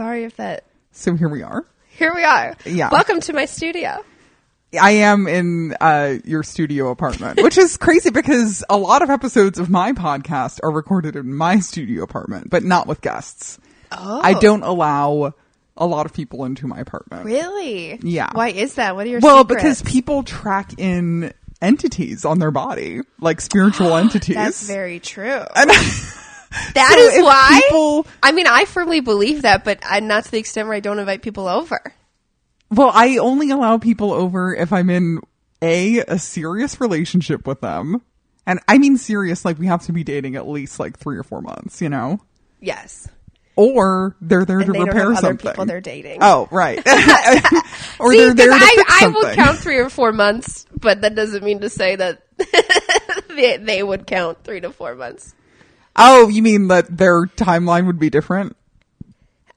[0.00, 0.64] Sorry if that.
[0.92, 1.66] So here we are.
[1.90, 2.56] Here we are.
[2.64, 2.88] Yeah.
[2.90, 4.02] Welcome to my studio.
[4.80, 9.58] I am in uh, your studio apartment, which is crazy because a lot of episodes
[9.58, 13.58] of my podcast are recorded in my studio apartment, but not with guests.
[13.92, 14.22] Oh.
[14.22, 15.34] I don't allow
[15.76, 17.26] a lot of people into my apartment.
[17.26, 17.98] Really?
[18.02, 18.30] Yeah.
[18.32, 18.96] Why is that?
[18.96, 19.62] What are your Well, secrets?
[19.62, 24.34] because people track in entities on their body, like spiritual entities.
[24.34, 25.42] That's very true.
[25.54, 25.70] And
[26.74, 27.60] That So is why.
[27.64, 30.80] people- I mean, I firmly believe that, but I, not to the extent where I
[30.80, 31.80] don't invite people over.
[32.70, 35.20] well, I only allow people over if I'm in
[35.62, 38.00] a a serious relationship with them.
[38.46, 41.22] And I mean serious, like we have to be dating at least like three or
[41.22, 42.20] four months, you know?
[42.60, 43.06] Yes.
[43.56, 45.36] Or they're there to And they don't repair something.
[45.50, 46.18] people they're dating.
[46.22, 46.78] Oh, right.
[47.98, 49.22] or See, they're there to I, fix I something.
[49.22, 52.22] will count three or four months, but that doesn't mean to say that
[53.28, 55.34] they, they would count three to four months.
[55.96, 58.56] Oh, you mean that their timeline would be different?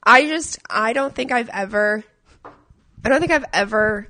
[0.04, 2.04] I just I don't think I've ever
[3.06, 4.08] I don't think I've ever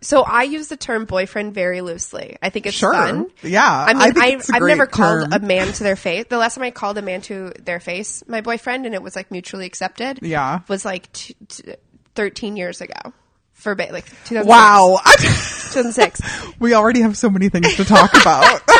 [0.00, 2.36] so I use the term boyfriend very loosely.
[2.42, 2.92] I think it's Sure.
[2.92, 3.26] fun.
[3.42, 5.82] Yeah, I mean I think I it's a I've never great called a man to
[5.82, 6.26] their face.
[6.28, 9.16] The last time I called a man to their face my boyfriend and it was
[9.16, 10.20] like mutually accepted.
[10.22, 10.60] Yeah.
[10.68, 11.74] Was like t- t-
[12.14, 13.12] 13 years ago.
[13.54, 14.46] For ba- like 2006.
[14.46, 14.98] Wow.
[15.06, 16.20] 2006.
[16.60, 18.60] we already have so many things to talk about.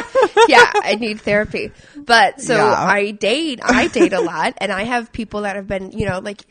[0.49, 1.73] yeah, I need therapy.
[1.97, 2.73] But so Yeah.
[2.73, 6.19] I date, I date a lot, and I have people that have been, you know,
[6.21, 6.43] like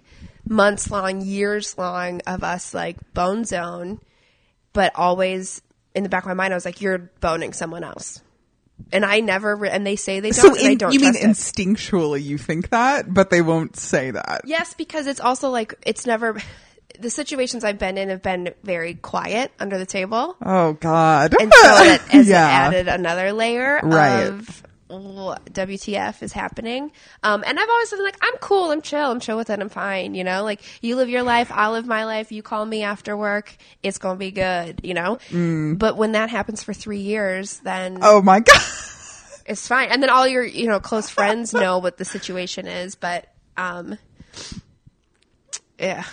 [0.47, 3.99] months long, years long of us like bone zone,
[4.73, 5.61] but always
[5.95, 8.21] in the back of my mind, I was like, you're boning someone else.
[8.91, 10.99] And I never, re- and they say they don't, so and I in, don't you
[10.99, 11.21] mean it.
[11.21, 14.41] instinctually you think that, but they won't say that.
[14.45, 16.41] Yes, because it's also like, it's never,
[17.03, 20.35] the situations I've been in have been very quiet under the table.
[20.41, 21.35] Oh God.
[21.39, 22.47] And so it has yeah.
[22.47, 24.23] added another layer Right.
[24.27, 26.91] of what WTF is happening.
[27.23, 29.69] Um, and I've always been like, I'm cool, I'm chill, I'm chill with it, I'm
[29.69, 30.43] fine, you know?
[30.43, 33.97] Like, you live your life, I'll live my life, you call me after work, it's
[33.97, 35.17] gonna be good, you know?
[35.77, 38.03] But when that happens for three years, then Mm.
[38.03, 38.61] Oh my God.
[39.47, 39.89] it's fine.
[39.89, 43.25] And then all your, you know, close friends know what the situation is, but,
[43.57, 43.97] um,
[45.79, 46.03] yeah.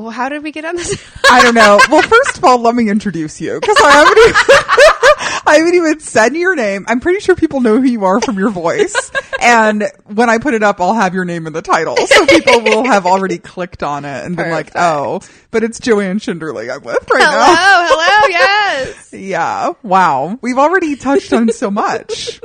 [0.00, 1.02] Well, how did we get on this?
[1.30, 1.78] I don't know.
[1.90, 4.34] Well, first of all, let me introduce you because I haven't even,
[5.46, 6.84] I haven't even said your name.
[6.88, 8.94] I'm pretty sure people know who you are from your voice.
[9.40, 11.96] And when I put it up, I'll have your name in the title.
[11.96, 15.20] So people will have already clicked on it and been like, oh,
[15.50, 17.54] but it's Joanne Schinderly I'm with right hello, now.
[17.56, 19.12] Hello, hello, yes.
[19.12, 19.72] Yeah.
[19.82, 20.38] Wow.
[20.40, 22.40] We've already touched on so much.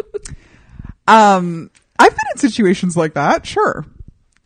[1.08, 3.46] Um, I've been in situations like that.
[3.46, 3.86] Sure.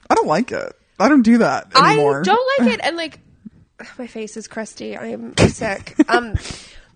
[0.10, 0.74] I don't like it.
[1.00, 2.22] I don't do that anymore.
[2.22, 3.20] I don't like it, and like
[4.00, 4.96] my face is crusty.
[4.96, 5.96] I am sick.
[6.10, 6.36] Um,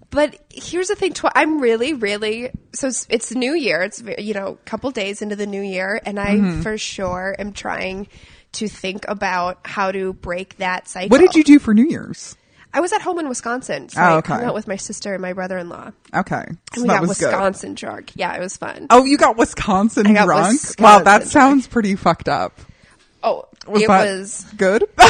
[0.09, 2.87] but here's the thing: tw- I'm really, really so.
[2.87, 3.81] It's, it's New Year.
[3.81, 6.61] It's you know, a couple days into the New Year, and I Mm-hmm.
[6.61, 8.07] for sure am trying
[8.53, 11.09] to think about how to break that cycle.
[11.09, 12.35] What did you do for New Year's?
[12.73, 14.33] I was at home in Wisconsin, so Oh, I okay.
[14.33, 16.43] hung out with my sister and my brother-in-law, Okay.
[16.47, 17.25] and we that got was good.
[17.27, 18.11] Wisconsin drunk.
[18.15, 18.85] Yeah, it was fun.
[18.91, 20.51] Oh, you got Wisconsin I got drunk?
[20.53, 21.23] Wisconsin wow, that drunk.
[21.31, 22.59] sounds pretty fucked up.
[23.23, 24.45] Oh, Was it was.
[24.57, 24.83] good?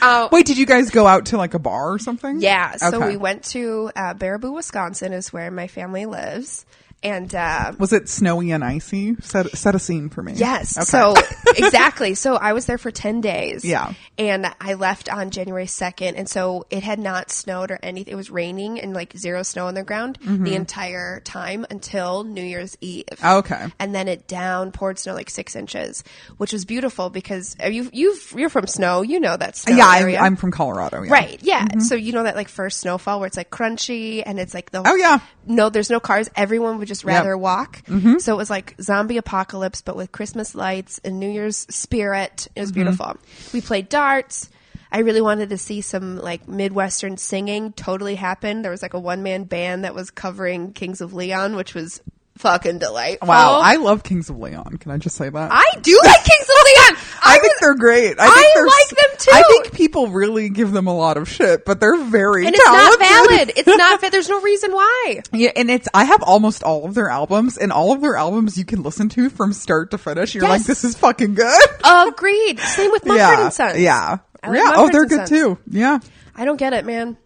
[0.00, 2.40] Uh, Wait, did you guys go out to like a bar or something?
[2.40, 3.08] Yeah, so Okay.
[3.08, 6.64] we went to uh, Baraboo, Wisconsin, is where my family lives,
[7.06, 9.16] and uh, Was it snowy and icy?
[9.22, 10.32] Set set a scene for me.
[10.34, 10.84] yes, Okay.
[10.84, 11.14] so
[11.56, 12.14] exactly.
[12.14, 13.64] So I was there for ten days.
[13.64, 13.92] Yeah.
[14.18, 18.12] and I left on January second, and so it had not snowed or anything.
[18.12, 20.44] It was raining and like zero snow on the ground Mm-hmm.
[20.44, 23.04] the entire time until New Year's Eve.
[23.24, 23.66] Okay.
[23.78, 26.02] and then it down poured snow like six inches,
[26.36, 29.86] which was beautiful because uh, you you you're from snow, you know that snow Yeah,
[29.86, 30.16] I'm.
[30.16, 31.02] I'm from Colorado.
[31.02, 31.12] Yeah.
[31.12, 31.38] Right.
[31.42, 31.78] Yeah.
[31.78, 34.82] So you know that like first snowfall where it's like crunchy and it's like the
[34.86, 35.18] Oh, yeah.
[35.46, 37.38] no there's no cars everyone would just rather Yep.
[37.40, 37.82] walk.
[37.86, 38.18] Mm-hmm.
[38.18, 42.48] So it was like zombie apocalypse but with Christmas lights and New Year's spirit.
[42.54, 42.80] It was Mm-hmm.
[42.82, 43.16] beautiful.
[43.52, 44.48] We played darts.
[44.92, 47.72] I really wanted to see some like Midwestern singing.
[47.72, 48.64] Totally happened.
[48.64, 52.00] There was like a one man band that was covering Kings of Leon, which was
[52.38, 53.28] fucking delightful.
[53.28, 54.76] Wow, I love Kings of Leon.
[54.78, 55.50] Can I just say that?
[55.52, 57.02] I do like Kings of Leon.
[57.24, 58.16] I think they're great.
[58.18, 59.30] I, think I like them too.
[59.32, 62.64] I think people really give them a lot of shit, but they're very and it's
[62.64, 63.52] not valid.
[63.56, 64.00] It's not.
[64.02, 65.20] va- There's no reason why.
[65.32, 68.56] Yeah, and it's I have almost all of their albums, and all of their albums
[68.56, 70.34] you can listen to from start to finish.
[70.34, 71.70] You're like, this is fucking good.
[71.84, 72.60] Agreed.
[72.60, 73.78] Same with Mumford yeah, and Sons.
[73.80, 74.72] yeah, like yeah.
[74.76, 75.30] Oh, they're good Sons.
[75.30, 75.58] too.
[75.68, 75.98] Yeah,
[76.34, 77.16] I don't get it, man.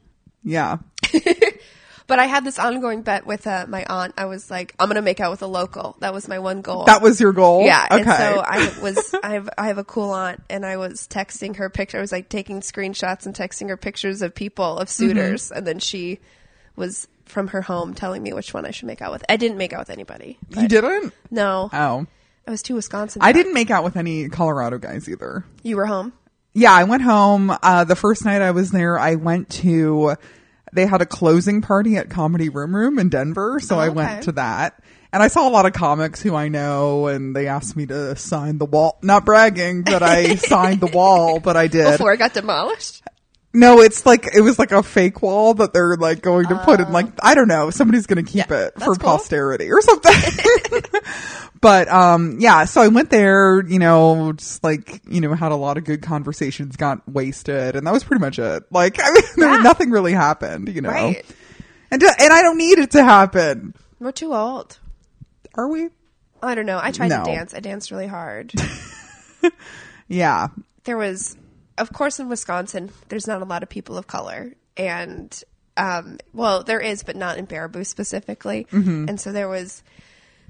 [0.42, 0.78] yeah.
[2.10, 4.12] But I had this ongoing bet with uh, my aunt.
[4.18, 5.96] I was like, I'm gonna make out with a local.
[6.00, 6.84] That was my one goal.
[6.84, 7.64] That was your goal.
[7.64, 8.02] Yeah, Okay.
[8.02, 11.56] and so I was I have I have a cool aunt, and I was texting
[11.56, 11.96] her picture.
[11.98, 14.90] I was like taking screenshots and texting her pictures of people of Mm-hmm.
[15.08, 16.18] suitors, and then she
[16.76, 19.24] was from her home telling me which one I should make out with.
[19.28, 20.36] I didn't make out with anybody.
[20.50, 21.14] you didn't.
[21.30, 22.06] No, Oh,
[22.46, 23.22] I was too Wisconsin.
[23.22, 23.36] I back.
[23.36, 25.44] didn't make out with any Colorado guys either.
[25.62, 26.12] You were home.
[26.54, 27.56] Yeah, I went home.
[27.62, 30.16] Uh, the first night I was there, I went to,
[30.72, 33.60] they had a closing party at Comedy Room Room in Denver.
[33.60, 33.96] So oh, I okay.
[33.96, 34.82] went to that.
[35.12, 38.14] And I saw a lot of comics who I know and they asked me to
[38.14, 38.98] sign the wall.
[39.02, 41.92] Not bragging, but I signed the wall, but I did.
[41.92, 42.99] Before it got demolished.
[43.52, 46.78] No, it's like, it was like a fake wall that they're like going to put
[46.78, 48.96] in like, I don't know, somebody's going to keep Yeah, it for cool.
[48.96, 50.82] posterity or something.
[51.60, 55.56] but, um, yeah, so I went there, you know, just like, you know, had a
[55.56, 58.62] lot of good conversations, got wasted, and that was pretty much it.
[58.70, 59.62] Like, I mean, there, Yeah.
[59.62, 60.90] nothing really happened, you know.
[60.90, 61.24] Right.
[61.90, 63.74] And, and I don't need it to happen.
[63.98, 64.78] We're too old.
[65.56, 65.88] Are we?
[66.40, 66.78] I don't know.
[66.80, 67.24] I tried No.
[67.24, 67.52] to dance.
[67.52, 68.52] I danced really hard.
[70.08, 70.48] Yeah.
[70.84, 71.36] there was,
[71.80, 75.42] of course, in Wisconsin, there's not a lot of people of color, and
[75.76, 78.66] um, well, there is, but not in Baraboo specifically.
[78.70, 79.06] Mm-hmm.
[79.08, 79.82] And so there was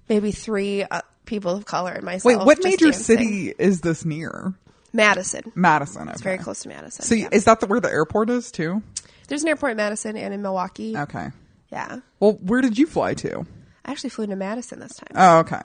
[0.08, 2.24] maybe three uh, people of color and myself.
[2.24, 3.16] Wait, what major dancing.
[3.18, 4.54] city is this near?
[4.92, 5.52] Madison.
[5.54, 6.08] Madison.
[6.08, 7.04] It's very close to Madison.
[7.04, 7.28] So yeah.
[7.30, 8.82] is that the, where the airport is too?
[9.30, 10.96] there's an airport in Madison and in Milwaukee.
[10.96, 11.28] Okay.
[11.72, 13.46] Yeah, Well, where did you fly to?
[13.84, 15.14] I actually flew to Madison this time.
[15.14, 15.62] Oh, okay.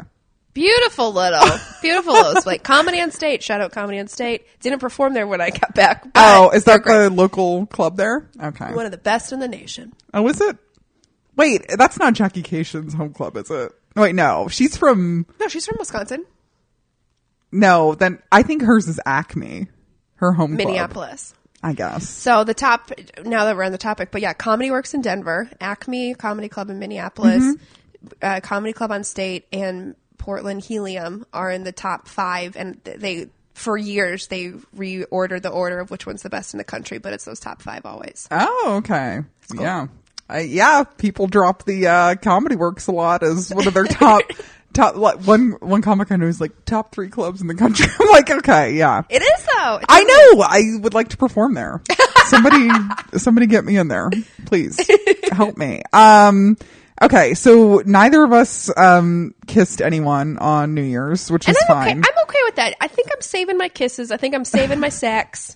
[0.56, 1.46] Beautiful little,
[1.81, 2.42] beautiful little.
[2.46, 3.44] Like comedy on state.
[3.44, 4.48] Shout out comedy on state.
[4.62, 6.07] Didn't perform there when I got back.
[6.16, 8.28] Oh, is that the local club there?
[8.42, 8.74] Okay.
[8.74, 9.94] one of the best in the nation?
[10.13, 10.57] Oh, is it?
[11.36, 13.72] Wait, that's not Jackie Kashian's home club, is it?
[13.98, 14.48] Wait, no.
[14.50, 16.25] She's from, No, she's from Wisconsin,
[17.52, 19.68] no, then I think hers is Acme.
[20.16, 21.34] Her home club, Minneapolis.
[21.62, 22.07] I guess.
[22.07, 22.92] So the top
[23.24, 26.69] now that we're on the topic, but yeah, Comedy Works in Denver, Acme Comedy Club
[26.69, 28.13] in Minneapolis, Mm-hmm.
[28.22, 33.30] uh, Comedy Club on State, and Portland Helium are in the top five, and they
[33.54, 37.14] for years they reorder the order of which one's the best in the country, but
[37.14, 38.28] it's those top five always.
[38.30, 39.22] Oh, okay.
[39.58, 39.88] Yeah.
[40.30, 44.24] Uh, yeah, people drop the uh, Comedy Works a lot as one of their top,
[44.74, 47.86] top, like, one, one comic I know is like top three clubs in the country.
[48.00, 49.04] I'm like, okay, yeah.
[49.08, 49.76] It is though.
[49.76, 50.42] It's I know.
[50.42, 51.82] I would like to perform there.
[52.26, 52.70] Somebody,
[53.18, 54.10] somebody get me in there,
[54.45, 54.80] please.
[55.31, 55.84] Help me.
[55.94, 56.57] Um,
[57.02, 57.33] okay.
[57.33, 61.90] So neither of us, um, kissed anyone on New Year's, which and is I'm okay.
[61.94, 61.97] fine.
[61.97, 62.75] I'm okay with that.
[62.81, 64.11] I think I'm saving my kisses.
[64.11, 65.56] I think I'm saving my sex.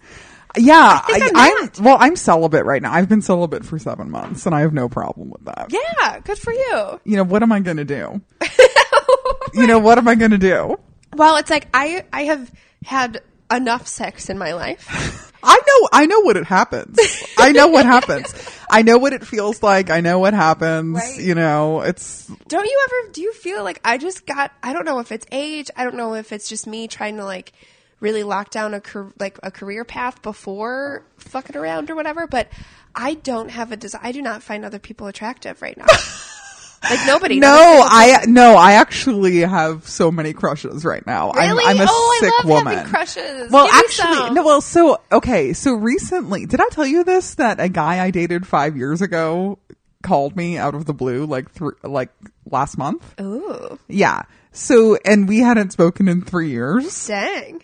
[0.58, 1.02] yeah.
[1.04, 2.92] I, I'm, well, I'm celibate right now.
[2.92, 5.68] I've been celibate for seven months and I have no problem with that.
[5.72, 7.00] Yeah, good for you.
[7.04, 8.22] You know, what am I going to do?
[9.54, 10.78] you know, what am I going to do?
[11.16, 12.52] Well, it's like I I have
[12.84, 15.32] had enough sex in my life.
[15.44, 17.00] I know, I know what it happens.
[17.38, 18.34] I know what happens.
[18.70, 19.90] I know what it feels like.
[19.90, 20.96] I know what happens.
[20.96, 21.20] Right.
[21.20, 24.86] You know, it's Don't you ever do you feel like I just got I don't
[24.86, 27.54] know if it's age, I don't know if it's just me trying to like
[28.00, 28.82] really lock down a
[29.18, 32.50] like a career path before fucking around or whatever, but
[32.94, 34.02] I don't have a desire.
[34.04, 35.86] I do not find other people attractive right now.
[36.84, 37.40] like nobody.
[37.40, 41.32] No, not a single I no, I actually have so many crushes right now.
[41.32, 41.66] Really?
[41.66, 42.86] I'm, I'm a oh, sick I love woman.
[42.86, 43.52] crushes.
[43.52, 44.44] Well, Give actually, no.
[44.44, 47.36] Well, so okay, so recently, did I tell you this?
[47.36, 49.60] That a guy I dated five years ago
[50.04, 52.10] called me out of the blue, like thr like
[52.46, 53.20] last month.
[53.20, 54.24] Ooh, Yeah.
[54.52, 57.08] So, and we hadn't spoken in three years.
[57.08, 57.62] dang!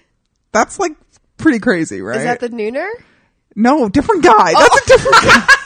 [0.52, 0.94] That's like
[1.38, 2.18] pretty crazy, right?
[2.18, 2.88] Is that the nooner?
[3.56, 4.54] No, different guy.
[4.54, 4.80] That's a oh.
[4.86, 5.48] different guy.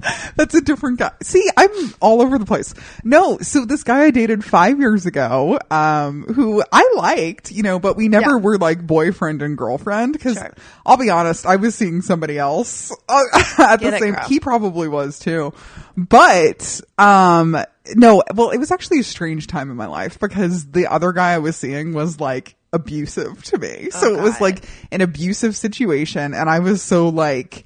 [0.36, 1.12] That's a different guy.
[1.22, 2.74] See, I'm all over the place.
[3.04, 7.78] No, so this guy I dated five years ago, um, who I liked, you know,
[7.78, 8.36] but we never Yeah.
[8.36, 10.52] were like boyfriend and girlfriend because Sure.
[10.86, 13.24] I'll be honest, I was seeing somebody else uh,
[13.58, 14.14] at Get the it, same.
[14.14, 14.24] girl.
[14.28, 15.52] He probably was too,
[15.96, 17.56] but um,
[17.94, 18.22] no.
[18.34, 21.38] Well, it was actually a strange time in my life because the other guy I
[21.38, 23.88] was seeing was like abusive to me.
[23.90, 27.64] So it was like an abusive situation, and I was so like.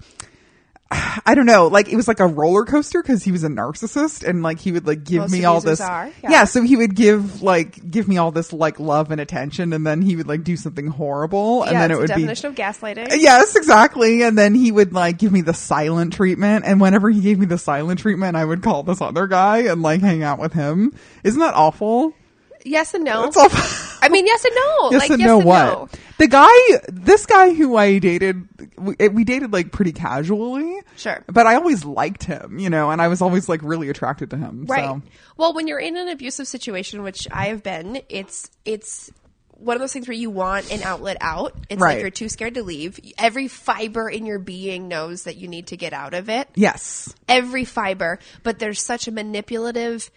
[1.26, 4.26] I don't know, like it was like a roller coaster because he was a narcissist
[4.26, 5.80] and like he would like give Most me all this.
[5.80, 6.30] are, yeah.
[6.30, 6.44] yeah.
[6.44, 10.02] so he would give like give me all this like love and attention, and then
[10.02, 12.54] he would like do something horrible, and yeah, then it would the be definition of
[12.54, 13.10] gaslighting.
[13.12, 14.22] Uh, yes, exactly.
[14.22, 16.64] And then he would like give me the silent treatment.
[16.64, 19.82] And whenever he gave me the silent treatment, I would call this other guy and
[19.82, 20.92] like hang out with him.
[21.22, 22.14] Isn't that awful?
[22.64, 23.24] Yes and no.
[23.24, 23.90] It's awful.
[24.04, 24.90] I mean, yes and no.
[24.90, 25.64] yes like, and yes no and what?
[25.66, 25.88] no.
[26.18, 26.52] The guy,
[26.88, 28.46] this guy who I dated,
[28.78, 30.80] we, eh, we dated like pretty casually.
[30.96, 31.24] Sure.
[31.26, 34.36] But I always liked him, you know, and I was always like really attracted to
[34.36, 34.64] him.
[34.66, 34.84] Right.
[34.84, 35.02] So.
[35.36, 39.10] Well, when you're in an abusive situation, which I have been, it's it's
[39.56, 41.54] one of those things where you want an outlet out.
[41.68, 41.94] It's Right.
[41.94, 43.00] like you're too scared to leave.
[43.18, 46.48] Every fiber in your being knows that you need to get out of it.
[46.54, 47.14] Yes.
[47.28, 50.10] Every fiber, but there's such a manipulative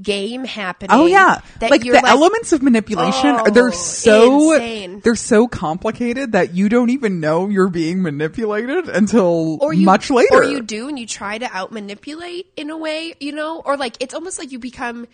[0.00, 0.90] game happening.
[0.92, 5.00] Oh yeah, like the you're elements of manipulation are Oh, they're so insane.
[5.00, 10.10] they're so complicated that you don't even know you're being manipulated until or you, much
[10.10, 10.34] later.
[10.34, 13.76] or you do and you try to out manipulate in a way, you know, or
[13.76, 15.06] like it's almost like you become.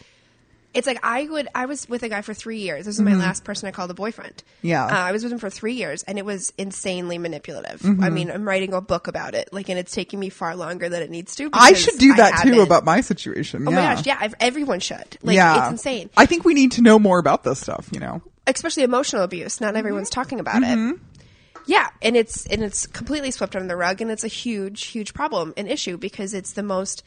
[0.74, 1.48] It's like I would.
[1.54, 2.84] I was with a guy for three years.
[2.84, 4.42] This was my last person I called a boyfriend.
[4.58, 4.66] Mm-hmm.
[4.66, 4.84] Yeah.
[4.84, 7.80] uh, I was with him for three years, and it was insanely manipulative.
[7.80, 8.04] Mm-hmm.
[8.04, 10.88] I mean, I'm writing a book about it, like, and it's taking me far longer
[10.90, 11.48] than it needs to.
[11.54, 13.66] I should do that too about my situation.
[13.66, 13.76] Oh yeah.
[13.76, 15.16] my gosh, yeah, I've, everyone should.
[15.22, 16.10] Like, yeah, it's insane.
[16.16, 17.88] I think we need to know more about this stuff.
[17.90, 19.60] You know, especially emotional abuse.
[19.62, 20.90] Not everyone's talking about Mm-hmm.
[20.90, 20.96] it.
[21.66, 25.12] Yeah, and it's and it's completely swept under the rug, and it's a huge, huge
[25.14, 27.02] problem, an issue because it's the most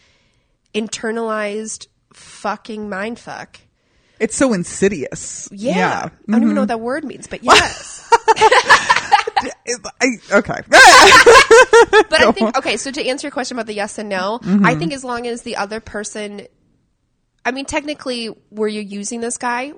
[0.74, 3.60] internalized fucking mind fuck.
[4.20, 5.50] it's so insidious.
[5.52, 6.02] Yeah, yeah.
[6.06, 6.34] Mm-hmm.
[6.36, 8.08] I don't even know what that word means, but yes.
[10.02, 10.62] I, okay.
[10.70, 12.78] but I think okay.
[12.78, 14.66] So to answer your question about the yes and no, Mm-hmm.
[14.66, 16.48] I think as long as the other person,
[17.46, 19.74] I mean, technically, were you using this guy?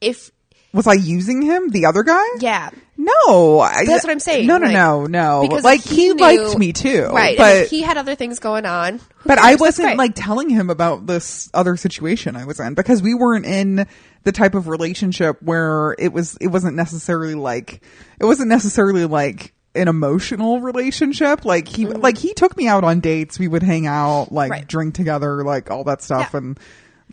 [0.00, 0.30] If
[0.72, 1.68] Was I using him?
[1.68, 2.24] The other guy?
[2.40, 5.42] yeah, No, I, That's what I'm saying, No, no, like, no, no.
[5.42, 7.36] because Like he, he knew- liked me too, right?
[7.36, 9.38] But and he had other things going on, who But?
[9.38, 13.44] I wasn't like telling him about this other situation I was in because we weren't
[13.44, 13.86] in
[14.24, 17.82] the type of relationship where it was it wasn't necessarily like
[18.20, 22.00] it wasn't necessarily like an emotional relationship like he mm-hmm.
[22.00, 24.50] like he took me out on dates we would hang out like.
[24.50, 24.66] Right.
[24.66, 26.38] drink together like all that stuff Yeah.
[26.38, 26.60] and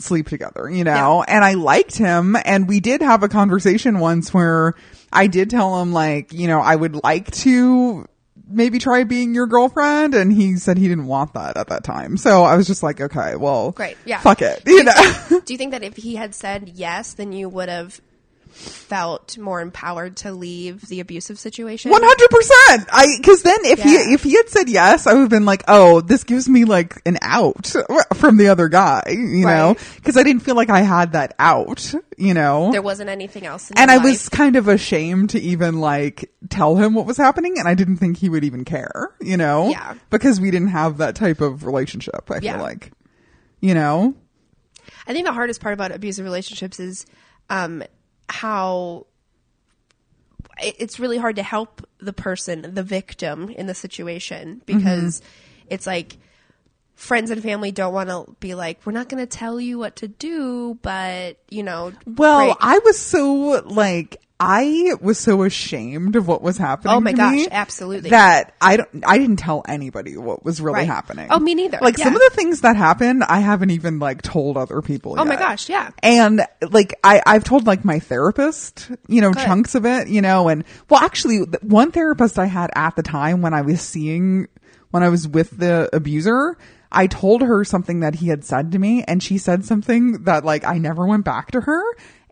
[0.02, 1.24] sleep together you know?
[1.28, 4.76] And I liked him and we did have a conversation once where
[5.12, 8.06] I did tell him like you know I would like to
[8.52, 12.18] maybe try being your girlfriend and he said he didn't want that at that time.
[12.18, 14.20] So i was just like okay well Great, yeah.
[14.20, 14.94] fuck it you know?
[15.46, 18.00] Do you think that if he had said yes, then you would have
[18.60, 21.92] felt more empowered to leave the abusive situation?
[21.92, 21.98] 100%
[22.92, 23.86] i because then if Yeah.
[23.86, 26.66] he if he had said yes i would have been like oh this gives me
[26.66, 27.74] like an out
[28.16, 31.94] from the other guy you know because i didn't feel like i had that out
[32.18, 33.72] you know There wasn't anything else.
[33.72, 37.58] In and I was kind of ashamed to even like tell him what was happening,
[37.58, 39.70] and I didn't think he would even care, you know?
[39.70, 39.94] Yeah.
[40.10, 42.30] Because we didn't have that type of relationship.
[42.30, 42.54] I Yeah.
[42.56, 42.92] feel like,
[43.62, 44.16] you know,
[45.08, 47.06] I think the hardest part about abusive relationships is
[47.50, 47.84] um,
[48.30, 49.06] how
[50.62, 55.68] it's really hard to help the person, the victim in the situation, because mm-hmm.
[55.70, 56.18] it's like
[56.96, 59.96] friends and family don't want to be like, we're not going to tell you what
[59.98, 62.58] to do, but you know, Well.
[62.60, 66.94] I was so like I was so ashamed of what was happening.
[66.94, 68.12] Oh my gosh, absolutely.
[68.12, 69.04] That I don't.
[69.06, 70.88] I didn't tell anybody what was really Right.
[70.88, 71.28] happening.
[71.30, 71.78] Oh, me neither.
[71.82, 75.16] Like some of the things that happened, I haven't even like told other people.
[75.18, 75.90] Oh my gosh, yeah.
[76.02, 76.42] And
[76.72, 79.44] like I, I've told like my therapist, you know, Good.
[79.44, 83.42] chunks of it, you know, and well, actually, one therapist I had at the time
[83.42, 84.48] when I was seeing,
[84.92, 86.58] when I was with the abuser,
[86.92, 90.46] I told her something that he had said to me, and she said something that
[90.46, 91.84] like I never went back to her.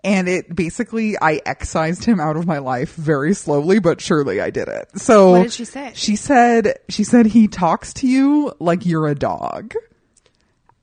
[0.08, 4.52] And it basically, I excised him out of my life very slowly, but surely I
[4.52, 4.88] did it.
[4.98, 5.92] So What did she say?
[5.96, 9.74] She said, she said he talks to you like you're a dog.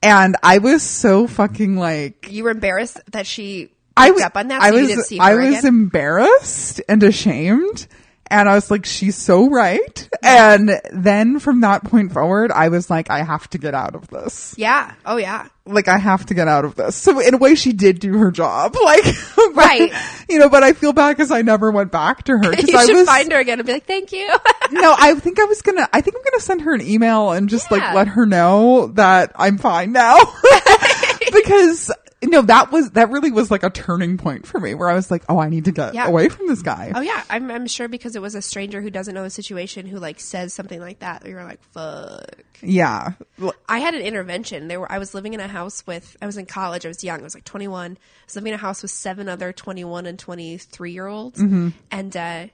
[0.02, 4.48] And I was so fucking like, You were embarrassed that she I was up on
[4.48, 5.66] that, I so was you didn't see her I was again?
[5.66, 7.86] embarrassed and ashamed.
[8.34, 10.08] And I was like, she's so right.
[10.20, 14.08] And then from that point forward, I was like, I have to get out of
[14.08, 14.56] this.
[14.58, 14.92] yeah.
[15.06, 15.46] Oh yeah.
[15.66, 16.96] Like, I have to get out of this.
[16.96, 18.74] So in a way, she did do her job.
[18.84, 19.04] Like,
[19.36, 19.92] but, Right.
[20.28, 22.52] You know, but I feel bad because I never went back to her.
[22.58, 24.26] You I should was, find her again and be like, thank you.
[24.72, 27.48] no, I think I was gonna, I think I'm gonna send her an email and
[27.48, 30.18] just like let her know that I'm fine now.
[31.32, 31.92] because,
[32.28, 35.10] no, that was, that really was like a turning point for me where I was
[35.10, 36.06] like, oh, I need to get Yeah.
[36.08, 36.92] away from this guy.
[36.94, 39.86] Oh yeah, I'm I'm sure because it was a stranger who doesn't know the situation
[39.86, 41.26] who like says something like that.
[41.26, 42.44] You're like, fuck.
[42.62, 43.12] Yeah.
[43.68, 44.68] I had an intervention.
[44.68, 46.84] They were I was living in a house with I was in college.
[46.84, 47.20] I was young.
[47.20, 47.92] I was like 21.
[47.92, 51.68] I was living in a house with seven other 21 and 23 year olds, Mm-hmm.
[51.90, 52.46] and uh,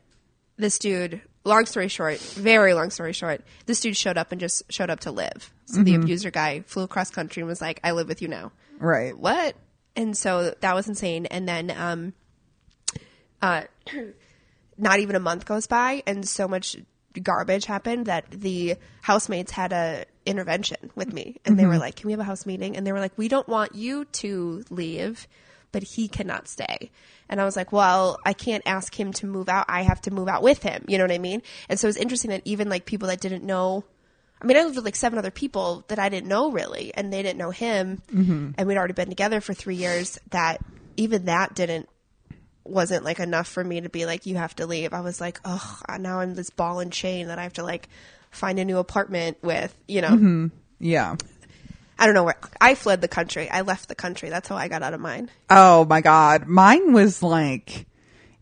[0.56, 1.20] this dude.
[1.42, 5.00] Long story short, very long story short, this dude showed up and just showed up
[5.00, 5.50] to live.
[5.64, 8.52] So the abuser guy flew across country and was like, "I live with you now."
[8.80, 9.16] Right.
[9.16, 9.54] what?
[9.94, 11.26] And so that was insane.
[11.26, 12.14] And then, um,
[13.42, 13.62] uh,
[14.78, 16.76] not even a month goes by, and so much
[17.22, 22.06] garbage happened that the housemates had a intervention with me, and they were like, "Can
[22.06, 25.26] we have a house meeting?" And they were like, "We don't want you to leave."
[25.72, 26.90] But he cannot stay.
[27.28, 29.66] And I was like, well, I can't ask him to move out.
[29.68, 30.84] I have to move out with him.
[30.88, 31.42] You know what I mean?
[31.68, 33.84] And so it was interesting that even like people that didn't know
[34.42, 37.12] I mean, I lived with like seven other people that I didn't know really, and
[37.12, 38.52] they didn't know him, mm-hmm.
[38.56, 40.18] and we'd already been together for three years.
[40.30, 40.58] That
[40.96, 41.88] even that didn't
[42.64, 44.92] wasn't like enough for me to be like, you have to leave.
[44.92, 47.88] I was like, oh, now I'm this ball and chain that I have to like
[48.30, 49.76] find a new apartment with.
[49.86, 50.46] You know, mm-hmm.
[50.78, 51.16] Yeah.
[51.98, 53.50] I don't know where I fled the country.
[53.50, 54.30] I left the country.
[54.30, 55.30] That's how I got out of mine.
[55.50, 57.86] Oh my god, mine was like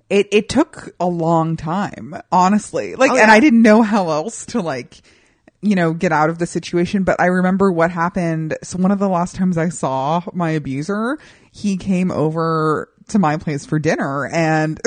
[0.09, 0.29] it.
[0.31, 2.95] It took a long time, honestly.
[2.95, 3.31] Like, Oh, and.
[3.31, 5.01] I didn't know how else to like,
[5.61, 7.03] you know, get out of the situation.
[7.03, 8.57] But I remember what happened.
[8.63, 11.19] So one of the last times I saw my abuser,
[11.53, 14.81] he came over to my place for dinner, and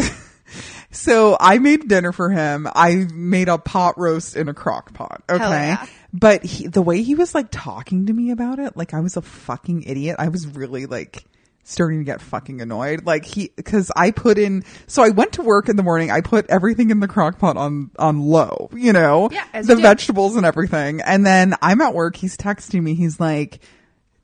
[0.91, 2.67] so I made dinner for him.
[2.73, 5.23] I made a pot roast in a crock pot.
[5.29, 5.43] Okay.
[5.43, 5.85] yeah.
[6.13, 9.17] But he, the way he was like talking to me about it, like I was
[9.17, 10.17] a fucking idiot.
[10.19, 11.25] I was really like
[11.63, 13.05] starting to get fucking annoyed.
[13.05, 16.11] Like he, cause I put in, so I went to work in the morning.
[16.11, 20.35] I put everything in the crock pot on, on low, you know, Yeah, the vegetables
[20.35, 21.01] and everything.
[21.01, 22.15] And then I'm at work.
[22.15, 22.93] He's texting me.
[22.93, 23.59] He's like,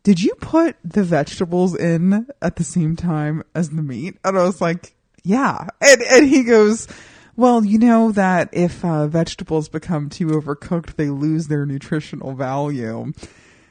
[0.03, 4.17] did you put the vegetables in at the same time as the meat?
[4.23, 5.67] And I was like, yeah.
[5.81, 6.87] And, and he goes,
[7.35, 13.11] well, you know that if uh, vegetables become too overcooked, they lose their nutritional value.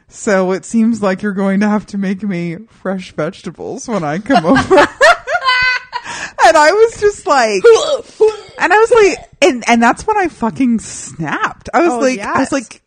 [0.08, 4.19] So it seems like you're going to have to make me fresh vegetables when I
[4.19, 4.58] come over.
[4.78, 7.62] and I was just like,
[8.58, 11.69] and I was like, and, and that's when I fucking snapped.
[11.75, 12.82] I was Oh, like, I was like,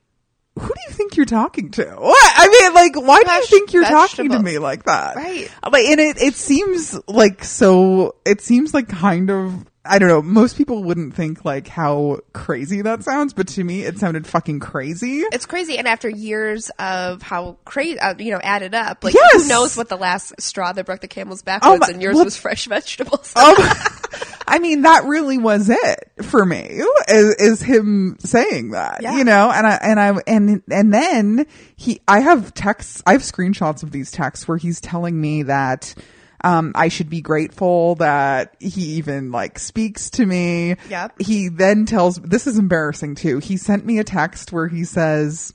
[0.58, 1.86] who do you think you're talking to?
[1.86, 2.34] What?
[2.36, 5.15] I mean, like, why do you think you're talking to me like that?
[5.15, 5.49] Right.
[5.69, 10.21] Like, and it, it seems like so, it seems like kind of, I don't know,
[10.21, 14.60] most people wouldn't think like how crazy that sounds, but to me, it sounded fucking
[14.60, 15.23] crazy.
[15.32, 19.43] It's crazy, and after years of how crazy, uh, you know, added up, like Yes.
[19.43, 22.02] who knows what the last straw that broke the camel's back Oh was, my- and
[22.02, 23.34] yours well- was fresh vegetables.
[23.39, 23.56] Um,
[24.47, 26.82] I mean, that really was it for me.
[27.08, 29.15] Is, is him saying that, Yeah.
[29.17, 29.52] you know?
[29.52, 33.91] And I and I and and then he, I have texts, I have screenshots of
[33.91, 35.93] these texts where he's telling me that.
[36.43, 40.75] Um, I should be grateful that he even like speaks to me.
[40.89, 41.21] Yep.
[41.21, 43.39] He then tells, this is embarrassing too.
[43.39, 45.52] He sent me a text where he says,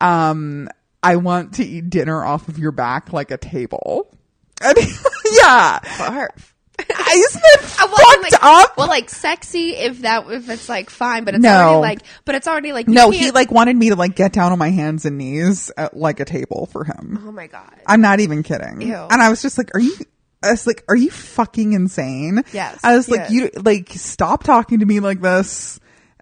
[0.00, 0.68] um,
[1.02, 4.14] I want to eat dinner off of your back like a table.
[4.60, 4.76] And
[5.32, 5.78] yeah.
[5.82, 6.52] Barf.
[6.80, 8.76] Isn't it I wasn't fucked like, up?
[8.76, 11.50] well, like sexy if that if it's like fine, but it's No.
[11.50, 14.52] already like, but it's already like no, he like wanted me to like get down
[14.52, 17.18] on my hands and knees at like a table for him.
[17.26, 17.74] Oh my god.
[17.86, 18.80] I'm not even kidding.
[18.82, 18.94] Ew.
[18.94, 19.92] And I was just like, are you,
[20.42, 22.42] I was like, are you fucking insane?
[22.52, 23.30] Yes, I was like, yes.
[23.30, 25.80] you, like, stop talking to me like this.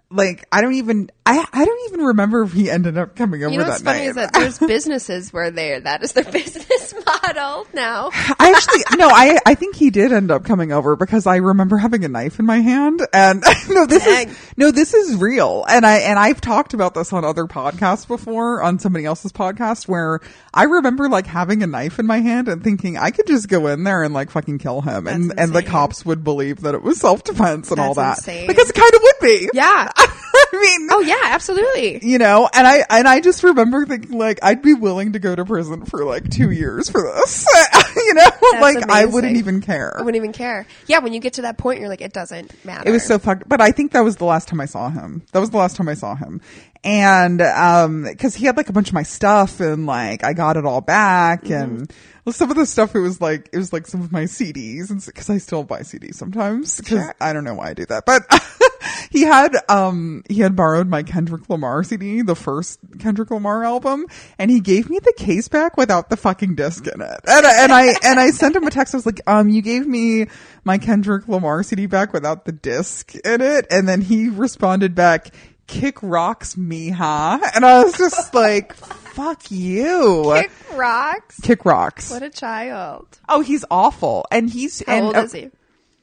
[0.09, 3.51] Like, I don't even, I, I don't even remember if he ended up coming over
[3.51, 4.07] You know that what's funny night.
[4.07, 6.93] is that there's businesses where they that is their business
[7.27, 8.09] model now.
[8.13, 11.77] I actually no, I I think he did end up coming over because I remember
[11.77, 14.29] having a knife in my hand and no this Dang.
[14.29, 18.07] is no this is real and I and I've talked about this on other podcasts
[18.07, 20.19] before on somebody else's podcast where
[20.53, 23.67] I remember like having a knife in my hand and thinking I could just go
[23.67, 26.75] in there and like fucking kill him and That's and the cops would believe that
[26.75, 28.47] it was self defense and all that insane.
[28.47, 29.91] because it kind of would be Yeah.
[29.99, 31.99] I mean Oh yeah, absolutely.
[32.07, 35.35] you know and i and i just remember thinking like i'd be willing to go
[35.35, 37.16] to prison for like two years for this
[37.95, 38.29] you know
[38.61, 40.65] like i wouldn't even care I wouldn't even care.
[40.87, 42.87] Yeah, when you get to that point, you're like, it doesn't matter.
[42.87, 45.23] it was so fucked but i think that was the last time i saw him
[45.31, 46.41] that was the last time i saw him
[46.83, 50.57] and um because he had like a bunch of my stuff and like i got
[50.57, 51.53] it all back Mm-hmm.
[51.53, 51.93] and
[52.27, 54.89] well, some of the stuff it was like it was like some of my cds
[54.89, 57.15] and because i still buy cds sometimes because Sure.
[57.21, 58.23] i don't know why i do that but
[59.11, 64.05] he had um he had borrowed my kendrick lamar cd the first kendrick lamar album
[64.37, 67.63] and he gave me the case back without the fucking disc in it and, I-
[67.63, 70.25] and i and i sent him a text i was like um you gave me
[70.65, 75.33] my kendrick lamar cd back without the disc in it and then he responded back
[75.67, 78.73] kick rocks mija and i was just like
[79.17, 81.39] fuck you Kick rocks.
[81.41, 83.07] kick rocks What a child.
[83.27, 85.49] oh he's awful and he's How and old uh, is he?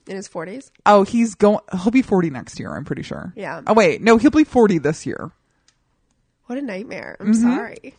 [0.07, 0.70] In his forties.
[0.85, 1.61] Oh, he's going.
[1.83, 2.74] He'll be forty next year.
[2.77, 3.33] I'm pretty sure.
[3.37, 3.62] Yeah.
[3.66, 5.31] Oh wait, no, he'll be forty this year.
[6.44, 7.16] What a nightmare.
[7.18, 7.29] Mm-hmm.
[7.31, 7.94] I'm sorry.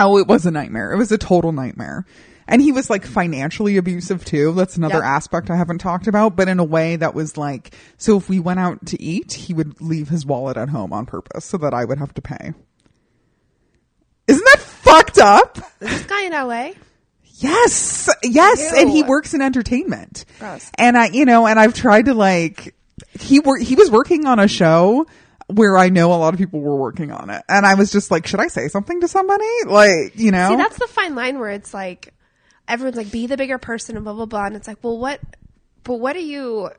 [0.00, 0.90] Oh, it was a nightmare.
[0.92, 2.06] It was a total nightmare.
[2.46, 4.52] And he was like financially abusive too.
[4.52, 5.04] That's another Yep.
[5.04, 8.40] aspect I haven't talked about, but in a way that was like, so if we
[8.40, 11.74] went out to eat, he would leave his wallet at home on purpose so that
[11.74, 12.54] I would have to pay.
[14.28, 15.58] Isn't that fucked up?
[15.80, 16.70] Is this guy in LA?
[17.40, 18.80] Yes, yes, Ew.
[18.80, 20.24] and he works in entertainment.
[20.38, 20.70] Gross.
[20.76, 22.74] And I, you know, and I've tried to like,
[23.18, 25.06] he wor- he was working on a show
[25.46, 28.10] where I know a lot of people were working on it, and I was just
[28.10, 29.46] like, should I say something to somebody?
[29.66, 32.12] Like, you know, See, that's the fine line where it's like
[32.66, 35.20] everyone's like, be the bigger person and blah blah blah, and it's like, well, what?
[35.84, 36.70] But what are you?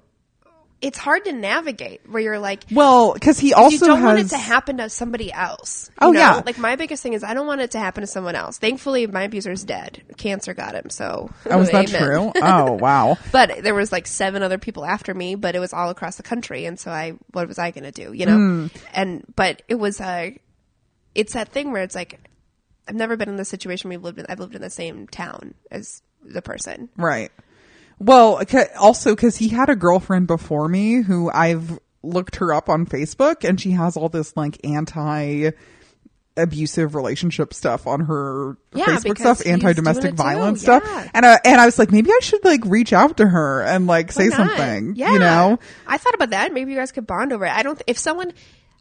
[0.81, 4.05] It's hard to navigate where you're like, well, because he you also don't has.
[4.05, 5.89] want it to happen to somebody else.
[6.01, 6.19] you Oh, know?
[6.19, 6.41] yeah.
[6.45, 8.57] Like my biggest thing is I don't want it to happen to someone else.
[8.57, 10.01] Thankfully, my abuser's dead.
[10.17, 10.89] Cancer got him.
[10.89, 12.01] So oh, is that amen.
[12.01, 12.31] true?
[12.41, 13.17] Oh, wow.
[13.33, 16.23] But there was like seven other people after me, but it was all across the
[16.23, 18.37] country, and so I, what was I going to do, you know?
[18.37, 18.67] Hmm.
[18.93, 20.29] And but it was uh
[21.13, 22.19] it's that thing where it's like
[22.87, 23.89] I've never been in the situation.
[23.89, 26.87] We've lived in, I've lived in the same town as the person.
[26.97, 27.31] Right.
[27.99, 28.41] Well,
[28.79, 33.47] also because he had a girlfriend before me who I've looked her up on Facebook
[33.47, 35.51] and she has all this like anti
[36.37, 40.65] abusive relationship stuff on her Yeah, Facebook stuff, anti domestic he's doing it too, violence
[40.65, 40.79] yeah.
[40.79, 41.09] stuff.
[41.13, 43.87] And I, and I was like, maybe I should like reach out to her and
[43.87, 45.11] like say something, Yeah.
[45.11, 45.59] you know?
[45.85, 46.53] I thought about that.
[46.53, 47.51] Maybe you guys could bond over it.
[47.51, 48.31] I don't, if someone,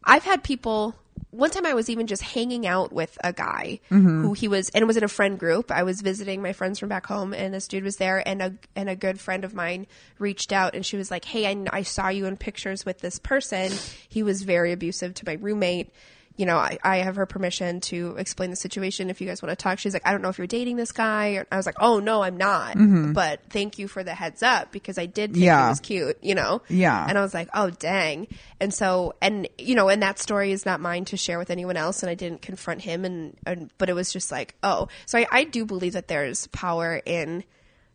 [0.04, 0.94] I've had people,
[1.31, 4.22] one time I was even just hanging out with a guy Mm-hmm.
[4.22, 5.70] who he was, and it was in a friend group.
[5.70, 8.54] I was visiting my friends from back home and this dude was there and a,
[8.76, 9.87] and a good friend of mine
[10.18, 13.18] reached out and she was like, Hey, I, I saw you in pictures with this
[13.18, 13.72] person.
[14.09, 15.90] He was very abusive to my roommate.
[16.38, 19.51] You know, I, I have her permission to explain the situation if you guys want
[19.51, 19.79] to talk.
[19.79, 21.44] She's like, I don't know if you're dating this guy.
[21.53, 22.77] I was like, Oh no, I'm not.
[23.12, 25.42] But thank you for the heads up because I did think Mm-hmm.
[25.44, 25.64] Yeah.
[25.64, 26.62] he was cute, you know?
[26.68, 27.05] Yeah.
[27.09, 28.29] And I was like, oh, dang.
[28.61, 31.77] And so, and, you know, and that story is not mine to share with anyone
[31.77, 32.03] else.
[32.03, 33.05] And I didn't confront him.
[33.05, 34.88] And, and but it was just like, oh.
[35.07, 37.42] So I, I do believe that there's power in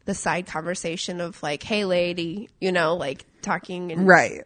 [0.06, 4.42] the side conversation of like, hey, lady, you know, like talking and Right.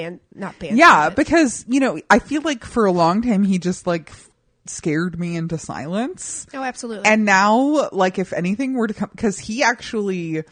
[0.00, 0.76] Ban, not ban.
[0.76, 4.30] Yeah, because, you know, I feel like for a long time he just like f-
[4.66, 6.46] scared me into silence.
[6.54, 7.06] Oh, absolutely.
[7.06, 10.42] And now, like, if anything were to come, because he actually,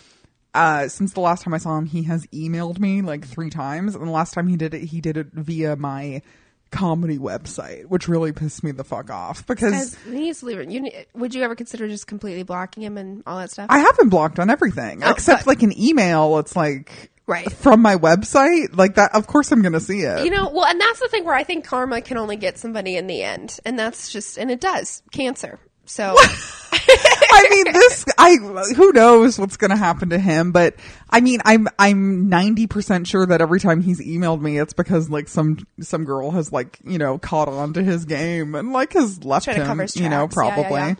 [0.54, 3.94] uh, since the last time I saw him, he has emailed me like three times.
[3.94, 6.22] And the last time he did it, he did it via my
[6.70, 10.70] comedy website, which really pissed me the fuck off because he needs to leave it.
[10.70, 13.66] You, would you ever consider just completely blocking him and all that stuff?
[13.70, 16.38] I haven't blocked on everything Oh, except but- like an email.
[16.38, 17.50] It's like, Right.
[17.50, 19.14] from my website, like that.
[19.14, 20.24] Of course, I'm going to see it.
[20.24, 22.96] You know, well, and that's the thing where I think karma can only get somebody
[22.96, 25.58] in the end, and that's just, and it does cancer.
[25.86, 28.36] So, I mean, this, I,
[28.74, 30.76] who knows what's going to happen to him, but
[31.10, 35.28] I mean, I'm, I'm 90% sure that every time he's emailed me, it's because like
[35.28, 39.24] some, some girl has like, you know, caught on to his game and like has
[39.24, 40.36] left Trying him, you know, tracks.
[40.36, 40.80] Yeah, yeah, probably.
[40.80, 40.94] yeah.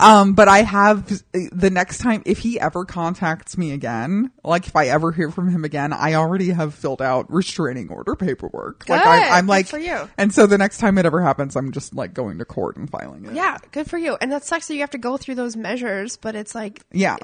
[0.00, 4.74] Um, but I have the next time, if he ever contacts me again, like if
[4.74, 8.88] I ever hear from him again, I already have filled out restraining order paperwork.
[8.88, 9.08] Like Good.
[9.08, 10.08] I'm, I'm Good like, for you.
[10.18, 12.90] and so the next time it ever happens, I'm just like going to court and
[12.90, 13.34] filing it.
[13.34, 14.16] yeah, good for you.
[14.20, 17.16] And that sucks that you have to go through those measures, but it's like, Yeah.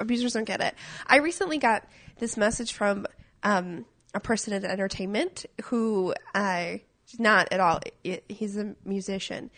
[0.00, 0.74] abusers don't get it.
[1.06, 1.84] I recently got
[2.18, 3.06] this message from
[3.44, 6.82] um, a person in entertainment who I
[7.20, 7.80] not at all.
[8.28, 9.50] He's a musician,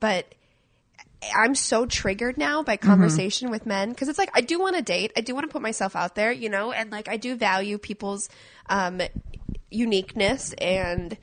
[0.00, 0.34] but
[1.34, 4.82] I'm so triggered now by conversation with men because it's like I do want to
[4.82, 5.12] date.
[5.16, 7.78] I do want to put myself out there, you know, and like I do value
[7.78, 8.28] people's
[8.68, 9.00] um,
[9.70, 11.16] uniqueness and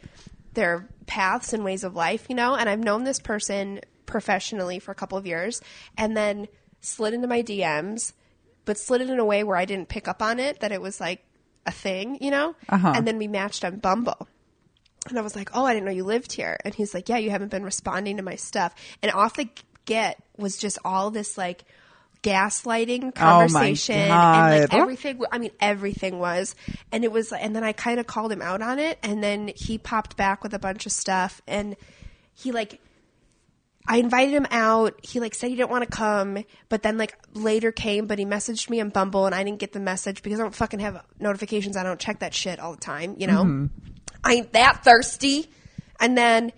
[0.53, 2.55] their paths and ways of life, you know.
[2.55, 5.61] And I've known this person professionally for a couple of years,
[5.97, 6.47] and then
[6.81, 8.13] slid into my DMs,
[8.65, 10.81] but slid it in a way where I didn't pick up on it that it
[10.81, 11.23] was like
[11.65, 12.55] a thing, you know.
[12.69, 12.93] Uh-huh.
[12.95, 14.27] And then we matched on Bumble.
[15.09, 17.17] And I was like, "Oh, I didn't know you lived here." And he's like, "Yeah,
[17.17, 19.49] you haven't been responding to my stuff." And off the
[19.85, 21.63] get was just all this like
[22.23, 25.21] gaslighting oh conversation and like everything.
[25.31, 26.55] I mean, everything was,
[26.91, 27.31] and it was.
[27.33, 30.43] And then I kind of called him out on it, and then he popped back
[30.43, 31.75] with a bunch of stuff, and
[32.33, 32.79] he like.
[33.87, 34.99] I invited him out.
[35.03, 38.25] He like said he didn't want to come, but then like later came, but he
[38.25, 41.03] messaged me on Bumble and I didn't get the message because I don't fucking have
[41.19, 41.75] notifications.
[41.75, 43.43] I don't check that shit all the time, you know?
[43.43, 43.65] Mm-hmm.
[44.23, 45.49] I ain't that thirsty.
[45.99, 46.51] And then,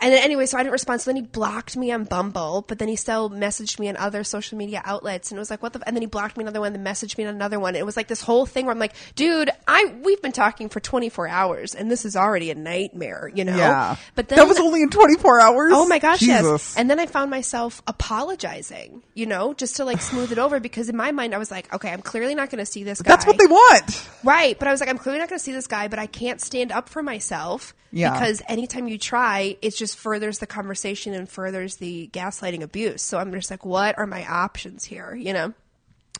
[0.00, 1.00] and then anyway, so I didn't respond.
[1.00, 4.22] So then he blocked me on Bumble, but then he still messaged me on other
[4.22, 5.30] social media outlets.
[5.30, 6.84] And it was like, what the, f- and then he blocked me another one, then
[6.84, 7.74] messaged me on another one.
[7.74, 10.78] It was like this whole thing where I'm like, dude, I, we've been talking for
[10.78, 13.56] 24 hours and this is already a nightmare, you know?
[13.56, 13.96] Yeah.
[14.14, 15.72] But then that was only in 24 hours.
[15.74, 16.42] Oh my gosh, Jesus.
[16.42, 16.74] yes.
[16.76, 20.88] And then I found myself apologizing, you know, just to like smooth it over because
[20.88, 23.10] in my mind I was like, okay, I'm clearly not going to see this guy.
[23.10, 24.08] That's what they want.
[24.22, 26.06] Right, but I was like, I'm clearly not going to see this guy, but I
[26.06, 28.12] can't stand up for myself Yeah.
[28.12, 33.02] because anytime you try, it just furthers the conversation and furthers the gaslighting abuse.
[33.02, 35.14] So I'm just like, what are my options here?
[35.14, 35.54] You know.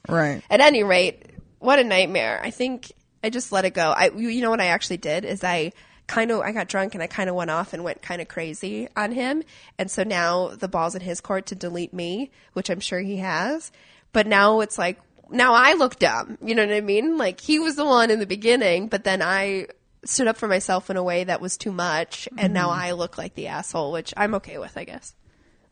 [0.09, 0.43] Right.
[0.49, 1.25] At any rate,
[1.59, 2.41] what a nightmare.
[2.43, 3.91] I think I just let it go.
[3.91, 5.73] I, you you know what I actually did is I
[6.07, 8.29] kind of, I got drunk and I kind of went off and went kind of
[8.29, 9.43] crazy on him.
[9.79, 13.19] And so now the ball's in his court to delete me, which I'm sure he
[13.19, 13.71] has.
[14.13, 14.99] But now it's like,
[15.31, 16.39] now I look dumb.
[16.43, 17.19] You know what I mean?
[17.19, 19.67] Like he was the one in the beginning, but then I
[20.05, 22.29] stood up for myself in a way that was too much.
[22.37, 22.81] And now mm-hmm.
[22.81, 25.15] I look like the asshole, which I'm okay with, I guess.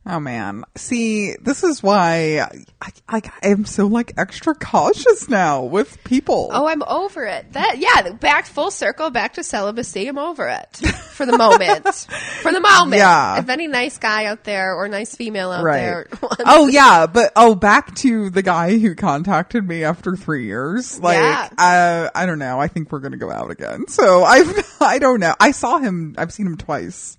[0.08, 0.62] Oh man.
[0.76, 6.50] See, this is why I, I, I am so like extra cautious now with people.
[6.52, 7.52] Oh, I'm over it.
[7.54, 10.06] That yeah, back full circle, back to celibacy.
[10.06, 11.84] I'm over it for the moment.
[12.42, 12.98] for the moment.
[13.00, 13.40] Yeah.
[13.40, 15.78] If any nice guy out there or nice female out right.
[15.78, 20.44] there, wants- Oh yeah, but oh, back to the guy who contacted me after three
[20.46, 21.00] years.
[21.00, 21.48] Like, Yeah.
[21.58, 22.60] uh, I don't know.
[22.60, 23.88] I think we're gonna go out again.
[23.88, 25.34] So I've, I don't know.
[25.40, 26.14] I saw him.
[26.16, 27.16] I've seen him twice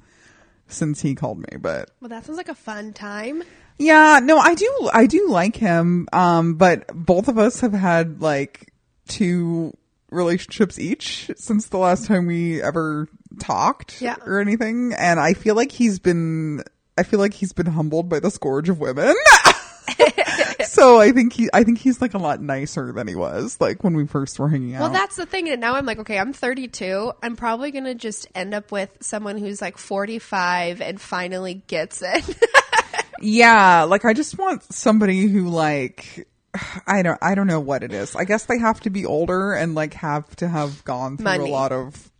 [0.67, 3.43] since he called me, but well, that sounds like a fun time.
[3.79, 6.07] Yeah, no, I do, I do like him.
[6.11, 8.73] Um, but both of us have had like
[9.07, 9.73] two
[10.09, 13.07] relationships each since the last time we ever
[13.39, 14.15] talked Yeah.
[14.25, 14.93] or anything.
[14.97, 16.63] And I feel like he's been,
[16.97, 19.13] I feel like he's been humbled by the scourge of women.
[20.67, 23.83] so I think he, I think he's like a lot nicer than he was like
[23.83, 24.81] when we first were hanging out.
[24.81, 25.49] Well, that's the thing.
[25.49, 27.13] And now I'm like, okay, I'm 32.
[27.23, 32.23] I'm probably gonna just end up with someone who's like 45 and finally gets it.
[33.19, 36.27] Yeah, like I just want somebody who like
[36.85, 38.15] I don't I don't know what it is.
[38.15, 41.49] I guess they have to be older and like have to have gone through Money.
[41.49, 42.11] a lot of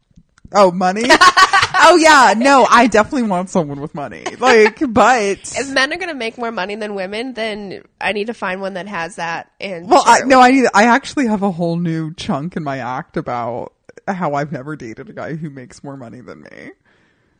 [0.53, 1.03] Oh, money?
[1.05, 4.23] oh yeah, no, I definitely want someone with money.
[4.39, 8.33] Like, but if men are gonna make more money than women, then I need to
[8.33, 9.51] find one that has that.
[9.60, 12.77] And well, I no, I need I actually have a whole new chunk in my
[12.79, 13.73] act about
[14.07, 16.71] how I've never dated a guy who makes more money than me.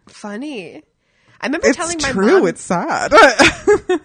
[0.08, 0.84] funny.
[1.40, 3.14] I remember It's telling my true, mom it's sad.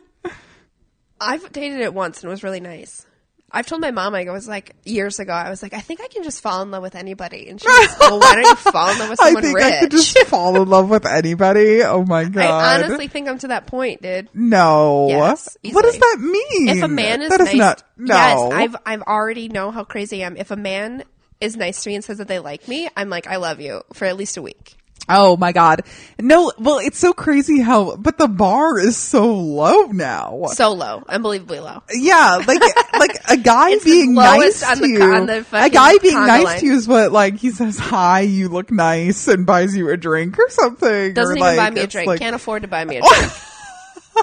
[1.21, 3.07] I've dated it once and it was really nice.
[3.53, 6.09] I've told my mom, I was like years ago, I was like, I think I
[6.09, 7.49] can just fall in love with anybody.
[7.49, 9.65] And she was, well, why don't you fall in love with I someone think rich?
[9.65, 11.83] I could just fall in love with anybody.
[11.83, 12.45] Oh my god.
[12.45, 14.29] I honestly think I'm to that point, dude.
[14.35, 15.09] No.
[15.09, 16.69] Yes, what does that mean?
[16.69, 18.15] If a man is That nice, not no.
[18.15, 20.37] yes, I've I've already know how crazy I am.
[20.37, 21.05] If a man
[21.41, 23.83] is nice to me and says that they like me, I'm like, I love you
[23.93, 24.77] for at least a week.
[25.09, 25.83] Oh my god.
[26.21, 30.45] No, well it's so crazy how but the bar is so low now.
[30.53, 31.83] So low, unbelievably low.
[31.93, 32.61] yeah, like
[32.99, 35.03] like a guy being nice on to the you.
[35.03, 36.61] on the a guy being nice line.
[36.61, 39.97] to you is what like he says hi, you look nice and buys you a
[39.97, 41.15] drink or something.
[41.15, 42.07] Doesn't or, even like, buy me a drink.
[42.07, 43.33] like, Can't afford to buy me a drink.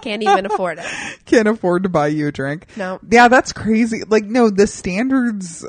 [0.02, 0.86] Can't even afford it.
[1.26, 2.68] can't afford to buy you a drink.
[2.78, 3.00] No.
[3.10, 4.04] Yeah, that's crazy.
[4.08, 5.66] Like, no, the standards,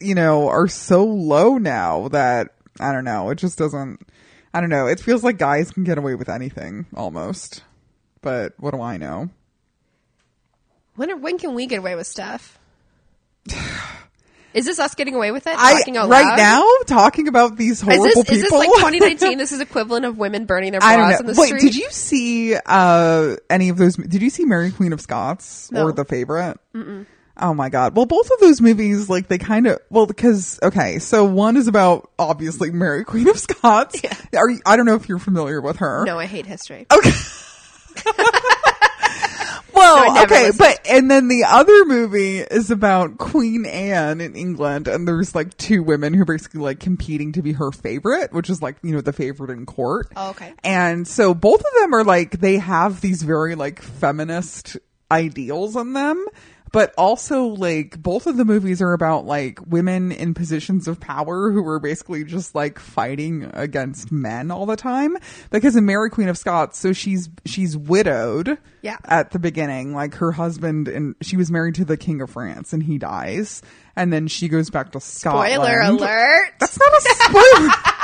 [0.00, 3.30] you know, are so low now that I don't know.
[3.30, 4.00] It just doesn't.
[4.54, 4.86] I don't know.
[4.86, 7.62] It feels like guys can get away with anything almost.
[8.22, 9.30] But what do I know?
[10.96, 12.58] When are, when can we get away with stuff?
[14.54, 15.54] Is this us getting away with it?
[15.56, 18.34] I Talking out right now talking about these Is horrible this, people.
[18.34, 19.36] is this like 2019?
[19.38, 21.60] this is equivalent of women burning their bras in the Wait, street.
[21.60, 23.96] did you see uh any of those?
[23.96, 25.84] Did you see Mary Queen of Scots No.
[25.84, 26.58] or The Favorite?
[26.74, 27.04] Mm-mm.
[27.40, 27.94] Oh my god.
[27.96, 31.68] Well, both of those movies, like they kind of, well, because, okay, so one is
[31.68, 34.00] about obviously Mary Queen of Scots.
[34.36, 36.04] Are you, I don't know if you're familiar with her.
[36.04, 36.86] No, I hate history.
[36.92, 37.10] Okay.
[39.74, 40.58] well, No, okay, listened.
[40.58, 45.56] but and then the other movie is about Queen Anne in England, and there's like
[45.56, 48.92] two women who are basically like competing to be her favorite, which is like you
[48.92, 50.08] know the favorite in court.
[50.16, 50.52] Oh, okay.
[50.64, 54.76] And so both of them are like they have these very like feminist
[55.10, 56.24] ideals in them.
[56.72, 61.50] But also, like, both of the movies are about, like, women in positions of power
[61.50, 65.16] who are basically just, like, fighting against men all the time.
[65.50, 68.98] Because in Mary Queen of Scots, so she's, she's widowed Yeah.
[69.04, 69.94] at the beginning.
[69.94, 73.62] Like, her husband, and she was married to the King of France, and he dies.
[73.96, 75.54] And then she goes back to Scotland.
[75.54, 76.50] Spoiler alert.
[76.60, 77.70] That's not a spoiler.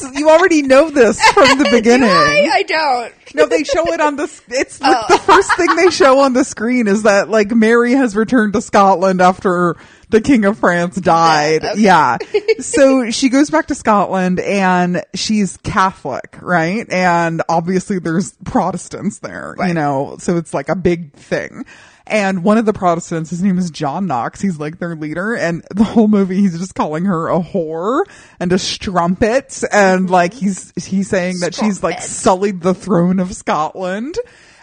[0.00, 2.08] That's, you already know this from the beginning.
[2.08, 3.14] I, I don't.
[3.34, 4.24] No, they show it on the.
[4.48, 8.14] It's like the first thing they show on the screen is that like Mary has
[8.14, 9.76] returned to Scotland after
[10.10, 11.64] the King of France died.
[11.64, 11.80] okay.
[11.80, 12.18] Yeah,
[12.60, 16.86] so she goes back to Scotland and she's Catholic, right?
[16.92, 21.64] And obviously there's Protestants there, you know, so it's like a big thing.
[22.06, 24.40] And one of the Protestants, his name is John Knox.
[24.40, 25.34] He's like their leader.
[25.34, 28.04] And the whole movie, he's just calling her a whore
[28.38, 29.62] and a strumpet.
[29.72, 34.16] And like he's, he's saying that she's like sullied the throne of Scotland.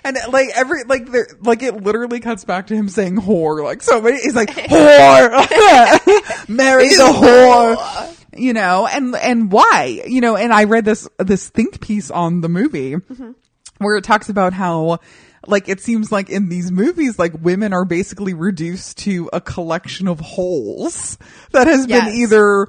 [0.04, 3.64] And like every, like there, like it literally cuts back to him saying whore.
[3.64, 5.30] Like so many, he's like, whore!
[6.50, 8.18] Marry the whore!
[8.34, 12.42] you know, and, and why, you know, and I read this, this think piece on
[12.42, 13.32] the movie Mm-hmm.
[13.80, 15.00] where it talks about how,
[15.48, 20.08] like, it seems like in these movies, like women are basically reduced to a collection
[20.08, 21.18] of holes
[21.52, 22.06] that has Yes.
[22.06, 22.68] been either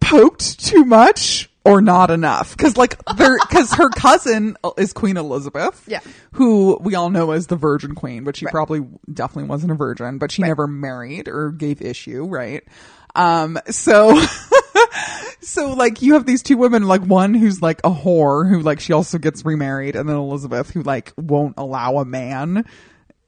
[0.00, 2.56] poked too much or not enough.
[2.56, 5.84] Cause like they're, cause her cousin is Queen Elizabeth.
[5.86, 6.00] Yeah.
[6.32, 8.52] Who we all know as the Virgin Queen, but she Right.
[8.52, 12.62] probably definitely wasn't a virgin, but she never married or gave issue, right?
[13.14, 14.18] Um, so,
[15.40, 18.80] so like you have these two women, like one who's like a whore who like
[18.80, 22.64] she also gets remarried and then Elizabeth who like won't allow a man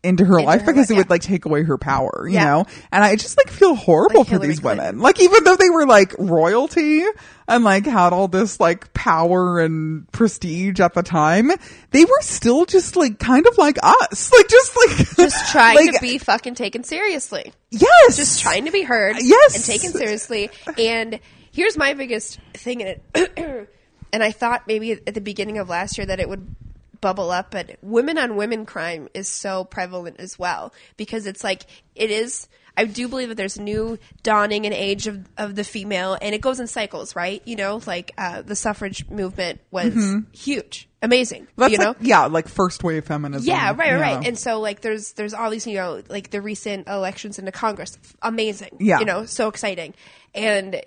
[0.02, 2.44] into her life her because it would like take away her power, you Yeah.
[2.46, 2.64] know?
[2.90, 4.86] And I just like feel horrible Like for these Clinton.
[4.86, 5.00] women.
[5.02, 7.04] Like even though they were like royalty
[7.46, 11.50] and like had all this like power and prestige at the time,
[11.90, 14.32] they were still just like kind of like us.
[14.40, 17.52] Like just like Just trying like, to be fucking taken seriously.
[17.70, 18.16] yes.
[18.16, 19.16] Just trying to be heard.
[19.20, 19.56] Yes.
[19.56, 20.48] And taken seriously.
[20.78, 21.20] And
[21.52, 23.68] here's my biggest thing in it.
[24.12, 26.54] and I thought maybe at the beginning of last year that it would
[27.00, 31.62] bubble up, but women on women crime is so prevalent as well because it's like
[31.94, 32.48] it is.
[32.76, 36.34] I do believe that there's a new dawning and age of, of the female, and
[36.34, 37.42] it goes in cycles, right?
[37.44, 39.92] You know, like uh, the suffrage movement was
[40.32, 41.42] huge, amazing.
[41.42, 41.60] Mm-hmm.
[41.60, 43.46] That's you know, like, yeah, like first wave feminism.
[43.46, 44.00] yeah, right, right, Yeah.
[44.16, 44.26] right.
[44.26, 47.98] And so like there's there's all these, you know, like the recent elections into Congress.
[48.22, 48.76] Amazing.
[48.78, 49.00] Yeah.
[49.00, 49.92] You know, so exciting.
[50.34, 50.80] And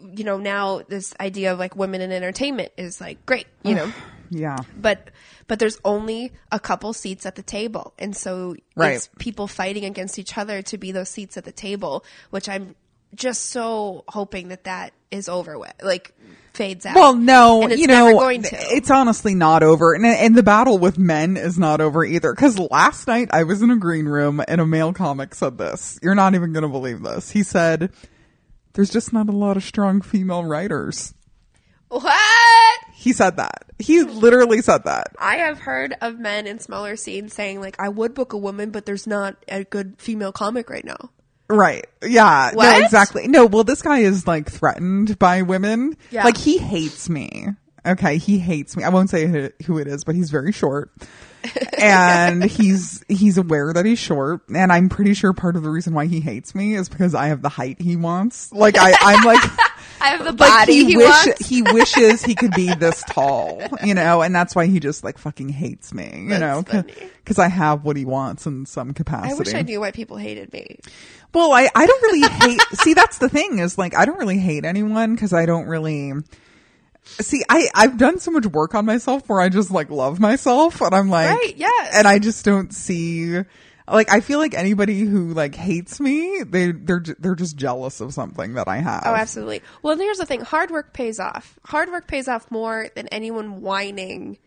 [0.00, 3.92] you know, now this idea of like women in entertainment is like great, you know.
[4.30, 4.56] yeah.
[4.76, 5.10] But
[5.46, 7.94] but there's only a couple seats at the table.
[7.98, 8.94] And so Right.
[8.94, 12.74] it's people fighting against each other to be those seats at the table, which I'm
[13.14, 15.72] just so hoping that that is over with.
[15.82, 16.14] Like
[16.52, 16.94] fades out.
[16.96, 18.50] Well, no, and it's you never know, going to.
[18.52, 22.32] it's honestly not over, and and the battle with men is not over either.
[22.34, 25.98] Because last night I was in a green room and a male comic said this.
[26.02, 27.30] You're not even going to believe this.
[27.30, 27.90] He said,
[28.74, 31.14] "There's just not a lot of strong female writers."
[31.88, 32.14] what?
[32.94, 33.64] He said that.
[33.78, 35.08] He literally said that.
[35.18, 38.70] I have heard of men in smaller scenes saying like, "I would book a woman,
[38.70, 41.10] but there's not a good female comic right now."
[41.48, 41.86] Right.
[42.02, 42.50] Yeah.
[42.54, 43.26] No, exactly.
[43.26, 45.96] No, well, this guy is like threatened by women.
[46.10, 46.24] Yeah.
[46.24, 47.46] Like he hates me.
[47.86, 48.18] Okay.
[48.18, 48.82] He hates me.
[48.84, 50.90] I won't say who- who it is, but he's very short.
[51.78, 54.42] And he's, he's aware that he's short.
[54.54, 57.28] And I'm pretty sure part of the reason why he hates me is because I
[57.28, 58.52] have the height he wants.
[58.52, 59.42] Like I, I'm like,
[60.00, 61.48] I have the like body he, he, wish, wants.
[61.48, 65.18] he wishes he could be this tall, you know, and that's why he just like
[65.18, 66.82] fucking hates me, you That's know,
[67.16, 69.32] because I have what he wants in some capacity.
[69.32, 70.78] I wish I knew why people hated me.
[71.34, 74.38] Well, I, I don't really hate, see, that's the thing is like, I don't really
[74.38, 76.12] hate anyone because I don't really,
[77.20, 80.80] see, I, I've done so much work on myself where I just like love myself
[80.80, 81.94] and I'm like, Right, yes.
[81.94, 83.38] and I just don't see,
[83.86, 88.12] like, I feel like anybody who like hates me, they, they're, they're just jealous of
[88.14, 89.02] something that I have.
[89.06, 89.62] Oh, absolutely.
[89.82, 91.58] Well, here's the thing: hard work pays off.
[91.64, 94.38] Hard work pays off more than anyone whining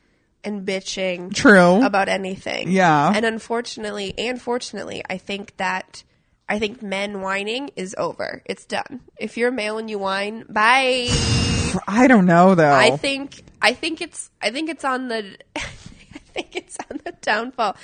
[0.43, 1.33] and bitching.
[1.33, 1.83] True.
[1.85, 2.71] about anything.
[2.71, 3.11] Yeah.
[3.13, 6.03] And unfortunately, and fortunately, I think that
[6.49, 8.41] I think men whining is over.
[8.45, 9.01] It's done.
[9.17, 11.07] If you're a male and you whine, bye.
[11.87, 12.71] I don't know though.
[12.73, 15.59] I think I think it's I think it's on the I
[16.33, 17.75] think it's on the downfall.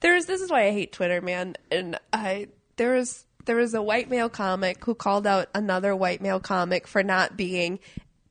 [0.00, 1.56] There's this is why I hate Twitter, man.
[1.70, 6.20] And I there was there was a white male comic who called out another white
[6.20, 7.78] male comic for not being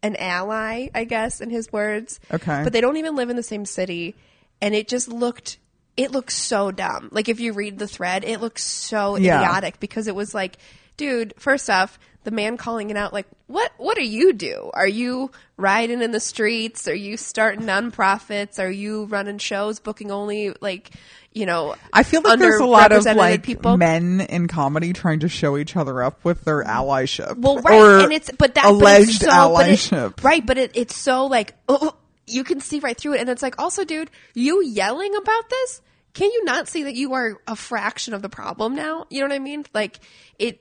[0.03, 2.19] an ally, I guess, in his words.
[2.33, 2.61] Okay.
[2.63, 4.15] But they don't even live in the same city.
[4.61, 5.57] And it just looked
[5.97, 7.09] it looks so dumb.
[7.11, 9.41] Like if you read the thread, it looks so Yeah.
[9.41, 10.57] idiotic because it was like,
[10.97, 14.69] dude, first off, the man calling it out, like, what what do you do?
[14.73, 16.87] Are you riding in the streets?
[16.87, 18.59] Are you starting nonprofits?
[18.59, 20.91] Are you running shows, booking only like,
[21.33, 23.77] you know, I feel like there's a lot of like people?
[23.77, 27.37] men in comedy trying to show each other up with their allyship.
[27.37, 30.23] Well, right, and it's but that but alleged so, but it- allyship.
[30.23, 30.45] right?
[30.45, 31.95] But it, it's so like oh, oh,
[32.27, 35.81] you can see right through it, and it's like also, dude, you yelling about this.
[36.13, 39.05] Can you not see that you are a fraction of the problem now?
[39.09, 39.65] You know what I mean?
[39.73, 39.99] Like
[40.37, 40.59] it,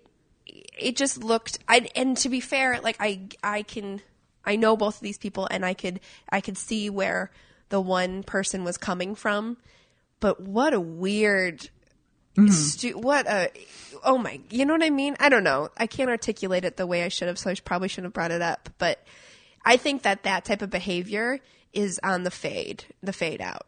[0.78, 1.58] it just looked.
[1.68, 4.00] I and to be fair, like I, I can,
[4.44, 7.30] I know both of these people, and I could, I could see where
[7.68, 9.56] the one person was coming from.
[10.20, 11.70] But what a weird
[12.36, 12.48] mm-hmm.
[12.52, 13.50] stu- what a
[14.04, 16.86] oh my you know what i mean i don't know i can't articulate it the
[16.86, 19.04] way i should have so i probably shouldn't have brought it up but
[19.64, 21.40] i think that that type of behavior
[21.72, 23.66] is on the fade the fade out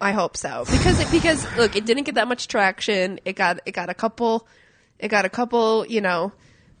[0.00, 3.60] i hope so because it because look it didn't get that much traction it got
[3.66, 4.46] it got a couple
[5.02, 6.32] it got a couple you know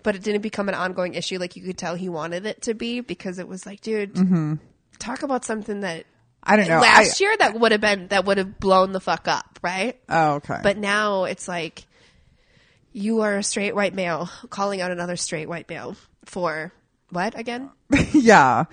[0.02, 2.72] but it didn't become an ongoing issue like you could tell he wanted it to
[2.72, 4.58] be because it was like dude
[4.98, 6.06] talk about something that
[6.42, 6.80] I don't know.
[6.80, 10.00] last I, year that would have been that would have blown the fuck up right
[10.08, 10.60] Oh, okay.
[10.62, 11.84] but now it's like
[12.92, 16.72] you are a straight white male calling out another straight white male for
[17.10, 17.70] what again?
[18.12, 18.64] yeah.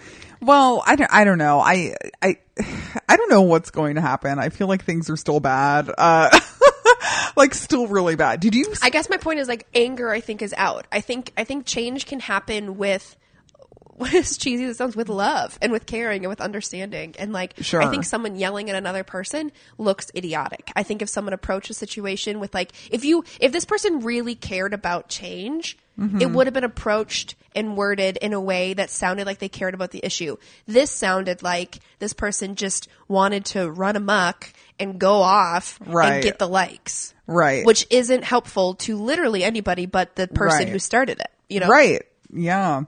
[0.42, 1.60] Well, I don't, I don't know.
[1.60, 2.38] I, I,
[3.10, 4.40] I don't know what's going to happen.
[4.40, 5.92] I feel like things are still bad.
[5.98, 6.30] Uh,
[7.36, 8.40] like still really bad.
[8.40, 8.74] Did you?
[8.82, 10.10] I guess my point is like anger.
[10.10, 10.88] I think is out.
[10.92, 13.16] I think I think change can happen with.
[14.00, 17.34] what is cheesy as it sounds, with love and with caring and with understanding, and
[17.34, 17.82] like Sure.
[17.82, 20.72] I think someone yelling at another person looks idiotic.
[20.74, 24.36] I think if someone approached a situation with like, if you if this person really
[24.36, 26.22] cared about change, Mm-hmm.
[26.22, 29.74] it would have been approached and worded in a way that sounded like they cared
[29.74, 30.38] about the issue.
[30.66, 36.14] This sounded like this person just wanted to run amok and go off Right.
[36.14, 37.66] and get the likes right.
[37.66, 40.70] which isn't helpful to literally anybody but the person Right.
[40.70, 41.32] who started it.
[41.50, 42.04] You know, Right.
[42.34, 42.84] Yeah.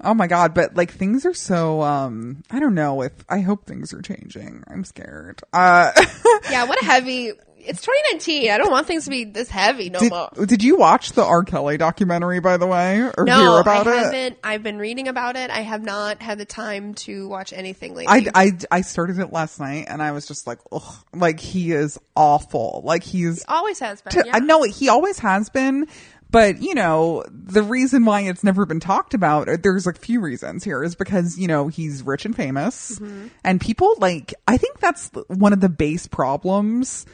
[0.00, 3.66] Oh my god, but like things are so um I don't know if I hope
[3.66, 4.62] things are changing.
[4.68, 5.40] I'm scared.
[5.52, 5.90] Uh
[6.50, 7.32] Yeah, what a heavy.
[7.68, 8.50] It's 2019.
[8.50, 10.28] I don't want things to be this heavy no did, more.
[10.46, 11.42] did you watch the R.
[11.44, 13.94] Kelly documentary by the way or No, hear I about it?
[13.96, 14.38] haven't.
[14.44, 15.50] I've been reading about it.
[15.50, 18.30] I have not had the time to watch anything lately.
[18.34, 21.72] I, I, I started it last night and I was just like, ugh, like he
[21.72, 22.82] is awful.
[22.84, 24.12] Like he's always has been.
[24.12, 24.36] to, yeah.
[24.36, 25.86] I know he always has been,
[26.30, 30.20] but you know, the reason why it's never been talked about, uh, there's a few
[30.20, 33.28] reasons here is because, you know, he's rich and famous Mm-hmm.
[33.44, 37.06] and people like, I think that's one of the base problems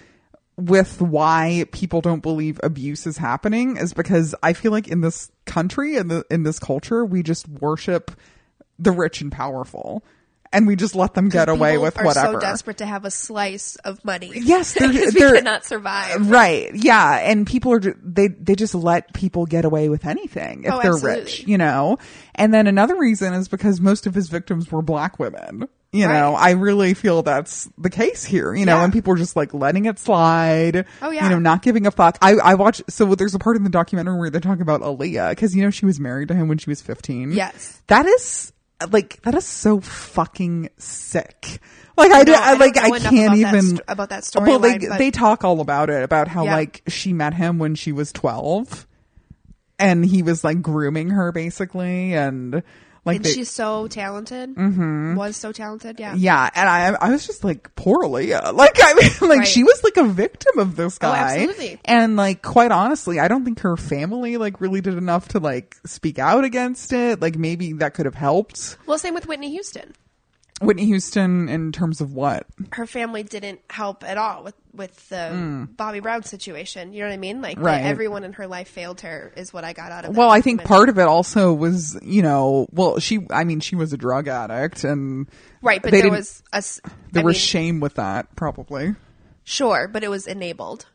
[0.57, 5.31] with why people don't believe abuse is happening is because I feel like in this
[5.47, 8.11] country and the, in this culture, we just worship
[8.79, 10.05] the rich and powerful
[10.55, 12.35] and we just let them get away with are whatever.
[12.35, 14.31] so desperate to have a slice of money.
[14.35, 16.29] Yes, they're- because we they're- cannot survive.
[16.29, 16.71] Right.
[16.75, 17.21] Yeah.
[17.21, 20.93] And people are, they, they just let people get away with anything if Oh, they're
[20.93, 21.23] absolutely.
[21.23, 21.97] rich, you know?
[22.35, 25.69] And then another reason is because most of his victims were black women.
[25.95, 26.43] You know, Right.
[26.49, 28.85] I really feel that's the case here, you know, Yeah.
[28.85, 30.87] and people are just like letting it slide.
[31.03, 31.25] Oh, yeah.
[31.25, 32.17] You know, not giving a fuck.
[32.23, 35.37] I, I watch, so there's a part in the documentary where they talk about Aaliyah,
[35.37, 37.33] cause you know, she was married to him when she was 15.
[37.33, 37.83] Yes.
[37.89, 38.55] That is,
[38.91, 41.61] like, that is so fucking sick.
[41.95, 44.25] Like, I, do, I, I don't, like, I can't about that even, st- about that
[44.25, 44.49] story.
[44.49, 46.55] well, they, but- they talk all about it, about how Yeah.
[46.57, 48.87] like she met him when she was 12
[49.79, 52.63] and he was like grooming her basically and
[53.05, 54.55] like And they- she's so talented.
[54.55, 55.15] Mm-hmm.
[55.17, 55.99] Was so talented.
[55.99, 56.15] Yeah.
[56.17, 59.49] yeah and i i was just like poor Aaliyah like i mean like Right.
[59.49, 61.81] she was like a victim of this Oh, guy absolutely.
[61.85, 65.77] and like quite honestly i don't think her family like really did enough to like
[65.87, 69.93] speak out against it like maybe that could have helped Well, same with Whitney Houston.
[70.63, 75.69] Whitney houston in terms of what her family didn't help at all with with the
[75.77, 76.95] Bobby Brown situation.
[76.95, 77.43] You know what I mean?
[77.43, 77.65] Like Mm.
[77.65, 77.83] Right.
[77.83, 80.13] everyone in her life failed her is what I got out of.
[80.13, 80.17] It.
[80.17, 83.77] Well i think part of it also was you know well she i mean she
[83.77, 85.29] was a drug addict and
[85.61, 86.63] right, but there was a
[87.13, 88.95] there I was mean, shame with that probably
[89.45, 90.87] sure, but it was enabled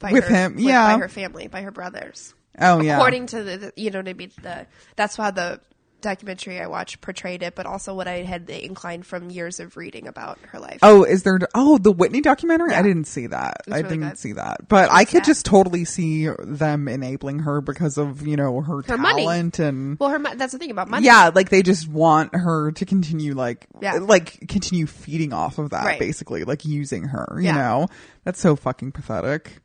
[0.00, 0.94] by With her, him, with- yeah.
[0.94, 2.34] by her family, by her brothers.
[2.60, 4.32] oh yeah According to the, the- you know what I mean.
[4.42, 5.60] The that's why the
[6.04, 9.76] documentary I watched portrayed it, but also what I had the incline from years of
[9.76, 10.78] reading about her life.
[10.82, 11.40] Oh, is there?
[11.54, 12.72] Oh, the Whitney documentary.
[12.72, 13.62] I didn't see that.
[13.68, 14.18] I really didn't good.
[14.18, 15.24] see that, but I could sad.
[15.24, 19.24] just totally see them enabling her because of you know her, Her money.
[19.24, 21.04] talent and Well, her that's the thing about money.
[21.06, 23.94] yeah, like they just want her to continue like Yeah.
[23.94, 25.98] like continue feeding off of that Right.
[25.98, 27.34] basically, like using her.
[27.38, 27.54] You Yeah.
[27.56, 27.88] know,
[28.24, 29.58] that's so fucking pathetic.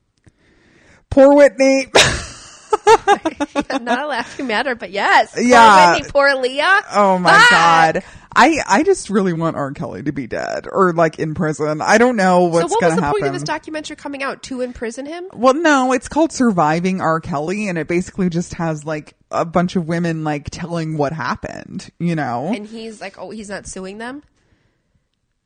[1.10, 1.88] Poor Whitney.
[3.82, 5.34] not a laughing matter, but yes.
[5.34, 5.94] Poor Yeah.
[5.96, 6.82] Whitney, poor Aaliyah.
[6.96, 7.50] oh my Fuck.
[7.50, 8.04] god.
[8.36, 9.72] I I just really want R.
[9.72, 11.82] Kelly to be dead or like in prison.
[11.82, 12.94] I don't know So what's what gonna happen.
[12.94, 13.20] What was the happen.
[13.22, 14.44] point of this documentary coming out?
[14.44, 15.26] To imprison him?
[15.34, 17.20] Well, no, it's called Surviving R.
[17.20, 21.90] Kelly, and it basically just has like a bunch of women like telling what happened.
[22.00, 24.22] You know, And he's like, oh, he's not suing them.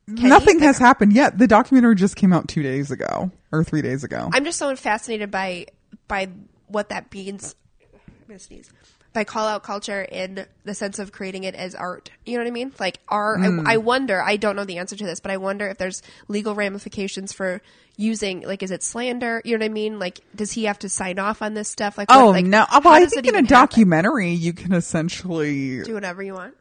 [0.06, 1.38] Can nothing has happened yet.
[1.38, 4.28] The documentary just came out two days ago or three days ago.
[4.34, 5.66] I'm just so fascinated by
[6.06, 6.28] by
[6.66, 7.54] what that means.
[7.82, 8.70] I'm gonna sneeze.
[9.12, 12.10] By call out culture in the sense of creating it as art.
[12.26, 12.72] You know what I mean?
[12.80, 13.66] Like, are Hmm.
[13.66, 14.20] I, I wonder.
[14.20, 17.60] I don't know the answer to this, but I wonder if there's legal ramifications for
[17.96, 18.40] using.
[18.40, 19.40] Like, is it slander?
[19.44, 19.98] You know what I mean?
[20.00, 21.96] Like, does he have to sign off on this stuff?
[21.96, 22.66] Like, oh what, like, no!
[22.84, 23.46] Well, I think in a even happen?
[23.46, 25.82] documentary you can essentially.
[25.82, 26.54] do whatever you want.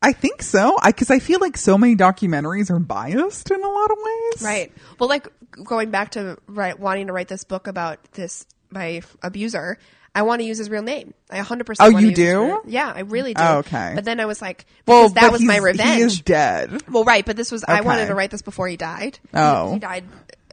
[0.00, 0.76] I think so.
[0.80, 4.42] I because I feel like so many documentaries are biased in a lot of ways.
[4.42, 4.72] Right.
[4.98, 5.26] Well, like
[5.64, 9.78] going back to right, wanting to write this book about this my abuser.
[10.14, 11.14] I want to use his real name.
[11.30, 12.60] I 100% Oh, you do?
[12.66, 13.42] yeah, I really do.
[13.42, 13.92] Oh, okay.
[13.94, 15.96] But then I was like, Well, that was my revenge.
[15.96, 16.82] He is dead.
[16.90, 19.18] Well, right, but this was I wanted to write this before he died.
[19.22, 19.74] He- Oh.
[19.74, 20.04] he, died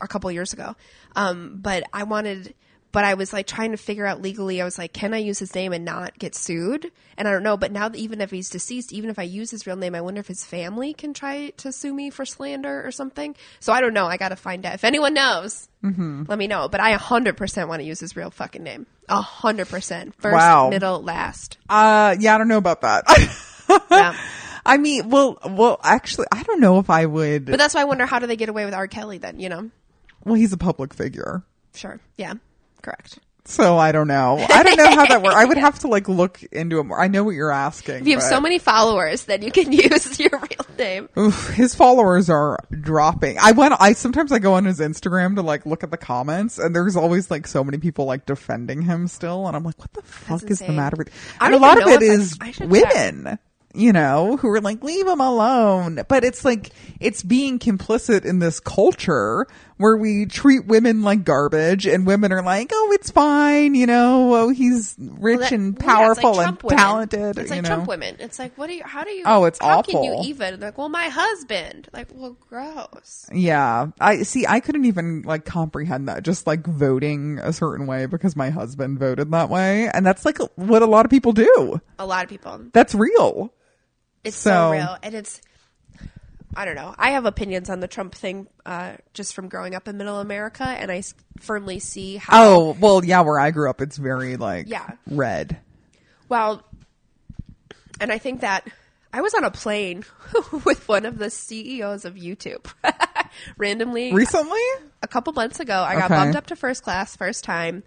[0.01, 0.75] a couple years ago.
[1.15, 2.53] Um, but I wanted,
[2.95, 4.61] but I was like trying to figure out legally.
[4.61, 6.91] I was like, can I use his name and not get sued?
[7.17, 7.57] And I don't know.
[7.57, 10.01] But now that even if he's deceased, even if I use his real name, I
[10.01, 13.35] wonder if his family can try to sue me for slander or something.
[13.59, 14.05] So I don't know.
[14.07, 14.73] I got to find out.
[14.73, 16.23] If anyone knows, Mm-hmm.
[16.27, 16.67] let me know.
[16.67, 18.87] But I 100% want to use his real fucking name.
[19.07, 20.13] 100%.
[20.17, 20.69] First, Wow.
[20.71, 21.57] middle, last.
[21.69, 23.03] Uh, yeah, I don't know about that.
[23.91, 24.15] Yeah.
[24.65, 27.45] I mean, well, well, actually, I don't know if I would.
[27.45, 28.87] But that's why I wonder how do they get away with R.
[28.87, 29.69] Kelly then, you know?
[30.23, 31.43] well, he's a public figure.
[31.75, 31.99] Sure.
[32.17, 32.33] Yeah.
[32.85, 33.17] Correct.
[33.47, 34.37] So I don't know.
[34.49, 35.35] I don't know how that works.
[35.35, 36.99] I would have to like look into it more.
[36.99, 38.01] I know what you're asking.
[38.01, 41.09] If you have but- so many followers, then you can use your real name.
[41.17, 43.37] Oof, his followers are dropping.
[43.39, 43.75] I went.
[43.79, 46.95] I sometimes I go on his Instagram to like look at the comments, and there's
[46.95, 50.43] always like so many people like defending him still, and I'm like, what the fuck
[50.49, 51.11] is the matter with?
[51.39, 53.39] And a lot of it is I- I women.
[53.75, 55.99] You know, who are like, leave him alone.
[56.07, 59.45] But it's like, it's being complicit in this culture
[59.77, 63.75] where we treat women like garbage and women are like, oh, it's fine.
[63.75, 66.77] You know, oh, he's rich Well, that- and yeah, like powerful and women.
[66.77, 67.37] talented.
[67.37, 67.67] It's like know?
[67.67, 68.15] Trump women.
[68.19, 68.83] It's like, what do you?
[68.83, 69.23] How do you?
[69.25, 70.59] Oh, it's how can you even?
[70.61, 71.89] Like, well, my husband.
[71.91, 73.27] Like, well, gross.
[73.33, 73.87] Yeah.
[73.99, 74.45] I see.
[74.47, 76.23] I couldn't even like comprehend that.
[76.23, 79.89] Just like voting a certain way because my husband voted that way.
[79.93, 81.81] And that's like what a lot of people do.
[81.99, 82.61] A lot of people.
[82.71, 83.53] That's real.
[84.25, 85.41] It's so, So- real, and it's.
[86.57, 86.95] I don't know.
[86.97, 90.63] I have opinions on the Trump thing, uh, just from growing up in Middle America,
[90.63, 91.03] and I
[91.41, 92.45] firmly see how.
[92.45, 94.89] Oh, well, yeah, where I grew up, it's very like Yeah.
[95.05, 95.57] red.
[96.29, 96.63] Well,
[97.99, 98.65] and I think that
[99.11, 100.05] I was on a plane
[100.65, 102.65] with one of the CEOs of YouTube
[103.57, 104.59] randomly Recently?
[105.01, 105.83] a couple months ago.
[105.83, 106.15] I got Okay.
[106.15, 107.83] bumped up to first class first time.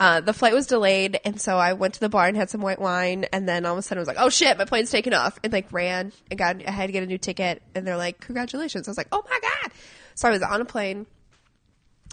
[0.00, 2.62] Uh, the flight was delayed, and so I went to the bar and had some
[2.62, 4.90] white wine, and then all of a sudden I was like, "Oh shit, my plane's
[4.90, 7.86] taking off!" And like ran and got I had to get a new ticket, and
[7.86, 9.72] they're like, "Congratulations!" I was like, "Oh my god!"
[10.14, 11.04] So I was on a plane,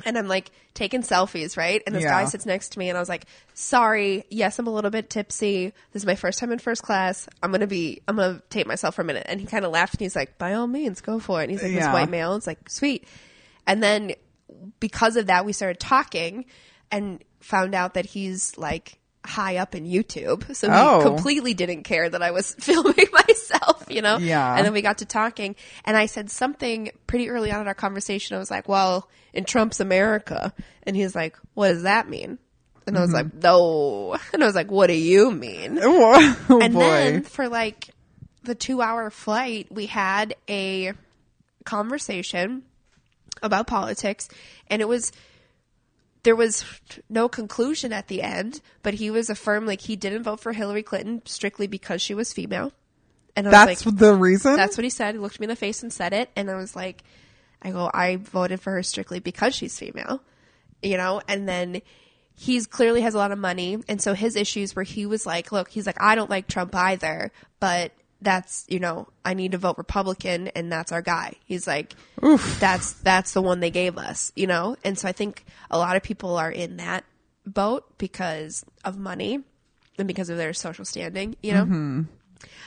[0.05, 1.81] and I'm like taking selfies, right?
[1.87, 2.11] And this Yeah.
[2.11, 5.09] guy sits next to me, and I was like, "Sorry, yes, I'm a little bit
[5.09, 5.73] tipsy.
[5.93, 7.29] This is my first time in first class.
[7.41, 9.93] I'm gonna be, I'm gonna tape myself for a minute." And he kind of laughed,
[9.93, 12.35] and he's like, "By all means, go for it." And he's like, "This white male."
[12.35, 13.07] It's like, "Sweet."
[13.65, 14.11] And then
[14.81, 16.43] because of that, we started talking
[16.91, 20.53] and found out that he's like high up in YouTube.
[20.53, 21.01] So he Oh.
[21.01, 24.17] completely didn't care that I was filming myself, you know?
[24.17, 24.55] Yeah.
[24.55, 27.73] And then we got to talking and I said something pretty early on in our
[27.73, 28.35] conversation.
[28.35, 30.53] I was like, well, in Trump's America.
[30.83, 32.37] And he's like, what does that mean?
[32.85, 33.37] And I was mm-hmm.
[33.37, 34.17] like, no.
[34.33, 35.79] And I was like, what do you mean?
[35.81, 36.79] Oh, oh, and boy.
[36.79, 37.89] then for like
[38.43, 40.91] the two hour flight, we had a
[41.63, 42.63] conversation
[43.43, 44.29] about politics,
[44.67, 45.11] and it was
[46.23, 46.65] there was
[47.09, 50.83] no conclusion at the end, but he was affirmed like he didn't vote for Hillary
[50.83, 52.73] Clinton strictly because she was female.
[53.35, 54.55] And I was That's like, the reason?
[54.55, 55.15] that's what he said.
[55.15, 57.03] He looked me in the face and said it, and I was like,
[57.61, 60.21] I go, I voted for her strictly because she's female,
[60.81, 61.81] you know, and then
[62.35, 65.51] he's clearly has a lot of money, and so his issues where he was like,
[65.51, 67.91] look, he's like, I don't like Trump either, but
[68.21, 71.33] that's you know, I need to vote Republican, and that's our guy.
[71.45, 71.93] He's like,
[72.59, 75.95] that's that's the one they gave us, you know, and so I think a lot
[75.95, 77.03] of people are in that
[77.45, 79.39] boat because of money
[79.97, 81.63] and because of their social standing, you know.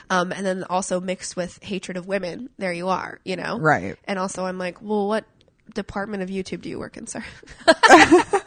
[0.09, 2.49] Um, and then also mixed with hatred of women.
[2.57, 3.57] There you are, you know?
[3.57, 3.95] Right.
[4.03, 5.23] And also I'm like, well, what
[5.73, 7.23] department of YouTube do you work in, sir?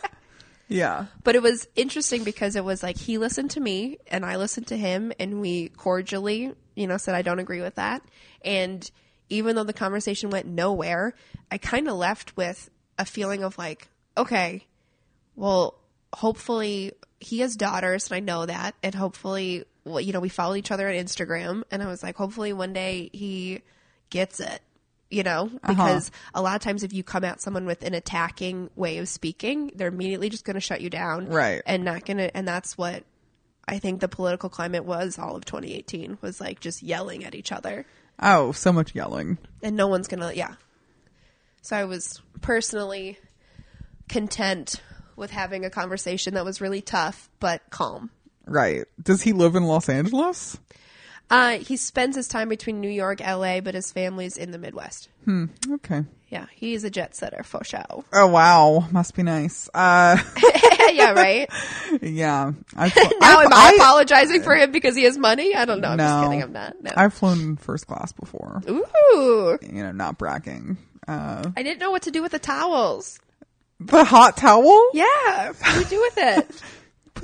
[0.68, 1.06] yeah.
[1.22, 4.68] but it was interesting because it was like he listened to me and I listened
[4.68, 8.02] to him and we cordially, you know, said I don't agree with that.
[8.44, 8.88] And
[9.28, 11.14] even though the conversation went nowhere,
[11.50, 14.66] I kind of left with a feeling of like, okay,
[15.36, 15.78] well,
[16.14, 18.74] hopefully he has daughters and I know that.
[18.82, 21.64] And hopefully, well, you know, we follow each other on Instagram.
[21.70, 23.62] And I was like, hopefully one day he
[24.10, 24.60] gets it,
[25.14, 25.72] you know, uh-huh.
[25.72, 29.08] because a lot of times if you come at someone with an attacking way of
[29.08, 31.26] speaking, they're immediately just going to shut you down.
[31.28, 31.62] Right.
[31.66, 33.04] And not going to, and that's what
[33.68, 37.52] I think the political climate was all of 2018 was like just yelling at each
[37.52, 37.86] other
[38.20, 39.38] Oh, so much yelling.
[39.62, 40.54] and no one's gonna yeah
[41.62, 43.18] so i was personally
[44.08, 44.82] content
[45.16, 48.10] with having a conversation that was really tough but calm
[48.46, 48.84] Right.
[49.02, 50.58] Does he live in Los Angeles?
[51.30, 55.08] Uh, he spends his time between new york la but his family's in the midwest
[55.24, 55.46] Hmm.
[55.72, 56.04] Okay.
[56.28, 59.68] yeah he's a jet setter for show Oh wow, must be nice.
[59.72, 60.18] Uh,
[60.92, 61.48] yeah right
[62.02, 62.52] yeah.
[62.76, 65.88] I've, now I've- am I, apologizing for him because he has money i don't know
[65.88, 66.24] i'm just No.
[66.28, 68.62] kidding i'm not no I've flown first class before.
[68.68, 70.76] ooh You know, not bragging.
[71.08, 73.18] Uh, i didn't know what to do with the towels
[73.80, 74.90] the hot towel.
[74.94, 76.62] yeah what do you do with it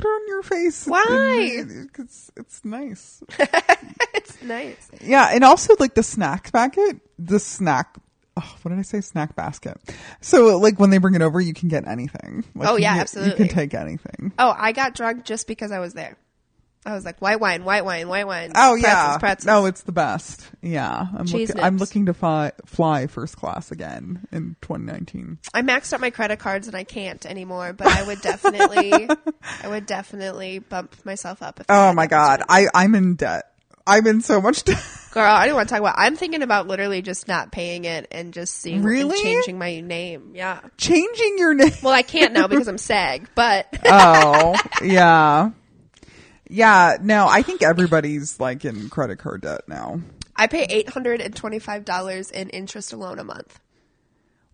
[0.00, 0.86] Put it on your face.
[0.86, 1.64] Why?
[1.98, 3.22] It's, it's nice.
[4.14, 7.96] it's nice Yeah, and also like the snack packet, the snack
[8.36, 9.00] oh, what did I say?
[9.02, 9.76] Snack basket.
[10.20, 12.44] So like when they bring it over, you can get anything.
[12.54, 14.32] Like, Oh, you yeah, can get- You can take anything.
[14.38, 16.16] Oh, I got drunk just because I was there.
[16.86, 18.52] I was like, white wine, white wine, white wine.
[18.54, 19.46] Oh pretzels, yeah, pretzels.
[19.46, 20.48] no, it's the best.
[20.62, 21.60] Yeah, I'm looking.
[21.60, 25.38] I'm looking to fly, fly first class again in 2019.
[25.52, 27.74] I maxed out my credit cards and I can't anymore.
[27.74, 29.08] But I would definitely,
[29.62, 31.60] I would definitely bump myself up.
[31.60, 33.44] If Oh my god, I I'm in debt.
[33.86, 34.82] I'm in so much debt.
[35.12, 35.96] Girl, I don't want to talk about.
[35.98, 39.20] I'm thinking about literally just not paying it and just seeing Really?
[39.20, 40.32] changing my name.
[40.34, 40.60] Yeah.
[40.76, 41.72] Changing your name.
[41.82, 44.54] Well, I can't now because I'm SAG, but oh
[44.84, 45.50] yeah,
[46.50, 46.96] yeah.
[47.00, 50.00] No, I think everybody's like in credit card debt now.
[50.36, 53.58] I pay eight hundred and twenty-five dollars in interest alone a month.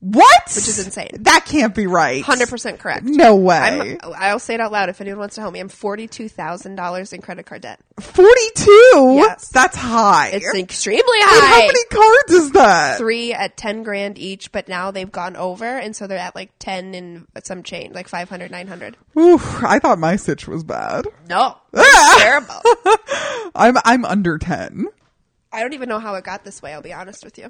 [0.09, 0.42] What?
[0.54, 1.11] Which is insane.
[1.22, 2.22] That can't be right.
[2.22, 3.04] Hundred percent correct.
[3.07, 3.98] No way.
[4.00, 5.59] I'm, I'll say it out loud if anyone wants to help me.
[5.59, 7.80] I'm forty-two thousand dollars in credit card debt.
[7.98, 9.14] Forty-two.
[9.16, 9.48] Yes.
[9.48, 10.30] That's high.
[10.32, 12.98] It's extremely Wait, how many cards is that?
[12.98, 16.52] Three at ten grand each, but now they've gone over, and so they're at like
[16.61, 18.96] ten and some change, like 500, 900.
[19.18, 21.07] Oof, I thought my stitch was bad.
[21.28, 22.61] No, it's terrible.
[23.57, 24.86] I'm I'm under ten.
[25.52, 26.72] I don't even know how it got this way.
[26.74, 27.48] I'll be honest with you.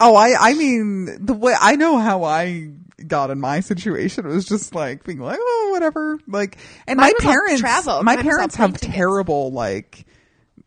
[0.00, 2.70] Oh, I I mean the way I know how I
[3.06, 7.24] got in my situation was just like being like oh whatever like and Mine my
[7.24, 8.02] parents travel.
[8.02, 10.04] my Mine parents have terrible like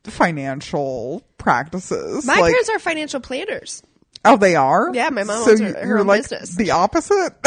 [0.06, 2.26] financial practices.
[2.26, 3.84] My like, parents are financial planners.
[4.26, 6.56] oh they are Yeah, my mom so owns her- her you're own like business.
[6.56, 7.34] the opposite.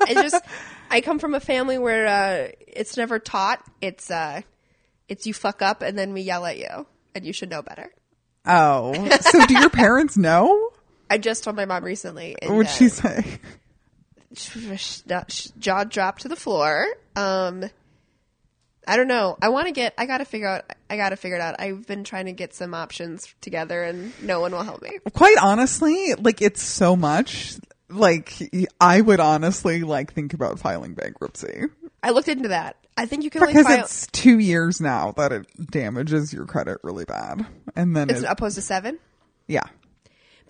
[0.00, 0.42] I just
[0.90, 3.62] I come from a family where uh, it's never taught.
[3.80, 4.42] It's uh,
[5.08, 7.90] it's you fuck up and then we yell at you, and you should know better.
[8.46, 10.70] oh, so do your parents know?
[11.12, 12.36] I just told my mom recently.
[12.40, 13.38] And, What'd uh, she say?
[14.34, 16.86] sh- sh- sh- jaw dropped to the floor.
[17.14, 17.64] Um,
[18.88, 19.36] I don't know.
[19.42, 19.92] I want to get.
[19.98, 20.64] I got to figure out.
[20.88, 21.56] I got to figure it out.
[21.58, 25.00] I've been trying to get some options together, and no one will help me.
[25.12, 27.56] Quite honestly, like it's so much.
[27.90, 28.32] Like
[28.80, 31.64] I would honestly like think about filing bankruptcy.
[32.02, 32.76] I looked into that.
[32.96, 33.84] I think you can only because file.
[33.84, 37.44] it's two years now that it damages your credit really bad,
[37.76, 38.98] and then It's it, opposed to seven
[39.46, 39.64] yeah.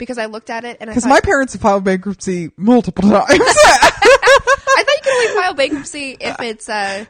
[0.02, 3.28] Because I looked at it and I Because my parents have filed bankruptcy multiple times.
[3.30, 7.04] I thought you could only file bankruptcy if it's uh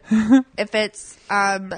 [0.58, 1.72] if it's um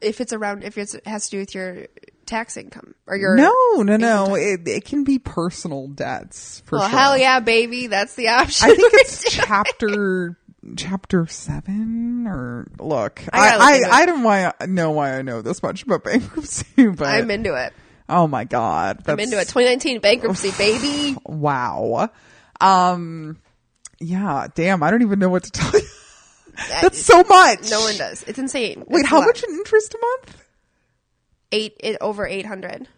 [0.00, 1.86] if it's around if it's, it has to do with your
[2.24, 4.36] tax income or your no, no, no.
[4.36, 6.98] It, it can be personal debts for Well, sure.
[6.98, 8.70] hell yeah, baby, that's the option.
[8.70, 10.38] I think it's chapter
[10.76, 13.24] chapter seven or look.
[13.32, 14.02] I I look I.
[14.02, 17.54] I, don't why I know why I know this much about bankruptcy, but I'm into
[17.54, 17.72] it.
[18.12, 19.48] Oh my god, I'm into it.
[19.48, 21.16] 2019 bankruptcy, baby.
[21.24, 22.10] Wow.
[22.60, 23.38] Um.
[23.98, 24.48] Yeah.
[24.54, 24.82] Damn.
[24.82, 25.86] I don't even know what to tell you.
[26.68, 27.70] That's so much.
[27.70, 28.22] No one does.
[28.24, 28.84] It's insane.
[28.86, 30.44] Wait, how much in interest a month?
[31.50, 32.88] Eight it, over 800.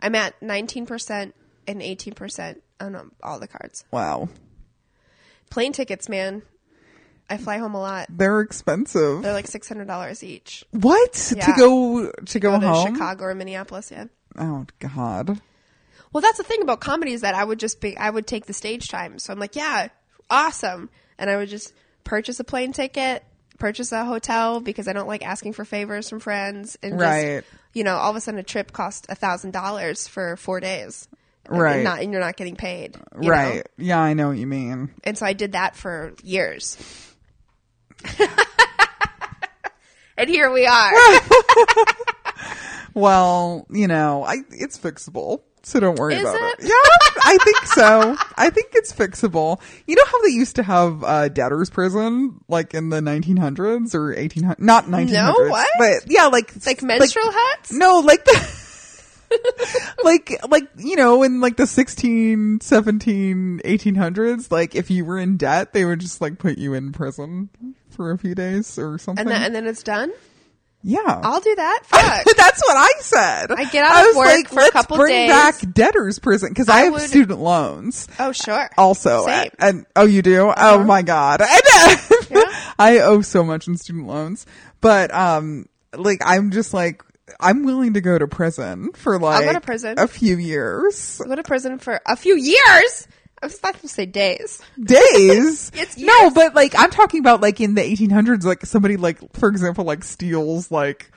[0.00, 1.32] I'm at 19%
[1.66, 3.84] and 18% on um, all the cards.
[3.90, 4.28] Wow.
[5.50, 6.42] Plane tickets, man.
[7.30, 8.06] I fly home a lot.
[8.08, 9.22] They're expensive.
[9.22, 10.64] They're like $600 each.
[10.70, 11.44] what Yeah.
[11.46, 12.94] to go to go, Go to home?
[12.94, 14.04] Chicago or Minneapolis, yeah.
[14.38, 15.40] Oh God.
[16.12, 18.46] Well, that's the thing about comedy is that I would just be, I would take
[18.46, 19.18] the stage time.
[19.18, 19.88] So I'm like, yeah,
[20.30, 20.88] awesome.
[21.18, 21.74] And I would just
[22.04, 23.22] purchase a plane ticket,
[23.58, 26.78] purchase a hotel because I don't like asking for favors from friends.
[26.82, 27.40] And Right.
[27.42, 30.60] just, you know, all of a sudden a trip costs a thousand dollars for four
[30.60, 31.08] days.
[31.44, 31.82] And Right.
[31.82, 32.96] not, and you're not getting paid.
[33.20, 33.30] you know?
[33.30, 33.66] Right.
[33.76, 34.90] Yeah, I know what you mean.
[35.04, 36.76] And so I did that for years.
[40.16, 40.92] and here we are.
[42.94, 45.42] Well, you know, I it's fixable.
[45.62, 46.54] So don't worry Is about it?
[46.60, 46.64] it.
[46.64, 48.16] Yeah, I think so.
[48.36, 49.60] I think it's fixable.
[49.86, 54.14] You know how they used to have uh, debtors prison, like in the 1900s or
[54.14, 54.58] 1800s?
[54.58, 55.50] Not 1900s.
[55.50, 55.68] what?
[55.78, 57.72] But yeah, like Like menstrual huts?
[57.72, 59.34] No, like the,
[60.04, 65.36] like like you know in like the 16, 17, 1800s, like if you were in
[65.36, 67.50] debt, they would just like put you in prison
[67.98, 69.20] for a few days or something.
[69.26, 70.10] And then, and then it's done.
[70.82, 71.00] yeah.
[71.04, 71.80] I'll do that.
[71.84, 72.36] Fuck.
[72.36, 73.50] That's what I said.
[73.50, 76.68] I get out of was work for a couple bring days." back debtors prison because
[76.68, 78.70] I, I have would- student loans oh, sure.
[78.78, 79.26] also.
[79.26, 80.52] And, and- oh, you do?
[80.56, 81.42] Oh my god!
[81.50, 81.62] And,
[82.30, 82.62] Yeah.
[82.78, 84.46] I owe so much in student loans,
[84.80, 87.02] but um, like I'm just like
[87.40, 89.98] I'm willing to go to prison for like go to prison.
[89.98, 93.08] a few years, go to prison for a few years.
[93.42, 94.60] I was about to say days.
[94.82, 95.70] days.
[95.80, 99.48] It's no, but like I'm talking about like in the 1800s, like somebody like for
[99.48, 101.10] example like steals like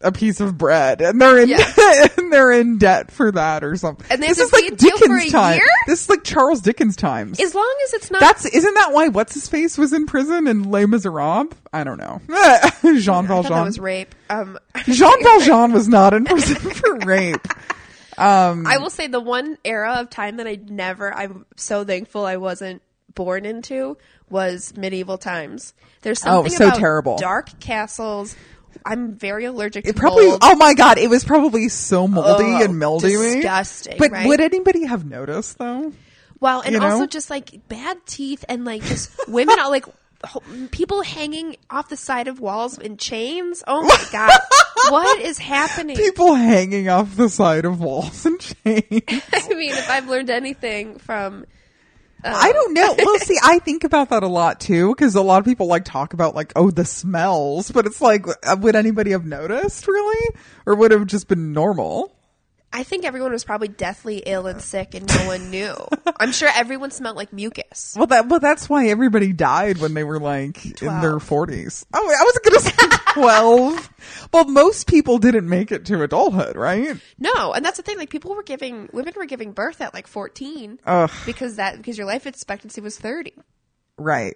[0.00, 1.72] a piece of bread and they're in Yeah.
[2.18, 4.06] and they're in debt for that or something.
[4.10, 5.56] And they this is like pay a deal for Dickens time.
[5.58, 5.68] year?
[5.86, 7.38] This is like Charles Dickens times.
[7.38, 8.20] As long as it's not.
[8.20, 11.52] That's isn't that why what's his face was in prison in Les Miserables?
[11.72, 12.20] I don't know.
[12.98, 13.64] Jean Valjean.
[13.64, 14.14] was rape.
[14.30, 17.46] Um, Jean Valjean was not in prison for rape.
[18.22, 22.24] Um, I will say the one era of time that I never, I'm so thankful
[22.24, 22.82] I wasn't
[23.14, 23.98] born into
[24.30, 25.74] was medieval times.
[26.02, 27.18] There's Oh, something so about terrible.
[27.18, 28.34] dark castles.
[28.86, 30.26] I'm very allergic it to probably.
[30.28, 30.38] mold.
[30.42, 30.96] Oh my god!
[30.98, 33.34] It was probably so moldy Oh, and mildewy.
[33.36, 34.26] disgusting, But right?
[34.26, 35.92] would anybody have noticed though?
[36.40, 36.86] Well, and you know?
[36.90, 39.84] also just like bad teeth and like just women are like
[40.70, 43.62] people hanging off the side of walls in chains.
[43.66, 44.38] Oh my god,
[44.88, 45.96] what is happening?
[45.96, 48.62] People hanging off the side of walls in chains.
[49.32, 51.46] I mean, if I've learned anything from
[52.24, 52.94] I don't know.
[52.98, 55.84] Well, see, I think about that a lot too, because a lot of people like
[55.84, 60.34] talk about like, oh, the smells, but it's like, uh, would anybody have noticed really,
[60.66, 62.14] or would it have just been normal?
[62.72, 65.74] I think everyone was probably deathly ill and sick, and no one knew.
[66.18, 67.94] I'm sure everyone smelled like mucus.
[67.96, 71.84] Well, that well, that's why everybody died when they were like in their forties.
[71.92, 73.90] Oh, I was gonna say twelve.
[74.32, 76.96] well, most people didn't make it to adulthood, right?
[77.18, 77.98] No, and that's the thing.
[77.98, 81.10] Like people were giving women were giving birth at like 14 Ugh.
[81.26, 83.32] because that because your life expectancy was 30.
[83.98, 84.34] Right.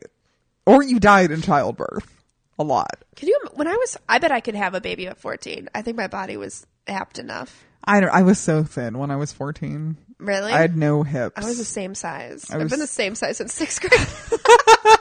[0.67, 2.13] Or you died in childbirth.
[2.59, 3.05] A lot.
[3.17, 3.39] Can you?
[3.55, 5.69] When I was, I bet I could have a baby at 14.
[5.75, 7.65] I think my body was apt enough.
[7.85, 9.97] I don't, I was so thin when I was fourteen.
[10.19, 10.51] Really?
[10.53, 11.35] I had no hips.
[11.37, 12.47] I was the same size.
[12.51, 14.01] I I've was- been the same size since sixth grade.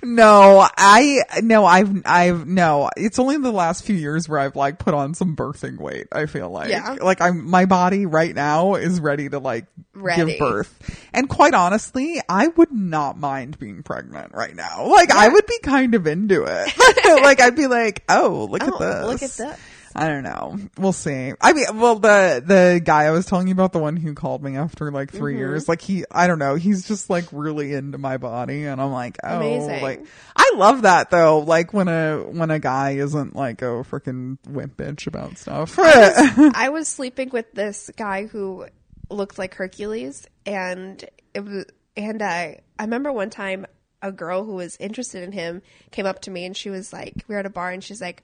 [0.00, 2.88] No, I no, I've I've no.
[2.96, 6.06] It's only the last few years where I've like put on some birthing weight.
[6.12, 6.96] I feel like Yeah.
[7.02, 10.30] like I'm my body right now is ready to like Ready.
[10.32, 11.08] give birth.
[11.12, 14.86] And quite honestly, I would not mind being pregnant right now.
[14.86, 16.72] Like I would be kind of into it.
[17.22, 19.04] like I'd be like, oh, look at Oh, this.
[19.04, 19.60] look at this.
[19.98, 20.58] I don't know.
[20.78, 21.32] We'll see.
[21.40, 24.42] I mean, well, the the guy I was telling you about, the one who called
[24.42, 25.38] me after like 3 Mm-hmm.
[25.38, 28.92] years, like he, I don't know, he's just like really into my body, and I'm
[28.92, 29.82] like, oh, Amazing.
[29.82, 31.40] like I love that though.
[31.40, 35.78] Like when a when a guy isn't like a freaking wimp bitch about stuff.
[35.78, 38.66] I was sleeping with this guy who
[39.10, 41.64] looked like Hercules, and it was,
[41.96, 43.66] and I, I remember one time
[44.00, 47.14] a girl who was interested in him came up to me and she was like,
[47.26, 48.22] we were at a bar and she's like,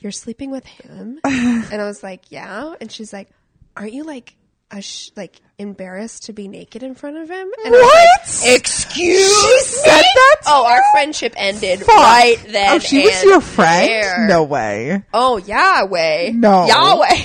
[0.00, 3.28] "You're sleeping with him?" and I was like, "Yeah," and she's like,
[3.76, 4.34] "Aren't you like?"
[4.70, 8.48] A sh- like embarrassed to be naked in front of him, and I was What?
[8.50, 11.88] like, "Excuse She said me?" that Oh, our friendship ended Fuck.
[11.96, 12.76] right then.
[12.76, 13.88] oh, she was your friend?
[13.88, 14.26] there.
[14.28, 15.02] No way.
[15.14, 16.32] Oh, Yahweh.
[16.34, 16.66] No.
[16.66, 17.16] Yahweh.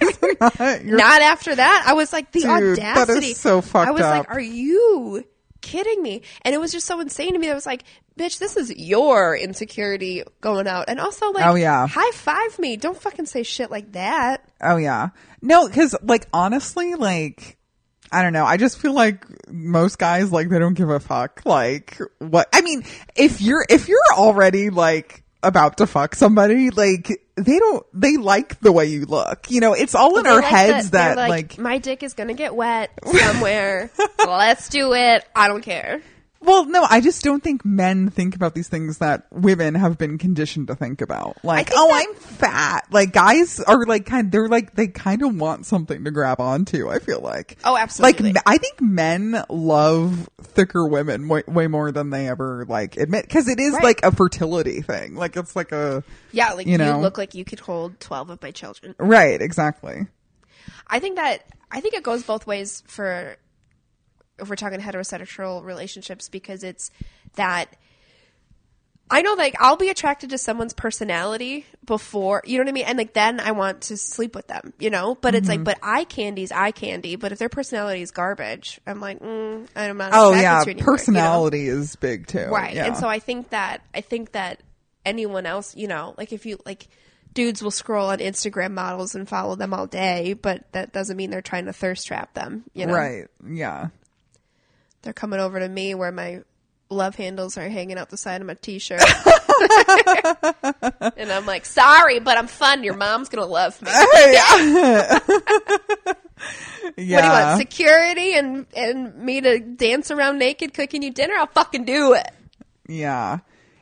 [0.82, 1.84] You're- Not after that.
[1.86, 3.34] I was like, the Dude, that is audacity.
[3.34, 4.20] so fucked I was up.
[4.26, 5.24] like, are you
[5.60, 6.22] kidding me?
[6.40, 7.48] And it was just so insane to me.
[7.48, 7.84] That I was like,
[8.18, 10.86] bitch, this is your insecurity going out.
[10.88, 11.86] And also, like, Oh, yeah.
[11.86, 12.76] high five me.
[12.76, 14.44] Don't fucking say shit like that.
[14.60, 15.10] Oh yeah.
[15.40, 17.56] No, cause like honestly, like,
[18.10, 18.44] I don't know.
[18.44, 21.42] I just feel like most guys, like, they don't give a fuck.
[21.44, 22.48] Like, what?
[22.52, 22.82] I mean,
[23.16, 27.06] if you're, if you're already like about to fuck somebody, like,
[27.36, 29.50] they don't, they like the way you look.
[29.50, 32.14] You know, it's all in They our like heads they're that, like, my dick is
[32.14, 33.90] gonna get wet somewhere.
[34.18, 35.24] Let's do it.
[35.36, 36.00] I don't care.
[36.40, 40.18] Well, no, I just don't think men think about these things that women have been
[40.18, 41.36] conditioned to think about.
[41.44, 42.86] Like, think oh, that- I'm fat.
[42.90, 46.88] Like, guys are like, kind, they're like, they kind of want something to grab onto,
[46.88, 47.58] I feel like.
[47.64, 48.32] Oh, absolutely.
[48.34, 53.26] Like, I think men love thicker women way, way more than they ever like admit
[53.26, 53.82] because it is Right.
[53.84, 55.14] like a fertility thing.
[55.14, 57.00] Like it's like a Yeah, like You you, know?
[57.00, 58.94] look like you could hold twelve of my children.
[58.98, 60.06] right, exactly.
[60.86, 63.36] I think that I think it goes both ways for
[64.38, 66.90] if we're talking heterosexual relationships because it's
[67.34, 67.76] that
[69.10, 72.84] I know like I'll be attracted to someone's personality before you know what I mean
[72.84, 75.64] and like then I want to sleep with them you know but it's Mm-hmm.
[75.64, 79.66] like but eye candy's eye candy but if their personality is garbage I'm like mm,
[79.74, 80.84] I'm not Oh yeah, anymore, you know?
[80.84, 82.48] personality is big too.
[82.48, 82.84] right Yeah.
[82.86, 84.60] and so i think that i think that
[85.06, 86.86] anyone else you know like if you like
[87.32, 91.30] dudes will scroll on instagram models and follow them all day but that doesn't mean
[91.30, 93.26] they're trying to thirst trap them you know right.
[93.48, 93.88] Yeah.
[95.08, 96.42] They're coming over to me where my
[96.90, 99.00] love handles are hanging out the side of my t-shirt.
[101.16, 102.84] And i'm like sorry but i'm fun.
[102.84, 103.90] Your mom's gonna love me.
[104.14, 105.18] Yeah.
[105.26, 106.16] what
[106.96, 111.34] do you want security and and me to dance around naked cooking you dinner?
[111.38, 112.30] I'll fucking do it.
[112.86, 113.38] Yeah.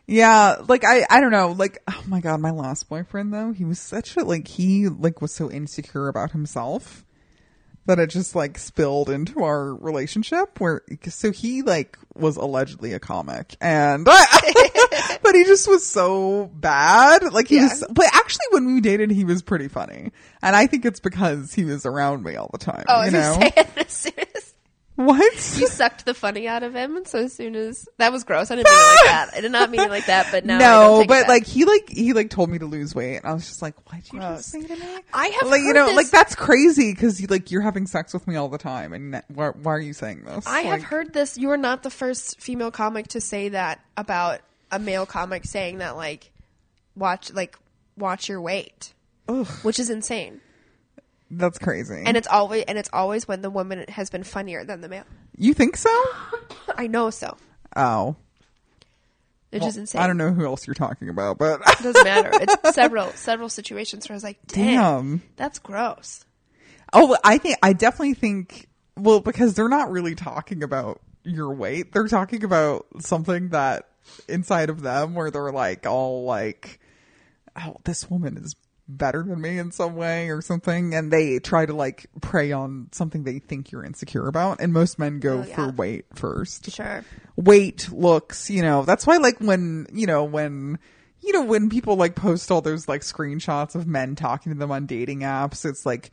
[0.06, 3.64] Yeah, like I I don't know, like oh my god, my last boyfriend though, he
[3.64, 7.04] was such a like he like was so insecure about himself
[7.86, 12.98] that it just like spilled into our relationship where so he like was allegedly a
[12.98, 14.04] comic and
[15.22, 17.32] but he just was so bad.
[17.32, 17.62] Like he Yeah.
[17.68, 20.12] was but actually when we dated he was pretty funny.
[20.42, 23.36] And I think it's because he was around me all the time, oh you know.
[23.38, 24.12] gonna as soon
[24.96, 25.32] What?
[25.58, 27.04] You sucked the funny out of him.
[27.04, 29.30] So as soon as that was gross, I didn't mean it like that.
[29.34, 30.28] I did not mean it like that.
[30.30, 33.18] But now no, but like he like he like told me to lose weight.
[33.18, 34.38] And I was just like, what did you Gross.
[34.38, 34.98] just say to me?
[35.12, 38.14] I have like you know this- like that's crazy because you like you're having sex
[38.14, 40.46] with me all the time and that- why, why are you saying this?
[40.46, 41.36] I have heard this.
[41.36, 44.40] You are not the first female comic to say that about
[44.72, 46.30] a male comic saying that like
[46.96, 47.58] watch like
[47.98, 48.94] watch your weight,
[49.28, 50.40] Ugh, which is insane.
[51.30, 52.02] That's crazy.
[52.04, 55.04] And it's always and it's always when the woman has been funnier than the male.
[55.36, 55.90] you think so?
[56.76, 57.36] I know so.
[57.74, 58.16] Oh,
[59.50, 60.00] Which Well, is insane.
[60.02, 62.30] I don't know who else you're talking about, but It doesn't matter.
[62.32, 64.64] It's several several situations where I was like, damn,
[65.18, 65.22] damn.
[65.36, 66.24] that's gross.
[66.92, 71.92] Oh, I think I definitely think well because they're not really talking about your weight.
[71.92, 73.88] They're talking about something that
[74.28, 76.78] inside of them where they're like all like,
[77.56, 78.54] "Oh, this woman is
[78.88, 82.88] better than me in some way or something," and they try to like prey on
[82.92, 84.60] something they think you're insecure about.
[84.60, 85.54] And most men go Oh, yeah.
[85.56, 87.04] for weight first Sure.
[87.36, 90.78] weight looks you know that's why like when you know when
[91.22, 94.70] you know when people like post all those like screenshots of men talking to them
[94.70, 96.10] on dating apps it's like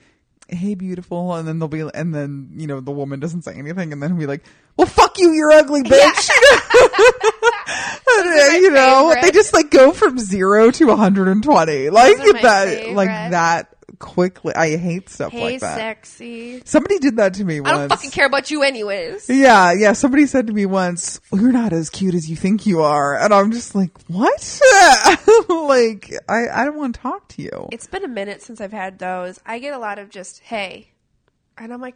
[0.50, 3.94] hey beautiful and then they'll be and then you know the woman doesn't say anything
[3.94, 4.44] and then be like
[4.78, 6.30] well fuck you you're ugly bitch
[8.08, 9.22] my you know favorite.
[9.22, 13.70] they just like go from zero to 120 like Those are my that like that
[14.00, 16.62] quickly i hate stuff Hey, like that sexy.
[16.66, 19.30] somebody did that to me once I don't fucking care about you anyways.
[19.30, 19.94] yeah, yeah.
[19.94, 23.34] Somebody said to me once, "You're not as cute as you think you are," and
[23.34, 24.60] I'm just like, "What?"
[25.50, 27.70] like, I I don't want to talk to you.
[27.72, 29.40] It's been a minute since I've had those.
[29.46, 30.92] I get a lot of just hey,
[31.58, 31.96] and I'm like,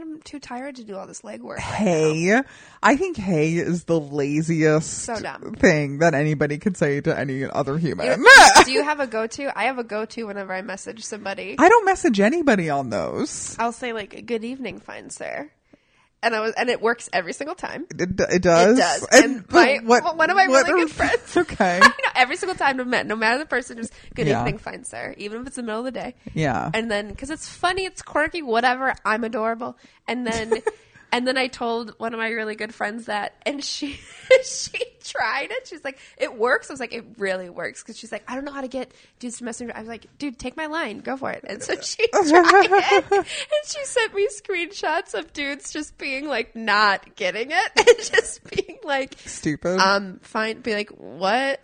[0.00, 1.58] I'm too tired to do all this legwork.
[1.58, 2.40] Hey,
[2.82, 5.16] I think "hey" is the laziest So
[5.56, 8.24] thing that anybody could say to any other human.
[8.64, 9.58] Do you have a go to?
[9.58, 11.56] I have a go to whenever I message somebody.
[11.58, 13.54] I don't message anybody on those.
[13.58, 15.50] I'll say like, "Good evening, fine sir,"
[16.22, 17.86] and I was, and it works every single time.
[17.90, 18.78] It, it does.
[18.78, 19.06] It does.
[19.12, 21.36] And, And my- what- one of my really are- good friends.
[21.36, 21.80] Okay.
[21.82, 24.40] I know every single time, I've met, no matter the person, just "Good Yeah.
[24.40, 26.14] evening, fine sir," even if it's the middle of the day.
[26.34, 26.70] Yeah.
[26.72, 28.94] And then because it's funny, it's quirky, whatever.
[29.04, 29.76] I'm adorable.
[30.06, 30.52] And then,
[31.12, 34.00] and then I told one of my really good friends that, and she
[34.44, 35.68] she tried it.
[35.68, 38.44] She's like, "It works." I was like, "It really works," because she's like, "I don't
[38.46, 41.16] know how to get dudes to messenger." I was like, "Dude, take my line, go
[41.18, 42.24] for it." And so she tried
[42.70, 43.24] it, and
[43.66, 48.78] she sent me screenshots of dudes just being like not getting it, and just being
[48.82, 49.78] like, Stupid.
[49.78, 51.60] um, fine, be like, what?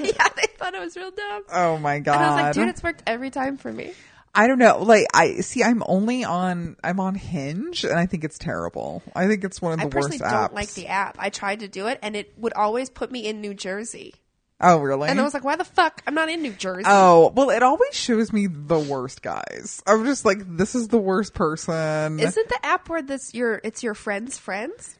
[0.00, 1.44] yeah, they thought it was real dumb.
[1.52, 2.16] oh my god.
[2.16, 3.92] And I was like, dude, it's worked every time for me.
[4.38, 4.78] I don't know.
[4.82, 9.02] Like I see, I'm only on I'm on Hinge, and I think it's terrible.
[9.16, 10.54] I think it's one of the I personally worst don't apps.
[10.54, 11.16] like the app.
[11.18, 14.14] I tried to do it, and it would always put me in New Jersey.
[14.60, 15.08] oh, really?
[15.08, 16.02] And I was like, why the fuck?
[16.06, 16.84] I'm not in New Jersey.
[16.86, 19.82] oh, well, it always shows me the worst guys.
[19.86, 23.82] I'm just like, this is the worst person, Isn't the app where this your it's
[23.82, 24.94] your friends' friends?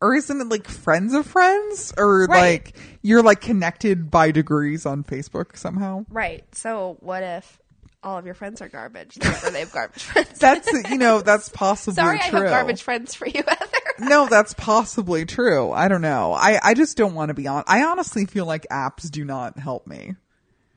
[0.00, 2.62] or isn't it like friends of friends, or Right.
[2.64, 6.04] like you're like connected by degrees on Facebook somehow?
[6.08, 6.44] Right.
[6.54, 7.58] So what if
[8.02, 9.16] all of your friends are garbage?
[9.16, 10.38] Therefore, they have garbage friends.
[10.38, 13.78] That's you know that's possibly Sorry, I have garbage friends for you, Heather.
[13.98, 15.72] no, that's possibly true.
[15.72, 16.32] I don't know.
[16.32, 17.64] I I just don't want to be on.
[17.66, 20.14] I honestly feel like apps do not help me.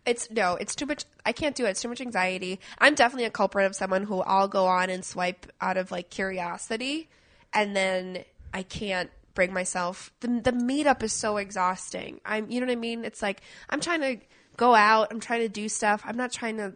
[0.06, 1.06] It's no, it's too much.
[1.26, 1.72] I can't do it.
[1.72, 2.60] It's too much anxiety.
[2.80, 6.10] I'm definitely a culprit of someone who I'll go on and swipe out of like
[6.10, 7.10] curiosity,
[7.54, 10.12] and then I can't bring myself.
[10.22, 12.20] The the meetup is so exhausting.
[12.26, 13.06] I'm, you know what I mean?
[13.06, 14.18] It's like I'm trying to
[14.58, 15.10] go out.
[15.12, 16.02] I'm trying to do stuff.
[16.04, 16.74] I'm not trying to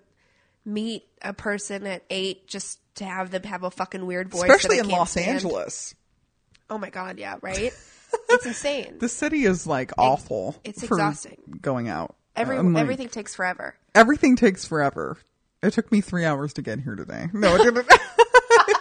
[0.65, 4.79] meet a person at eight just to have them have a fucking weird voice, Especially
[4.79, 5.29] in Los stand.
[5.29, 5.95] Angeles.
[6.69, 7.71] Oh my god, yeah, right.
[8.29, 8.97] it's insane.
[8.99, 10.55] The city is like awful.
[10.63, 11.59] it's for exhausting.
[11.61, 12.15] Going out.
[12.35, 13.75] Every like, everything takes forever.
[13.93, 15.17] everything takes forever.
[15.63, 17.29] It took me three hours to get here today.
[17.33, 17.87] No, it didn't.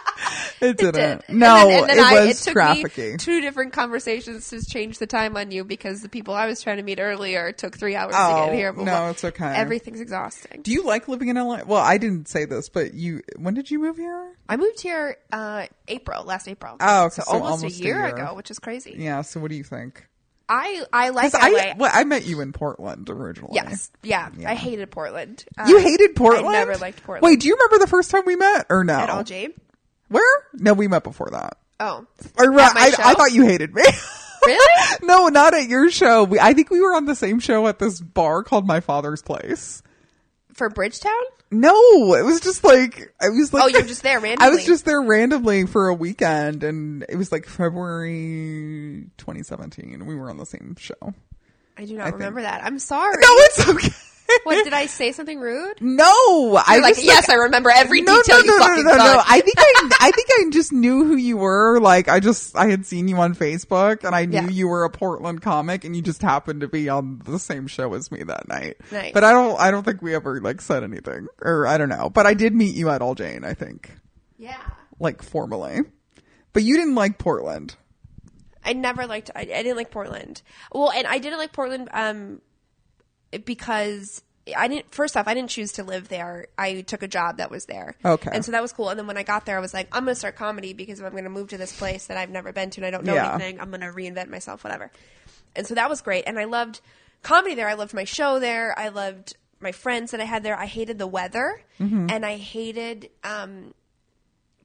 [0.60, 1.26] it didn't.
[1.26, 1.36] did.
[1.36, 2.46] No, And then- and then it I- was.
[2.94, 6.60] Me two different conversations to change the time on you because the people I was
[6.62, 8.72] trying to meet earlier took three hours to Oh, get here.
[8.72, 9.10] blah, no, blah.
[9.10, 9.54] it's okay.
[9.54, 10.62] Everything's exhausting.
[10.62, 11.62] Do you like living in LA?
[11.64, 13.22] Well, I didn't say this, but you.
[13.36, 14.32] When did you move here?
[14.48, 16.76] I moved here uh, April, last April.
[16.80, 18.06] Oh, so, so almost, almost a a year, year.
[18.06, 18.94] ago, which is crazy.
[18.98, 19.22] Yeah.
[19.22, 20.06] So, what do you think?
[20.46, 21.40] I I like LA.
[21.40, 23.54] I well, I met you in Portland originally.
[23.54, 24.50] yes, yeah, Yeah.
[24.50, 25.42] I hated Portland.
[25.56, 26.48] Uh, You hated Portland.
[26.48, 27.22] I never liked Portland.
[27.22, 28.92] Wait, do you remember the first time we met or no?
[28.92, 29.52] at all, Jabe?
[30.14, 30.46] Where?
[30.54, 31.56] No, we met before that.
[31.80, 32.06] Oh,
[32.38, 33.02] Or, At my I, show?
[33.04, 33.82] I thought you hated me.
[34.46, 34.96] really?
[35.02, 36.22] no, not at your show.
[36.24, 39.22] We, I think we were on the same show at this bar called My Father's
[39.22, 39.82] Place.
[40.52, 41.10] For Bridgetown?
[41.50, 44.54] No, it was just like I was like Oh, you were just there I randomly.
[44.56, 50.06] was just there randomly for a weekend, and it was like February 2017.
[50.06, 50.94] We were on the same show.
[51.76, 52.62] I do not think- remember that.
[52.64, 53.16] I'm sorry.
[53.20, 53.88] No, it's okay.
[54.44, 55.80] what did I say something rude?
[55.80, 58.84] No, I like, just, yes, I remember every no, detail no, you no, no, fucking
[58.84, 59.22] no, no, no.
[59.26, 61.80] I think I, I think I just knew who you were.
[61.80, 64.48] Like, I just, I had seen you on Facebook, and I knew Yeah.
[64.48, 67.94] you were a Portland comic, and you just happened to be on the same show
[67.94, 68.76] as me that night.
[68.90, 69.12] Nice.
[69.12, 72.10] But I don't, I don't think we ever like said anything, or I don't know.
[72.10, 73.92] But I did meet you at All Jane, I think,
[74.38, 74.60] yeah.
[74.98, 75.80] like formally.
[76.52, 77.76] But you didn't like Portland.
[78.64, 79.30] I never liked.
[79.34, 80.40] I, I didn't like Portland.
[80.72, 82.40] Well, and I didn't like Portland um,
[83.44, 84.22] because
[84.56, 84.92] I didn't.
[84.94, 86.48] First off, I didn't choose to live there.
[86.58, 87.96] I took a job that was there.
[88.04, 88.30] Okay.
[88.32, 88.90] and so that was cool.
[88.90, 91.00] And then when I got there, I was like, I'm going to start comedy because
[91.00, 92.90] if I'm going to move to this place that I've never been to and I
[92.90, 93.34] don't know Yeah.
[93.34, 94.90] anything, I'm going to reinvent myself, whatever.
[95.56, 96.24] And so that was great.
[96.26, 96.80] And I loved
[97.22, 97.68] comedy there.
[97.68, 98.78] I loved my show there.
[98.78, 100.58] I loved my friends that I had there.
[100.58, 103.08] I hated the weather, and I hated.
[103.22, 103.72] Um,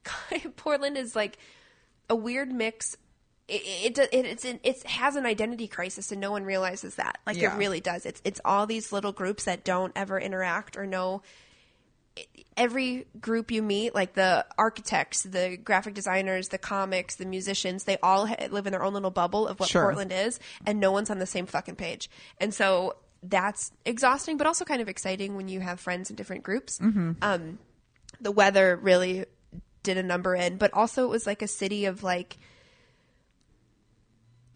[0.57, 1.37] Portland is like
[2.09, 2.97] a weird mix.
[3.49, 7.19] It, it, it it's it has an identity crisis and no one realizes that.
[7.25, 7.55] Like Yeah.
[7.55, 8.05] it really does.
[8.05, 11.21] It's it's all these little groups that don't ever interact or know.
[12.57, 17.97] Every group you meet, like the architects, the graphic designers, the comics, the musicians, they
[18.03, 19.83] all ha- live in their own little bubble of what Sure.
[19.83, 22.09] Portland is, and no one's on the same fucking page.
[22.41, 26.43] And so that's exhausting, but also kind of exciting when you have friends in different
[26.43, 26.79] groups.
[26.81, 27.59] Um,
[28.19, 29.25] the weather really
[29.83, 32.37] did a number in, but also it was like a city of like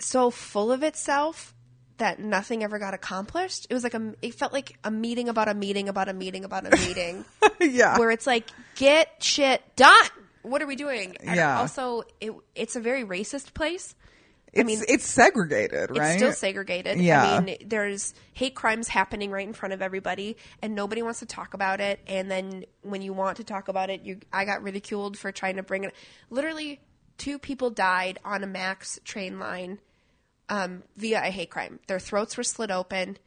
[0.03, 1.53] so full of itself
[1.97, 3.67] that nothing ever got accomplished.
[3.69, 6.43] It was like a it felt like a meeting about a meeting about a meeting
[6.43, 7.25] about a meeting
[7.59, 7.97] yeah.
[7.97, 10.07] where it's like get shit done.
[10.41, 11.15] What are we doing?
[11.21, 11.59] And Yeah.
[11.59, 13.95] Also, it it's a very racist place.
[14.51, 16.11] it's, mean, it's segregated, right?
[16.11, 16.99] It's still segregated.
[16.99, 17.23] Yeah.
[17.23, 21.25] I mean, there's hate crimes happening right in front of everybody, and nobody wants to
[21.25, 21.99] talk about it.
[22.05, 25.55] And then when you want to talk about it, you I got ridiculed for trying
[25.55, 25.95] to bring it.
[26.29, 26.81] Literally,
[27.17, 29.79] two people died on a Max train line
[30.49, 31.79] um, via a hate crime.
[31.87, 33.17] Their throats were slit open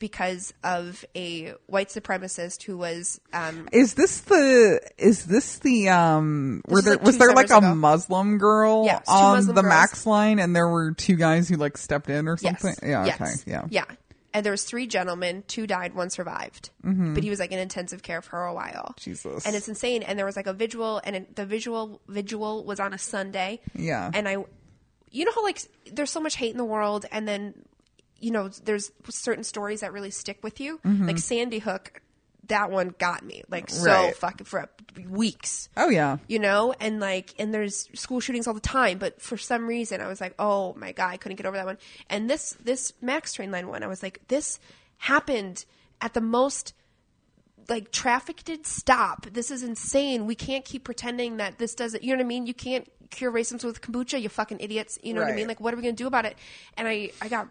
[0.00, 6.62] because of a white supremacist who was um, Is this the is this the um
[6.68, 7.74] were there like was there like a ago.
[7.74, 9.70] Muslim girl Yeah, it was two on Muslim the girls.
[9.70, 12.60] Max line and there were two guys who like stepped in or Yes.
[12.60, 12.88] something?
[12.90, 13.20] Yeah, Yes.
[13.20, 13.50] okay.
[13.50, 13.66] Yeah.
[13.70, 13.84] Yeah.
[14.34, 15.44] And there was three gentlemen.
[15.46, 15.94] Two died.
[15.94, 16.70] One survived.
[16.82, 18.94] But he was like in intensive care for a while.
[18.98, 19.00] Mm-hmm.
[19.00, 19.46] Jesus.
[19.46, 20.02] And it's insane.
[20.02, 23.60] And there was like a visual, and it, the visual visual was on a Sunday.
[23.76, 24.10] Yeah.
[24.12, 24.38] And I,
[25.14, 25.62] you know how like
[25.92, 27.54] there's so much hate in the world, and then
[28.20, 30.78] you know there's certain stories that really stick with you.
[30.84, 31.06] Mm-hmm.
[31.06, 32.00] Like Sandy Hook,
[32.48, 34.16] that one got me like so Right.
[34.16, 34.68] fucking for
[35.08, 35.68] weeks.
[35.76, 36.18] Oh yeah.
[36.28, 36.74] you know?
[36.80, 40.20] And like and there's school shootings all the time but for some reason i was
[40.20, 41.78] like oh my god i couldn't get over that one.
[42.10, 44.60] And this this max train line one i was like this
[44.98, 45.64] happened
[46.00, 46.74] at the most
[47.68, 49.26] like trafficked stop.
[49.32, 50.26] This is insane.
[50.26, 52.46] We can't keep pretending that this doesn't you know what i mean?
[52.46, 54.98] You can't cure racism with kombucha you fucking idiots.
[55.02, 55.48] You know what i mean?
[55.48, 56.36] Like what are we gonna do about it?
[56.76, 57.48] And i i got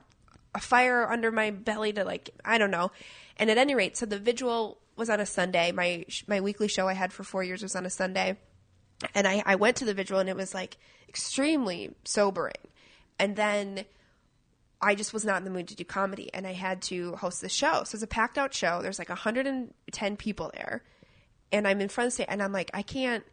[0.55, 2.91] a fire under my belly to like i don't know.
[3.37, 5.71] And at any rate so the vigil was on a sunday.
[5.71, 8.37] My my weekly show i had for four years was on a sunday.
[9.15, 10.77] And I, I went to the vigil and it was like
[11.09, 12.53] extremely sobering.
[13.19, 13.85] And then
[14.81, 17.41] i just was not in the mood to do comedy and i had to host
[17.41, 17.83] the show.
[17.85, 18.81] So it's a packed out show.
[18.81, 20.83] There's like 110 people there.
[21.51, 23.23] And i'm in front of the stage and i'm like i can't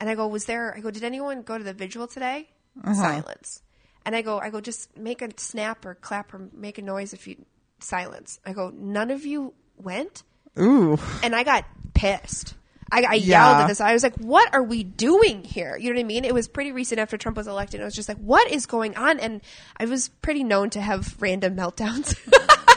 [0.00, 2.48] and i go was there i go did anyone go to the vigil today
[2.94, 3.62] silence
[4.04, 7.12] and i go i go just make a snap or clap or make a noise
[7.12, 7.36] if you
[7.80, 10.22] silence i go none of you went
[10.58, 10.98] Ooh.
[11.22, 12.54] and I got pissed.
[12.90, 13.46] I, I Yeah.
[13.50, 13.78] yelled at this.
[13.82, 16.24] I was like, "What are we doing here?" You know what I mean?
[16.24, 17.82] It was pretty recent after Trump was elected.
[17.82, 19.42] I was just like, "What is going on?" And
[19.76, 22.16] I was pretty known to have random meltdowns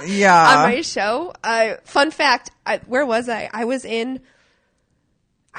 [0.05, 0.57] Yeah.
[0.57, 1.31] on my show.
[1.41, 3.49] Uh, fun fact: I, where was I?
[3.53, 4.19] I was in.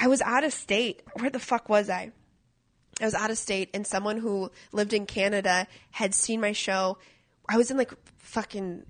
[0.00, 1.02] I was out of state.
[1.18, 2.12] Where the fuck was I?
[3.00, 6.98] I was out of state, and someone who lived in Canada had seen my show.
[7.48, 8.84] I was in like fucking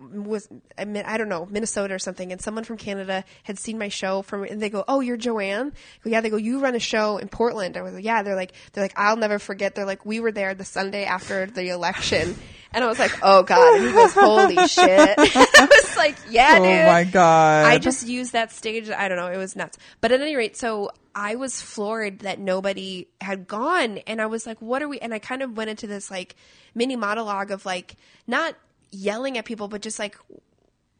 [0.00, 0.48] was
[0.78, 3.88] I mean, I don't know Minnesota or something, and someone from Canada had seen my
[3.88, 5.72] show from, and they go, "Oh, you're Joanne."
[6.02, 8.36] Go, yeah, they go, "You run a show in Portland." I was like, "Yeah." They're
[8.36, 11.68] like, "They're like, I'll never forget." They're like, "We were there the Sunday after the
[11.68, 12.36] election,"
[12.72, 16.58] and I was like, "Oh God!" And he goes, "Holy shit!" I was like, "Yeah,
[16.58, 17.66] Oh my god.
[17.66, 18.90] I just used that stage.
[18.90, 19.28] I don't know.
[19.28, 19.78] It was nuts.
[20.00, 23.98] But at any rate, so I was floored that nobody had gone.
[23.98, 24.98] And I was like, what are we?
[24.98, 26.36] And I kind of went into this like
[26.74, 27.96] mini monologue of like,
[28.26, 28.54] not
[28.90, 30.16] yelling at people, but just like,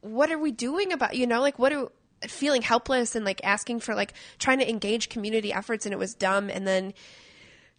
[0.00, 1.88] what are we doing about, you know, like what are,
[2.28, 6.12] feeling helpless and like asking for like trying to engage community efforts and it was
[6.12, 6.50] dumb.
[6.50, 6.92] And then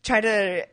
[0.01, 0.67] try to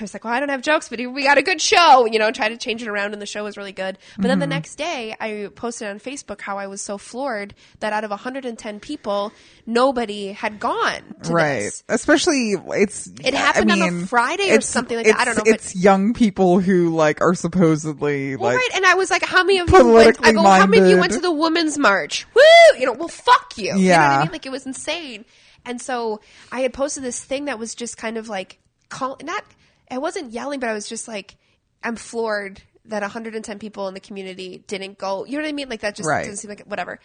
[0.00, 2.30] was like, well, I don't have jokes, but we got a good show, you know,
[2.30, 3.98] try to change it around and the show was really good.
[4.16, 4.50] But then the Mm-hmm.
[4.50, 8.80] next day I posted on Facebook how I was so floored that out of 110
[8.80, 9.32] people,
[9.66, 11.60] nobody had gone right.
[11.60, 11.84] this.
[11.88, 15.18] Especially it's It happened I on a Friday or something like that.
[15.18, 18.84] I don't know, but- It's young people who like are supposedly Well, like right, and
[18.86, 21.12] I was like, "How many of you went?" I go, "How many of you went
[21.12, 22.78] to the Women's March?" Woo!
[22.78, 23.64] You know, well, fuck you.
[23.64, 24.18] You know what Yeah.
[24.18, 24.32] I mean?
[24.32, 25.24] Like it was insane.
[25.66, 26.20] And so
[26.50, 28.58] I had posted this thing that was just kind of like
[28.90, 29.44] call not.
[29.90, 31.36] I wasn't yelling, but I was just like,
[31.82, 35.68] "I'm floored that 110 people in the community didn't go." You know what I mean?
[35.68, 36.22] Like that just Right.
[36.22, 37.00] doesn't seem like whatever.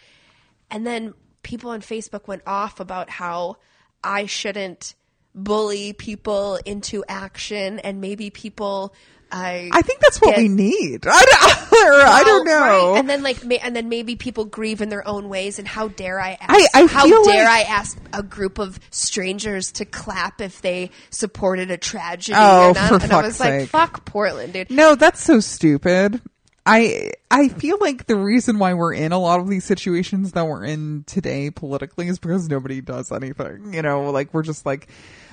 [0.70, 3.56] And then people on Facebook went off about how
[4.04, 4.94] I shouldn't
[5.34, 8.94] bully people into action, and maybe people.
[9.32, 11.04] I I think that's what get- we need.
[11.10, 12.52] I don't, or I don't know.
[12.92, 12.98] right.
[12.98, 15.58] And then like, and then maybe people grieve in their own ways.
[15.58, 16.50] And how dare I ask?
[16.74, 20.90] I- I how dare like- I ask a group of strangers to clap if they
[21.10, 22.36] supported a tragedy?
[22.38, 22.88] Oh, or not?
[22.88, 24.70] for and I was fuck's like, fuck Portland, dude.
[24.70, 26.20] No, that's so stupid.
[26.68, 30.46] I I feel like the reason why we're in a lot of these situations that
[30.46, 33.72] we're in today politically is because nobody does anything.
[33.72, 34.88] You know, like we're just like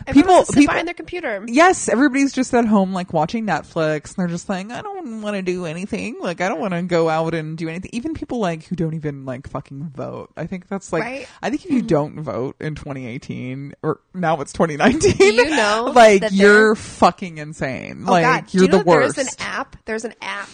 [0.08, 1.46] Everyone people people behind their computer.
[1.48, 5.36] Yes, everybody's just at home like watching Netflix and they're just like, I don't want
[5.36, 6.18] to do anything.
[6.20, 7.92] Like I don't want to go out and do anything.
[7.94, 10.32] Even people like who don't even like fucking vote.
[10.36, 11.28] I think that's like Right.
[11.42, 16.24] I think if you don't vote in 2018 or now it's 2019, You know like
[16.32, 18.04] you're fucking insane.
[18.08, 19.16] Oh like God, you're you the worst.
[19.16, 19.76] There's an app.
[19.86, 20.50] There's an app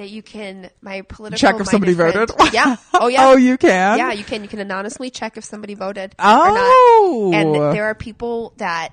[0.00, 2.54] that you can my political Check if somebody minded voted.
[2.54, 2.76] yeah.
[2.94, 3.28] Oh yeah.
[3.28, 3.98] oh, you can.
[3.98, 4.42] Yeah, you can.
[4.42, 6.40] You can anonymously check if somebody voted Oh.
[6.40, 6.56] or not.
[6.58, 7.30] Oh!
[7.34, 8.92] And there are people that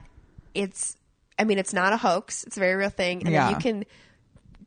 [0.53, 0.95] it's.
[1.39, 2.43] I mean, it's not a hoax.
[2.43, 3.49] It's a very real thing, and Yeah.
[3.49, 3.85] you can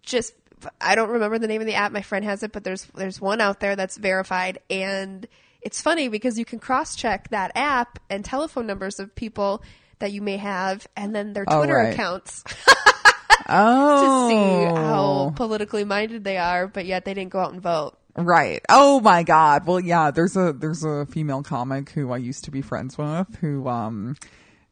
[0.03, 0.33] just.
[0.81, 1.93] I don't remember the name of the app.
[1.93, 5.27] My friend has it, but there's there's one out there that's verified, and
[5.63, 9.63] it's funny because you can cross check that app and telephone numbers of people
[9.99, 11.93] that you may have, and then their Oh, Twitter right.
[11.93, 12.43] accounts
[13.49, 14.29] oh.
[14.29, 17.97] to see how politically minded they are, but yet they didn't go out and vote.
[18.17, 18.61] Right.
[18.69, 19.67] Oh my god.
[19.67, 23.37] Well, yeah, there's a there's a female comic who I used to be friends with
[23.41, 24.17] who um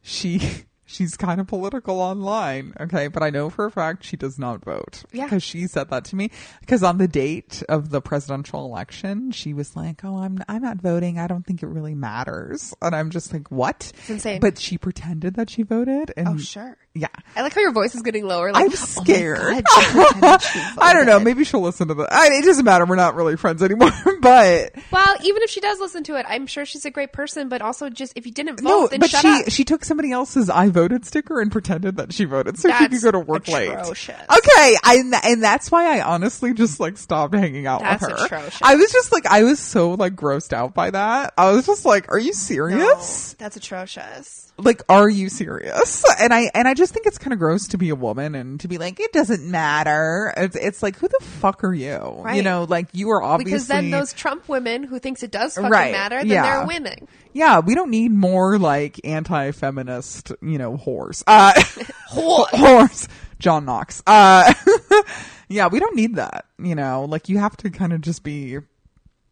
[0.01, 0.41] she
[0.89, 4.63] she's kind of political online, okay, but I know for a fact she does not
[4.65, 5.03] vote.
[5.13, 5.27] Yeah.
[5.29, 6.31] Cuz she said that to me
[6.61, 10.77] because on the date of the presidential election, she was like, "Oh, I'm I'm not
[10.81, 11.19] voting.
[11.19, 14.39] I don't think it really matters." And I'm just like, "What?" It's insane.
[14.39, 16.77] But she pretended that she voted and Oh, sure.
[16.95, 17.07] Yeah.
[17.35, 18.51] I like how your voice is getting lower.
[18.51, 19.63] Like, I'm "Oh scared.
[19.63, 21.19] God, she she I don't know.
[21.19, 22.07] Maybe she'll listen to the.
[22.11, 22.85] I, it doesn't matter.
[22.85, 23.91] We're not really friends anymore.
[24.21, 27.47] But Well, even if she does listen to it, I'm sure she's a great person.
[27.47, 29.49] But also, just if you didn't vote, no, then but shut she up.
[29.49, 33.01] she took somebody else's "I voted" sticker and pretended that she voted, so she could
[33.01, 33.69] go to work late.
[33.69, 38.25] Okay, I, and that's why I honestly just like stopped hanging out That's with her.
[38.25, 38.59] atrocious.
[38.61, 41.33] I was just like, I was so like grossed out by that.
[41.37, 43.35] I was just like, "Are you No, serious?
[43.37, 44.51] that's atrocious.
[44.57, 47.77] Like, are you serious?" And I and I just think it's kind of gross to
[47.77, 51.23] be a woman and to be like, "It doesn't matter." It's it's like, who the
[51.25, 52.23] fuck are you?
[52.33, 55.55] You know, like you are obviously Because then those Trump women who thinks it does
[55.55, 56.57] fucking Right, matter, then yeah.
[56.57, 57.07] they're winning.
[57.33, 61.23] Yeah, we don't need more like anti-feminist, you know, whores.
[61.27, 61.53] Uh,
[62.11, 63.07] whores.
[63.39, 64.01] John Knox.
[64.05, 64.53] Uh,
[65.47, 66.45] yeah, we don't need that.
[66.57, 68.57] You know, like you have to kind of just be.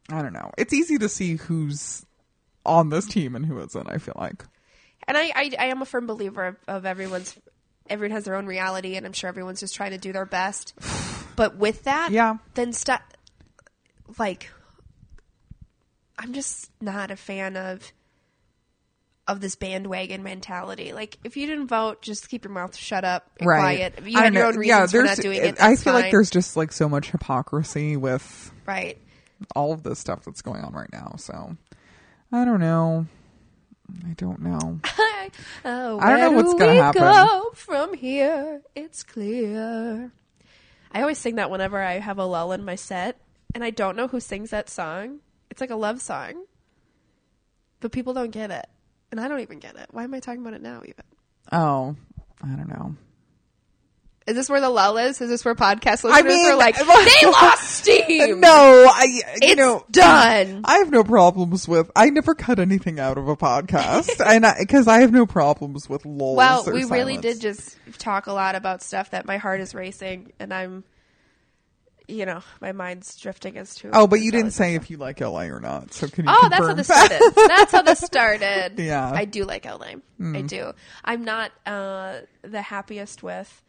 [0.10, 0.52] I don't know.
[0.58, 2.06] It's easy to see who's
[2.66, 3.90] on this team and who isn't.
[3.90, 4.46] I feel like.
[5.08, 7.38] And I, I, I am a firm believer of, of everyone's.
[7.90, 10.74] Everyone has their own reality, and I'm sure everyone's just trying to do their best.
[11.38, 12.38] But with that, Yeah.
[12.56, 13.02] then stop.
[14.18, 14.50] Like,
[16.18, 17.92] I'm just not a fan of
[19.28, 20.94] of this bandwagon mentality.
[20.94, 23.96] Like, if you didn't vote, just keep your mouth shut up and quiet.
[23.98, 24.50] If you I have your know.
[24.50, 25.62] own reasons for not doing it.
[25.62, 28.98] I feel like there's just like so much hypocrisy with right.
[29.56, 31.16] all of this stuff that's going on right now.
[31.18, 31.58] So
[32.32, 33.06] I don't know.
[34.06, 34.80] I don't know.
[35.66, 37.02] oh, I don't know what's do gonna we happen.
[37.02, 40.12] Go from here, it's clear.
[40.92, 43.20] I always sing that whenever I have a lull in my set,
[43.54, 45.20] and I don't know who sings that song.
[45.50, 46.46] It's like a love song,
[47.80, 48.68] but people don't get it,
[49.12, 49.88] and I don't even get it.
[49.92, 50.82] Why am I talking about it now?
[50.84, 51.04] Even
[51.52, 51.96] Oh,
[52.44, 52.96] I don't know.
[54.28, 55.22] is this where the lull is?
[55.22, 56.86] Is this where podcast listeners I mean, are like they
[57.28, 58.42] lost steam?
[58.42, 58.50] No,
[58.94, 60.62] I you it's know done.
[60.66, 61.90] I have no problems with.
[61.96, 65.88] I never cut anything out of a podcast, and I, because I, have no problems
[65.90, 66.36] with lulls.
[66.36, 70.34] Well, we really did just talk a lot about stuff that my heart is racing,
[70.40, 70.84] and I'm,
[72.08, 73.90] you know, my mind's drifting as to.
[73.94, 75.94] Oh, but you didn't say if you like LA or not.
[75.94, 76.32] So can you?
[76.34, 77.22] Oh, that's how this started.
[77.48, 78.74] that's how this started.
[78.88, 79.12] Yeah.
[79.14, 79.96] I do like LA.
[80.22, 80.72] I do.
[81.04, 83.62] I'm not uh, the happiest with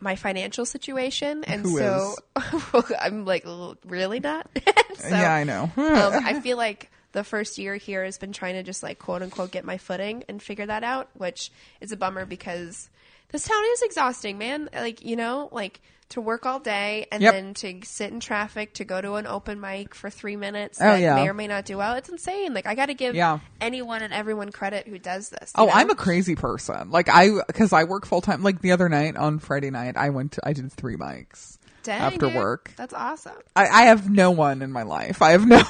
[0.00, 2.14] my financial situation, and Who so
[3.00, 3.44] I'm like,
[3.84, 4.48] really not.
[4.94, 5.64] so, yeah, I know.
[5.76, 9.22] um, I feel like the first year here has been trying to just like quote
[9.22, 12.88] unquote get my footing and figure that out, which is a bummer because
[13.30, 14.68] this town is exhausting, man.
[14.72, 15.80] Like, you know, like
[16.10, 17.32] to work all day and Yep.
[17.34, 20.84] then to sit in traffic to go to an open mic for three minutes Oh,
[20.84, 21.14] that yeah.
[21.16, 21.94] may or may not do well.
[21.96, 22.54] It's insane.
[22.54, 23.40] Like, I got to give Yeah.
[23.60, 25.52] anyone and everyone credit who does this.
[25.54, 25.72] Oh, know?
[25.72, 26.90] I'm a crazy person.
[26.90, 28.42] Like I, because I work full time.
[28.42, 32.00] Like the other night on Friday night, I went to, I did three mics Dang,
[32.00, 32.34] after dude.
[32.34, 32.72] work.
[32.76, 33.36] That's awesome.
[33.54, 35.20] I, I have no one in my life.
[35.20, 35.58] I have no.
[35.58, 35.62] Me.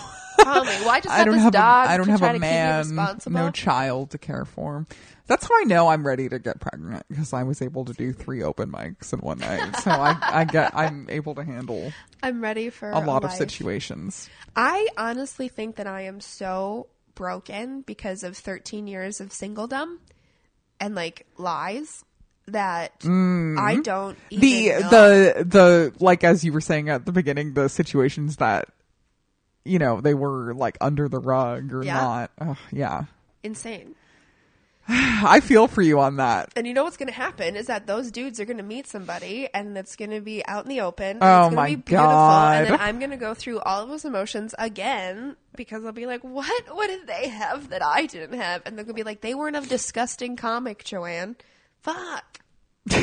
[0.44, 2.84] Well, I just I have don't this have dog a, I don't have a man,
[2.84, 3.40] keep me responsible.
[3.40, 4.86] no child to care for.
[5.28, 8.12] That's how I know I'm ready to get pregnant because I was able to do
[8.12, 9.76] three open mics in one night.
[9.76, 11.92] So I, I get, I'm able to handle
[12.22, 14.28] I'm ready for a lot of situations.
[14.56, 19.98] I honestly think that I am so broken because of 13 years of singledom
[20.80, 22.04] and like lies
[22.46, 24.40] that I don't even Mm.
[24.40, 24.90] the know.
[24.90, 28.68] the the like as you were saying at the beginning the situations that
[29.64, 31.94] you know they were like under the rug or Yeah.
[31.94, 33.04] not Ugh, yeah
[33.42, 33.94] insane.
[34.90, 37.86] i feel for you on that And you know what's going to happen is that
[37.86, 40.80] those dudes are going to meet somebody and it's going to be out in the
[40.80, 41.18] open.
[41.18, 42.08] And Oh it's going my to be beautiful.
[42.08, 42.56] God.
[42.56, 46.06] And then I'm going to go through all of those emotions again because I'll be
[46.06, 46.74] like, what?
[46.74, 48.62] What did they have that I didn't have?
[48.64, 51.36] And they're going to be like, they weren't a disgusting comic, Joanne.
[51.82, 52.40] Fuck.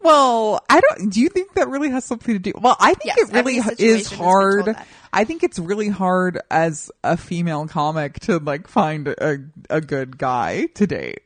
[0.00, 3.16] well i don't do you think that really has something to do well i think
[3.16, 4.76] Yes, it really is has been told hard.
[5.12, 9.38] I think it's really hard as a female comic to like find a,
[9.68, 11.22] a good guy to date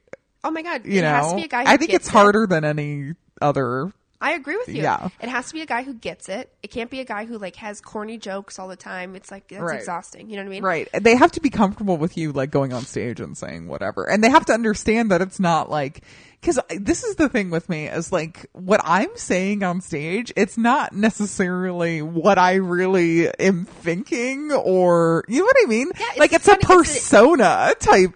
[0.46, 0.84] Oh my God.
[0.84, 2.12] you it know has to be a guy i think it's it.
[2.12, 4.82] harder than any other I agree with you.
[4.82, 5.08] Yeah.
[5.20, 6.50] It has to be a guy who gets it.
[6.62, 9.14] It can't be a guy who like has corny jokes all the time.
[9.16, 9.78] It's like that's Right.
[9.78, 10.30] exhausting.
[10.30, 10.62] You know what I mean?
[10.62, 10.88] Right.
[10.98, 14.08] They have to be comfortable with you like going on stage and saying whatever.
[14.08, 16.02] And they have to understand that it's not like
[16.42, 20.56] cuz this is the thing with me is like what I'm saying on stage, it's
[20.56, 25.90] not necessarily what I really am thinking or you know what I mean?
[25.98, 28.12] Yeah, like it's a funny, it's a- persona type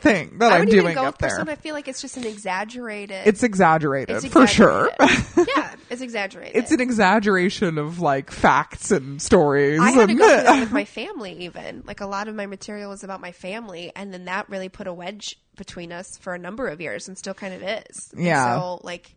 [0.00, 1.30] thing that I I'm doing up there.
[1.30, 1.52] persona.
[1.52, 3.26] I feel like it's just an exaggerated.
[3.26, 4.90] It's exaggerated it's for sure.
[5.00, 6.56] yeah, it's exaggerated.
[6.56, 9.80] it's an exaggeration of like facts and stories.
[9.80, 11.82] I had to go through that with my family, even.
[11.86, 14.86] Like a lot of my material was about my family, and then that really put
[14.86, 18.10] a wedge between us for a number of years, and still kind of is.
[18.14, 18.58] And Yeah.
[18.58, 19.14] so, like,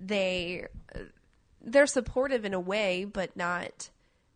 [0.00, 0.66] they
[1.62, 3.90] they're supportive in a way, but not.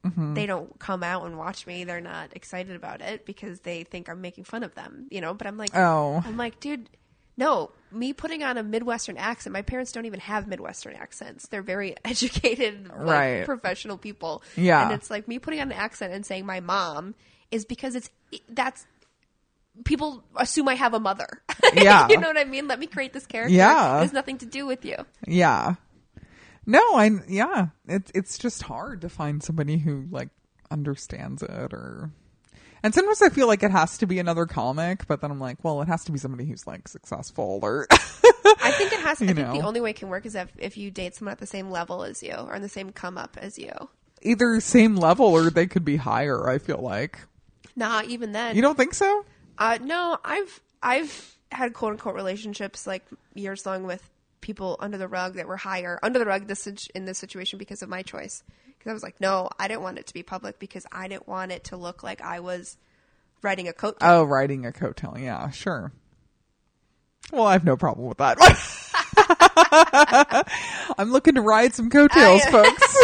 [0.05, 0.35] Mm-hmm.
[0.35, 1.85] They don't come out and watch me.
[1.85, 5.07] They're not excited about it because they think I'm making fun of them.
[5.11, 6.23] You know, but I'm like, Oh.
[6.25, 6.89] I'm like, dude.
[7.35, 9.55] No, me putting on a Midwestern accent.
[9.55, 11.49] My parents don't even have Midwestern accents.
[11.49, 13.45] They're very educated, like, Right.
[13.47, 14.43] professional people.
[14.55, 14.83] Yeah.
[14.85, 17.15] and it's like me putting on an accent and saying my mom
[17.51, 18.11] is because it's
[18.51, 18.87] that's
[19.85, 21.27] people assume I have a mother.
[21.75, 22.07] Yeah.
[22.11, 22.69] you know what I mean.
[22.69, 23.55] Let me create this character.
[23.55, 23.97] Yeah.
[23.99, 24.97] it has nothing to do with you.
[25.27, 25.77] Yeah.
[26.67, 30.29] No, I yeah, it's it's just hard to find somebody who like
[30.71, 32.11] understands it or
[32.83, 35.63] and sometimes I feel like it has to be another comic, but then I'm like,
[35.63, 39.19] well, it has to be somebody who's like successful or I think it has.
[39.23, 41.33] To, I think the only way it can work is if if you date someone
[41.33, 43.73] at the same level as you or in the same come up as you.
[44.23, 47.19] either same level or they could be higher, I feel like.
[47.77, 48.57] Nah, even then.
[48.57, 49.25] You don't think so?
[49.59, 54.09] Uh, no, I've I've had quote unquote relationships like years long with
[54.43, 57.83] people under the rug that were higher under the rug this in this situation because
[57.83, 58.43] of my choice.
[58.79, 61.29] Because I was like, no, I didn't want it to be public because I didn't
[61.29, 62.77] want it to look like I was
[63.41, 63.97] writing a coat.
[64.01, 65.21] Oh, riding a coattail.
[65.23, 65.93] Yeah, sure.
[67.33, 68.37] Well, I have no problem with that.
[70.99, 72.83] I'm looking to ride some coattails, I- folks.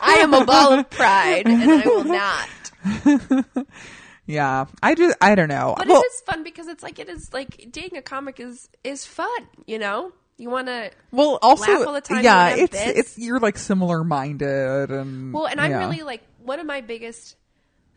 [0.00, 3.66] I am a ball of pride, and I will not.
[4.26, 5.74] yeah, I just I don't know.
[5.76, 8.68] But Well, it is fun because it's like it is like dating a comic is
[8.84, 9.48] is fun.
[9.66, 10.90] You know, you want to.
[11.12, 12.98] Well, also, laugh all the time yeah, it's bits.
[12.98, 15.78] it's you're like similar minded and Well, and I'm yeah.
[15.88, 17.36] really like one of my biggest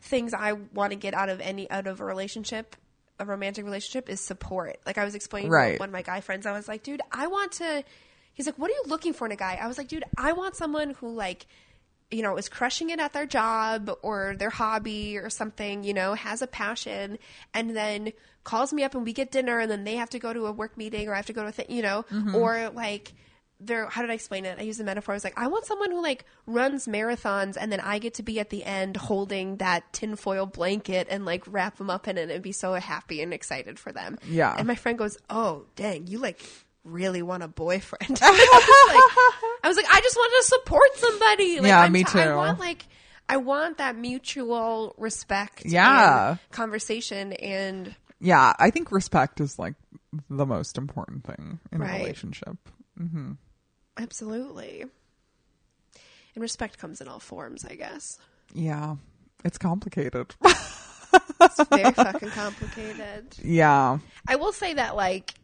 [0.00, 2.76] things I want to get out of any out of a relationship,
[3.18, 4.78] a romantic relationship, is support.
[4.86, 5.74] Like I was explaining Right.
[5.74, 7.82] to one of my guy friends, I was like, dude, I want to.
[8.34, 9.58] He's like, what are you looking for in a guy?
[9.60, 11.46] I was like, dude, I want someone who like.
[12.10, 16.14] You know, is crushing it at their job or their hobby or something, you know,
[16.14, 17.18] has a passion
[17.52, 18.12] and then
[18.44, 20.52] calls me up and we get dinner and then they have to go to a
[20.52, 22.34] work meeting or I have to go to a thing, you know, Mm-hmm.
[22.34, 23.12] or like
[23.60, 24.56] they're how did I explain it?
[24.58, 25.12] I use the metaphor.
[25.12, 28.22] I was like, I want someone who like runs marathons and then I get to
[28.22, 32.30] be at the end holding that tinfoil blanket and like wrap them up in it
[32.30, 34.16] and be so happy and excited for them.
[34.26, 34.54] Yeah.
[34.56, 36.40] And my friend goes, Oh, dang, you like
[36.90, 38.18] really want a boyfriend.
[38.22, 41.58] I, was like, I was like, I just want to support somebody.
[41.60, 42.36] Like, Yeah, I'm me t- I too.
[42.36, 42.86] want like
[43.28, 46.30] I want that mutual respect Yeah.
[46.30, 49.74] and conversation and yeah, I think respect is like
[50.30, 51.96] the most important thing in Right.
[51.96, 52.56] a relationship.
[52.98, 53.32] Mm-hmm.
[53.98, 54.84] absolutely.
[56.34, 58.18] And respect comes in all forms, I guess.
[58.54, 58.96] Yeah,
[59.44, 60.34] it's complicated.
[60.44, 63.36] It's very fucking complicated.
[63.42, 65.34] yeah, I will say that like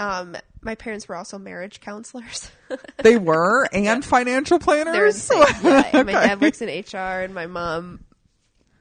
[0.00, 2.50] um my parents were also marriage counselors.
[2.98, 5.30] They were and financial They're planners.
[5.30, 5.46] insane.
[5.64, 8.04] Yeah, and my dad works in HR, and my mom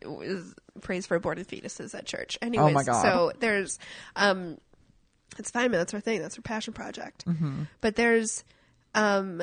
[0.06, 2.38] was prays for aborted fetuses at church.
[2.42, 3.02] Anyways, Oh my God.
[3.02, 3.80] so there's,
[4.16, 4.58] um,
[5.38, 5.80] it's fine, man.
[5.80, 6.22] That's her thing.
[6.22, 7.26] That's her passion project.
[7.26, 7.64] Mm-hmm.
[7.82, 8.44] But there's,
[8.94, 9.42] um,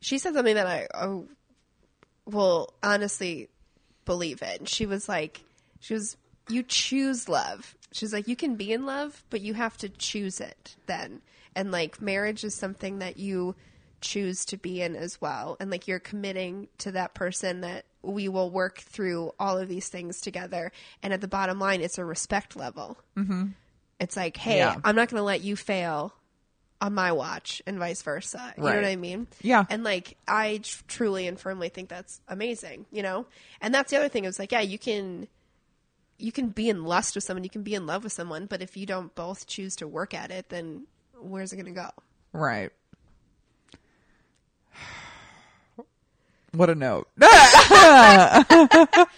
[0.00, 1.28] she said something that I oh,
[2.26, 3.48] will honestly
[4.04, 4.64] believe in.
[4.64, 5.42] She was like,
[5.80, 6.16] she was,
[6.48, 7.76] you choose love.
[7.92, 11.20] She's like, you can be in love, but you have to choose it then.
[11.54, 13.54] And like, marriage is something that you
[14.00, 15.56] choose to be in as well.
[15.60, 19.88] And like, you're committing to that person that we will work through all of these
[19.88, 20.72] things together.
[21.02, 22.98] And at the bottom line, it's a respect level.
[23.16, 23.48] Mm-hmm.
[24.00, 24.76] It's like, hey, Yeah.
[24.82, 26.12] I'm not going to let you fail
[26.80, 28.54] on my watch and vice versa.
[28.56, 29.28] You know what I mean?
[29.40, 29.64] Yeah.
[29.70, 33.26] And like, I tr- truly and firmly think that's amazing, you know?
[33.60, 34.24] And that's the other thing.
[34.24, 35.28] It was like, yeah, you can,
[36.22, 38.62] you can be in lust with someone, you can be in love with someone, but
[38.62, 40.86] if you don't both choose to work at it, then
[41.18, 41.90] where's it going to go?
[42.32, 42.70] Right.
[46.54, 47.08] What a note.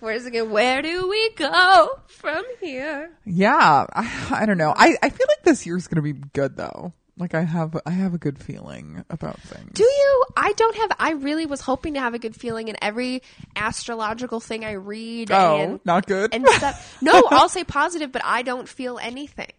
[0.00, 0.50] Where's it going?
[0.50, 3.12] Where do we go from here?
[3.24, 4.74] yeah, I, I don't know.
[4.76, 6.92] I, I feel like this year's gonna be good though.
[7.20, 9.72] Like I have I have a good feeling about things.
[9.74, 10.24] Do you?
[10.36, 10.92] I don't have.
[10.98, 13.22] I really was hoping to have a good feeling in every
[13.54, 15.30] astrological thing I read.
[15.30, 16.34] oh, and, not good.
[16.34, 16.98] and stuff.
[17.02, 19.52] No, I'll say positive, but I don't feel anything.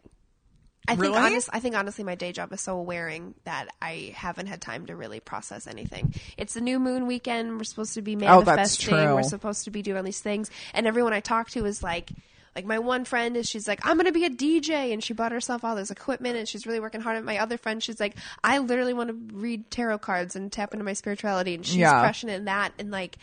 [0.88, 1.18] I think Really?
[1.20, 4.88] honest, I think honestly, my day job is so wearing that I haven't had time
[4.88, 6.16] to really process anything.
[6.38, 7.58] It's the new moon weekend.
[7.60, 8.96] We're supposed to be Oh, manifesting.
[8.96, 12.10] We're supposed to be doing these things, and everyone I talk to is like.
[12.56, 15.32] Like my one friend is, she's like, I'm gonna be a DJ, and she bought
[15.32, 17.16] herself all this equipment, and she's really working hard.
[17.18, 20.74] And my other friend, she's like, I literally want to read tarot cards and tap
[20.74, 22.00] into my spirituality, and she's Yeah.
[22.02, 22.74] crushing it in that.
[22.78, 23.18] And like,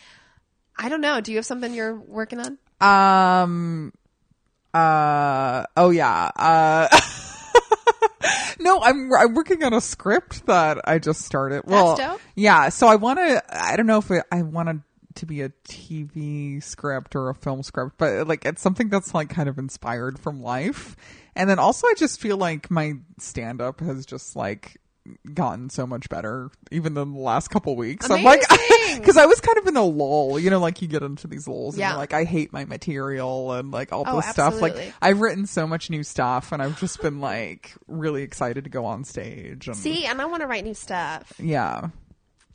[0.79, 1.21] I don't know.
[1.21, 2.59] Do you have something you're working on?
[2.81, 3.93] Um.
[4.73, 5.65] Uh.
[5.77, 6.31] Oh yeah.
[6.37, 6.89] Uh.
[8.61, 11.63] no, I'm I'm working on a script that I just started.
[11.67, 12.69] Well, yeah.
[12.71, 13.43] So I want to.
[13.51, 14.81] I don't know if it, I want to
[15.19, 19.29] to be a TV script or a film script, but like it's something that's like
[19.29, 20.97] kind of inspired from life.
[21.37, 24.79] And then also, I just feel like my stand up has just like
[25.33, 28.11] gotten so much better even in the last couple weeks.
[28.11, 28.41] I'm like,
[28.97, 31.49] because I was kind of in a lull, you know, like you get into these
[31.49, 31.91] lulls and Yeah.
[31.91, 34.61] you're like, I hate my material and like all Oh, this stuff.
[34.61, 38.71] Like I've written so much new stuff and I've just been like really excited to
[38.71, 39.67] go on stage.
[39.69, 41.33] And See, and I want to write new stuff.
[41.39, 41.89] yeah,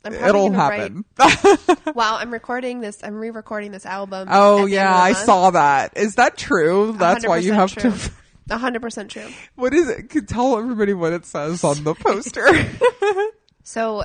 [0.04, 1.04] it'll happen.
[1.18, 3.02] Write, wow, I'm recording this.
[3.02, 4.28] I'm re-recording this album.
[4.30, 5.96] oh yeah, end of the I saw that.
[5.96, 6.94] Is that true?
[6.98, 7.92] That's why you have true.
[7.92, 8.56] to.
[8.56, 9.26] Hundred percent true.
[9.54, 10.10] What is it?
[10.10, 12.46] Could tell everybody what it says on the poster.
[13.64, 14.04] So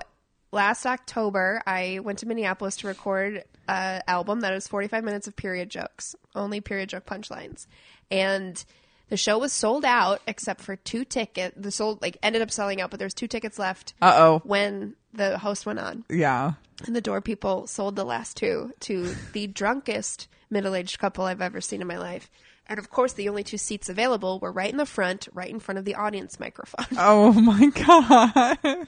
[0.52, 5.36] last October, I went to Minneapolis to record an album that is 45 minutes of
[5.36, 7.68] period jokes, only period joke punchlines,
[8.10, 8.64] and
[9.10, 11.56] the show was sold out except for two tickets.
[11.60, 13.94] The sold like ended up selling out, but there's two tickets left.
[14.02, 14.42] Uh oh.
[14.46, 16.54] When the host went on, Yeah.
[16.86, 21.62] and the door people sold the last two to the drunkest middle-aged couple I've ever
[21.62, 22.30] seen in my life.
[22.68, 25.60] And of course, the only two seats available were right in the front, right in
[25.60, 26.86] front of the audience microphone.
[26.98, 28.88] Oh my god.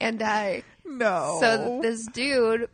[0.00, 0.62] And I.
[0.86, 1.36] No.
[1.40, 2.68] so this dude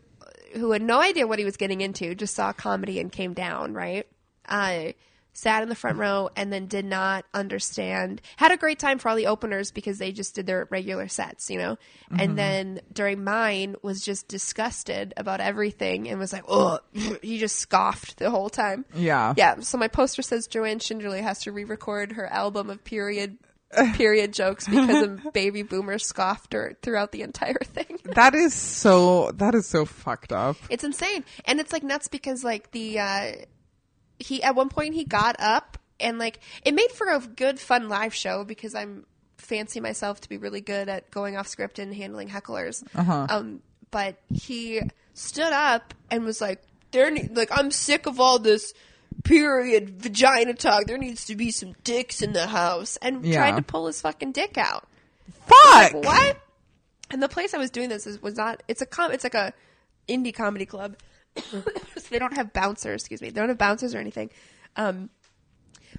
[0.55, 3.73] who had no idea what he was getting into just saw comedy and came down,
[3.75, 4.07] right?
[4.49, 4.93] Uh,
[5.33, 8.21] sat in the front row and then did not understand.
[8.37, 11.51] Had a great time for all the openers because they just did their regular sets,
[11.51, 11.79] you know?
[12.11, 16.81] And then during mine was just disgusted about everything and was like, oh,
[17.23, 18.85] he just scoffed the whole time.
[18.95, 19.35] Yeah.
[19.37, 19.61] Yeah.
[19.61, 23.39] So my poster says Joanne Schinderly has to re-record her album of period
[23.95, 27.99] period jokes because a baby boomer scoffed her throughout the entire thing.
[28.05, 29.31] That is so.
[29.33, 30.57] That is so fucked up.
[30.69, 31.25] It's insane.
[31.45, 33.33] And it's like nuts because like the uh
[34.21, 37.89] he at one point he got up and like it made for a good fun
[37.89, 39.05] live show because I'm
[39.39, 42.85] fancy myself to be really good at going off script and handling hecklers.
[42.95, 43.27] Uh-huh.
[43.29, 44.81] Um but he
[45.15, 48.73] stood up and was like there ne- like I'm sick of all this
[49.25, 50.87] period vagina talk.
[50.87, 53.37] There needs to be some dicks in the house and Yeah.
[53.39, 54.87] tried to pull his fucking dick out.
[55.47, 55.93] Fuck.
[55.95, 56.39] What?
[57.11, 58.63] And the place I was doing this is was not.
[58.69, 59.11] It's a com.
[59.13, 59.53] It's like a
[60.09, 60.97] indie comedy club.
[61.37, 61.63] So
[62.11, 63.03] they don't have bouncers.
[63.03, 63.31] Excuse me.
[63.31, 64.31] They don't have bouncers or anything.
[64.77, 65.11] Um,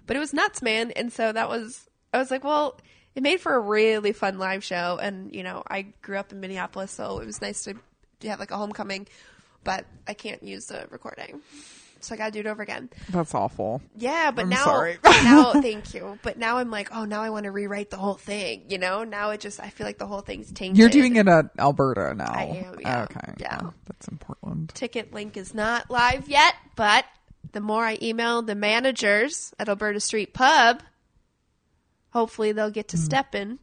[0.06, 0.92] but it was nuts, man.
[0.92, 1.88] And so that was.
[2.14, 2.78] I was like, well,
[3.16, 5.00] it made for a really fun live show.
[5.02, 7.76] And you know, I grew up in Minneapolis, so it was nice to,
[8.22, 9.08] to have like a homecoming.
[9.64, 11.42] But I can't use the recording,
[12.04, 12.90] so I got to do it over again.
[13.10, 13.82] That's awful.
[13.96, 14.98] Yeah, but I'm now, sorry.
[15.04, 16.18] now, thank you.
[16.22, 18.64] But now I'm like, oh, now I want to rewrite the whole thing.
[18.70, 20.78] You know, now it just, I feel like the whole thing's tainted.
[20.78, 22.32] You're doing it at Alberta now.
[22.34, 23.04] I am, yeah.
[23.04, 23.34] Okay.
[23.38, 23.60] Yeah.
[23.64, 24.72] Oh, that's in Portland.
[24.74, 27.06] Ticket link is not live yet, but
[27.54, 30.82] the more I email the managers at Alberta Street Pub,
[32.12, 33.04] hopefully they'll get to Hmm.
[33.04, 33.60] step in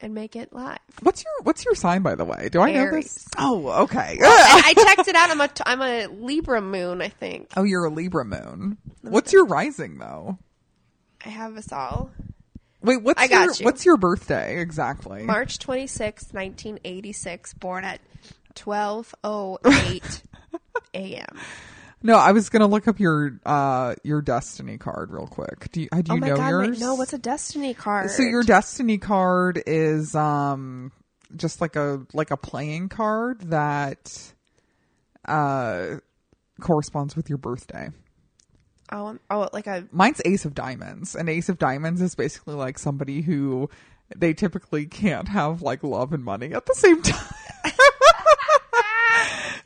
[0.00, 0.78] and make it live.
[1.02, 2.48] What's your What's your sign, by the way?
[2.50, 3.14] Do I know Aries.
[3.14, 3.28] this?
[3.38, 4.18] Oh, okay.
[4.20, 5.30] I, I checked it out.
[5.30, 7.02] I'm a I'm a Libra moon.
[7.02, 8.78] I think oh, you're a Libra moon.
[9.02, 10.38] What's your rising though?
[11.24, 12.10] I have us all.
[12.82, 13.64] Wait, what's I got your you.
[13.64, 15.22] What's your birthday exactly?
[15.22, 18.00] March 26, 1986, born at
[18.54, 20.22] 12:08
[20.94, 21.38] a.m.
[22.02, 25.70] No, I was gonna look up your uh your destiny card real quick.
[25.72, 26.48] Do you, uh, do Oh you my know god!
[26.48, 26.68] yours?
[26.70, 28.10] Wait, no, what's a destiny card?
[28.10, 30.92] So your destiny card is um
[31.36, 34.32] just like a like a playing card that
[35.26, 35.96] uh
[36.60, 37.90] corresponds with your birthday.
[38.92, 42.54] oh, um, oh, like a Mine's Ace of Diamonds, and Ace of Diamonds is basically
[42.54, 43.68] like somebody who
[44.16, 47.34] they typically can't have like love and money at the same time.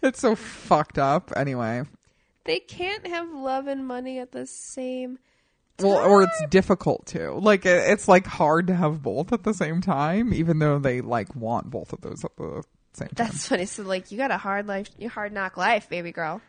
[0.02, 1.32] it's so fucked up.
[1.36, 1.84] Anyway,
[2.44, 5.18] they can't have love and money at the same.
[5.80, 9.54] well, or it's difficult to like it, it's like hard to have both at the
[9.54, 12.62] same time, even though they like want both of those at the
[12.92, 13.14] same time.
[13.26, 13.66] That's funny.
[13.66, 16.40] So like you got a hard life, you hard knock life, baby girl.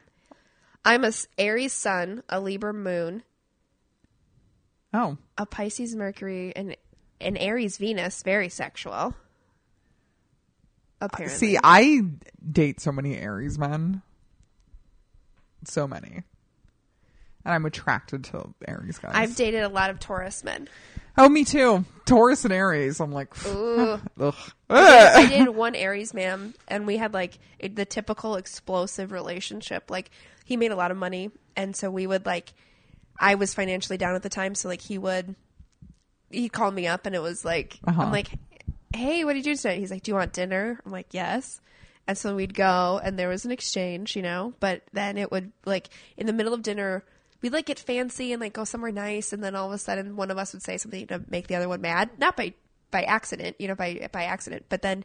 [0.84, 3.23] I'm a Aries Sun, a Libra Moon,
[4.93, 6.77] oh, a Pisces Mercury, and
[7.19, 8.22] an Aries Venus.
[8.22, 9.15] Very sexual.
[11.01, 12.01] Uh, Apparently, see, I
[12.51, 14.03] date so many Aries men,
[15.67, 16.23] so many,
[17.43, 19.11] and I'm attracted to Aries guys.
[19.15, 20.67] I've dated a lot of Taurus men.
[21.17, 21.85] Oh, me too.
[22.05, 22.99] Taurus and Aries.
[22.99, 24.01] I'm like, Ooh.
[24.19, 24.35] ugh.
[24.69, 29.89] I did one Aries man, and we had like the typical explosive relationship.
[29.89, 30.11] Like
[30.43, 32.53] he made a lot of money, and so we would like.
[33.17, 35.35] I was financially down at the time, so like he would.
[36.31, 38.01] He called me up, and it was like Uh-huh.
[38.01, 38.27] I'm like,
[38.93, 41.61] "Hey, what did you do tonight?" He's like, "Do you want dinner?" I'm like, "Yes."
[42.07, 44.53] And so we'd go, and there was an exchange, you know.
[44.60, 47.03] But then it would like in the middle of dinner.
[47.41, 50.15] We'd like get fancy and like go somewhere nice, and then all of a sudden
[50.15, 52.53] one of us would say something to make the other one mad, not by
[52.91, 54.65] by accident, you know, by by accident.
[54.69, 55.03] But then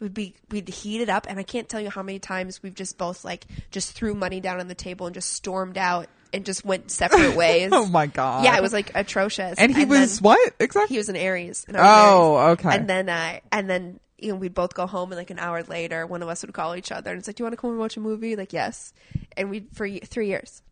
[0.00, 2.74] we'd be we'd heat it up, and I can't tell you how many times we've
[2.74, 6.44] just both like just threw money down on the table and just stormed out and
[6.44, 7.70] just went separate ways.
[7.72, 8.44] Oh my god.
[8.44, 9.58] Yeah, it was like atrocious.
[9.58, 10.94] And he was what exactly?
[10.94, 11.64] He was an Aries.
[11.66, 12.52] And was Oh, Aries.
[12.60, 12.76] okay.
[12.76, 15.62] And then uh, and then you know we'd both go home, and like an hour
[15.62, 17.56] later, one of us would call each other and it's like, "Do you want to
[17.60, 18.92] come and watch a movie?" Like, yes.
[19.36, 20.62] And we for three years,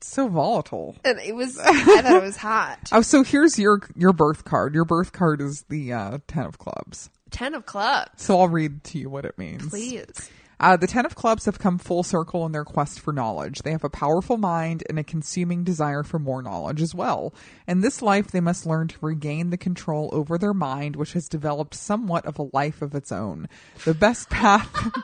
[0.00, 0.96] so volatile.
[1.04, 2.78] and it was I thought it was hot.
[2.92, 4.74] Oh, so here's your your birth card.
[4.74, 7.10] Your birth card is the uh, ten of clubs.
[7.30, 9.66] Ten of clubs, So I'll read to you what it means.
[9.68, 10.30] please.
[10.62, 13.62] Uh, the Ten of Clubs have come full circle in their quest for knowledge.
[13.62, 17.34] They have a powerful mind and a consuming desire for more knowledge as well.
[17.66, 21.28] In this life, they must learn to regain the control over their mind, which has
[21.28, 23.48] developed somewhat of a life of its own.
[23.84, 24.70] The best path.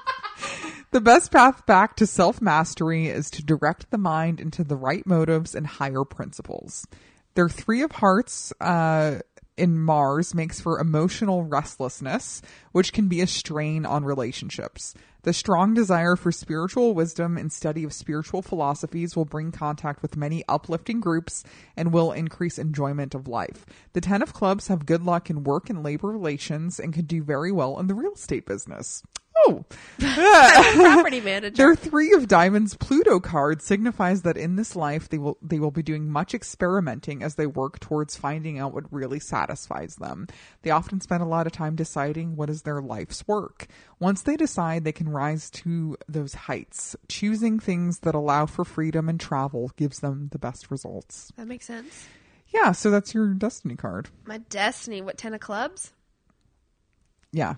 [0.91, 5.07] The best path back to self mastery is to direct the mind into the right
[5.07, 6.87] motives and higher principles.
[7.35, 9.19] Their three of hearts uh,
[9.59, 12.41] in Mars makes for emotional restlessness,
[12.73, 14.95] which can be a strain on relationships.
[15.23, 20.17] The strong desire for spiritual wisdom and study of spiritual philosophies will bring contact with
[20.17, 21.45] many uplifting groups
[21.77, 23.67] and will increase enjoyment of life.
[23.93, 27.23] The Ten of Clubs have good luck in work and labor relations and could do
[27.23, 29.03] very well in the real estate business.
[29.47, 29.65] Oh,
[29.99, 31.57] Property manager.
[31.57, 35.71] their three of diamonds Pluto card signifies that in this life they will they will
[35.71, 40.27] be doing much experimenting as they work towards finding out what really satisfies them.
[40.63, 43.67] They often spend a lot of time deciding what is their life's work.
[44.01, 46.97] Once they decide, they can rise to those heights.
[47.09, 51.33] Choosing things that allow for freedom and travel gives them the best results.
[51.37, 52.09] That makes sense.
[52.49, 54.09] Yeah, so that's your destiny card.
[54.25, 55.03] My destiny.
[55.03, 55.93] What ten of clubs?
[57.31, 57.57] Yeah,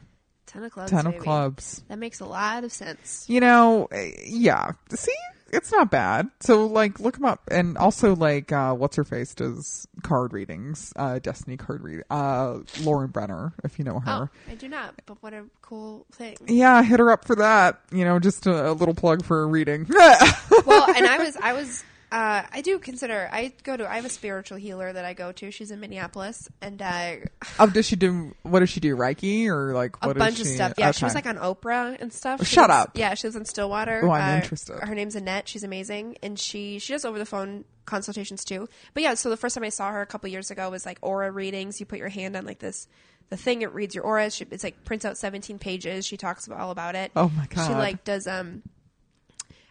[0.51, 0.91] Ten of clubs.
[0.91, 1.23] ten of baby.
[1.25, 1.83] clubs.
[1.89, 3.25] That makes a lot of sense.
[3.29, 4.73] you know, eh, yeah.
[4.91, 5.13] See,
[5.53, 6.29] it's not bad.
[6.41, 10.93] So like, look them up, and also like, uh, what's her face does card readings,
[10.97, 14.31] uh, Destiny card read, uh, Lauren Brenner, if you know her.
[14.33, 14.95] Oh, I do not.
[15.07, 16.37] But what a cool thing.
[16.47, 17.81] Yeah, hit her up for that.
[17.93, 19.87] You know, just a, a little plug for a reading.
[20.67, 23.28] well, and I was, I was, uh, I do consider.
[23.32, 23.89] I go to.
[23.91, 25.51] I have a spiritual healer that I go to.
[25.51, 27.12] She's in Minneapolis, and uh,
[27.59, 28.35] oh, does she do?
[28.43, 28.97] What does she do?
[28.97, 30.74] Reiki or like a bunch of stuff.
[30.77, 32.41] Yeah, she was like on Oprah and stuff.
[32.41, 32.99] She Shut lives- up.
[32.99, 34.03] Yeah, she lives in Stillwater.
[34.05, 34.78] Oh, I'm Uh, interested.
[34.81, 35.49] Her name's Annette.
[35.49, 38.69] She's amazing, and she she does over the phone consultations too.
[38.95, 40.99] But yeah, so the first time I saw her a couple years ago was like
[41.03, 41.78] aura readings.
[41.81, 42.89] You put your hand on like this.
[43.28, 44.31] The thing it reads your aura.
[44.31, 46.05] She, it's like prints out 17 pages.
[46.05, 47.12] She talks about, all about it.
[47.15, 47.66] Oh my god.
[47.69, 48.62] She like does um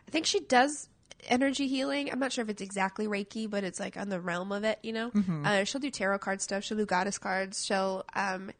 [0.07, 0.87] I think she does
[1.27, 2.11] energy healing.
[2.11, 4.79] I'm not sure if it's exactly Reiki, but it's like on the realm of it,
[4.83, 5.11] you know?
[5.11, 5.45] Mm-hmm.
[5.45, 6.63] Uh, she'll do tarot card stuff.
[6.63, 7.65] She'll do goddess cards.
[7.65, 8.51] She'll, um,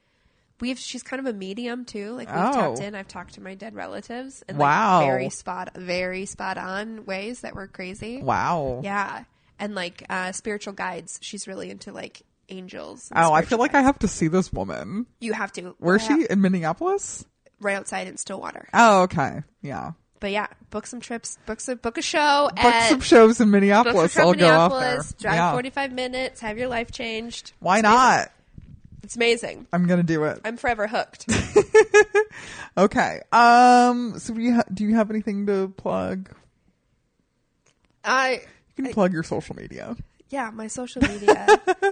[0.60, 2.12] we've, she's kind of a medium too.
[2.12, 2.52] Like we've Oh.
[2.76, 2.96] tapped in.
[2.96, 5.00] I've talked to my dead relatives in Wow.
[5.00, 8.22] like very spot, very spot on ways that were crazy.
[8.22, 8.82] Wow.
[8.84, 9.24] Yeah.
[9.60, 11.20] And like, uh, spiritual guides.
[11.22, 12.22] She's really into like,
[12.52, 13.10] angels.
[13.16, 15.06] Oh, I feel like I have to see this woman.
[15.22, 15.76] You have to.
[15.78, 16.26] Where's Yeah, she?
[16.32, 17.24] In Minneapolis?
[17.62, 18.68] Right outside in Stillwater.
[18.74, 19.44] Oh, okay.
[19.62, 19.92] Yeah.
[20.20, 23.52] But yeah, book some trips, book a book a show, Book at some shows in
[23.52, 24.18] Minneapolis.
[24.18, 25.02] I'll to go out there.
[25.20, 25.52] Drive Yeah.
[25.54, 27.54] 45 minutes, have your life changed.
[27.60, 28.32] Why not?
[29.02, 29.66] It's amazing.
[29.72, 30.42] I'm gonna do it.
[30.44, 31.26] I'm forever hooked.
[32.78, 33.22] Okay.
[33.32, 34.20] Um.
[34.20, 36.30] So do you ha- do you have anything to plug?
[38.04, 38.42] I
[38.78, 39.96] You can plug your social media.
[40.30, 41.48] yeah, my social media.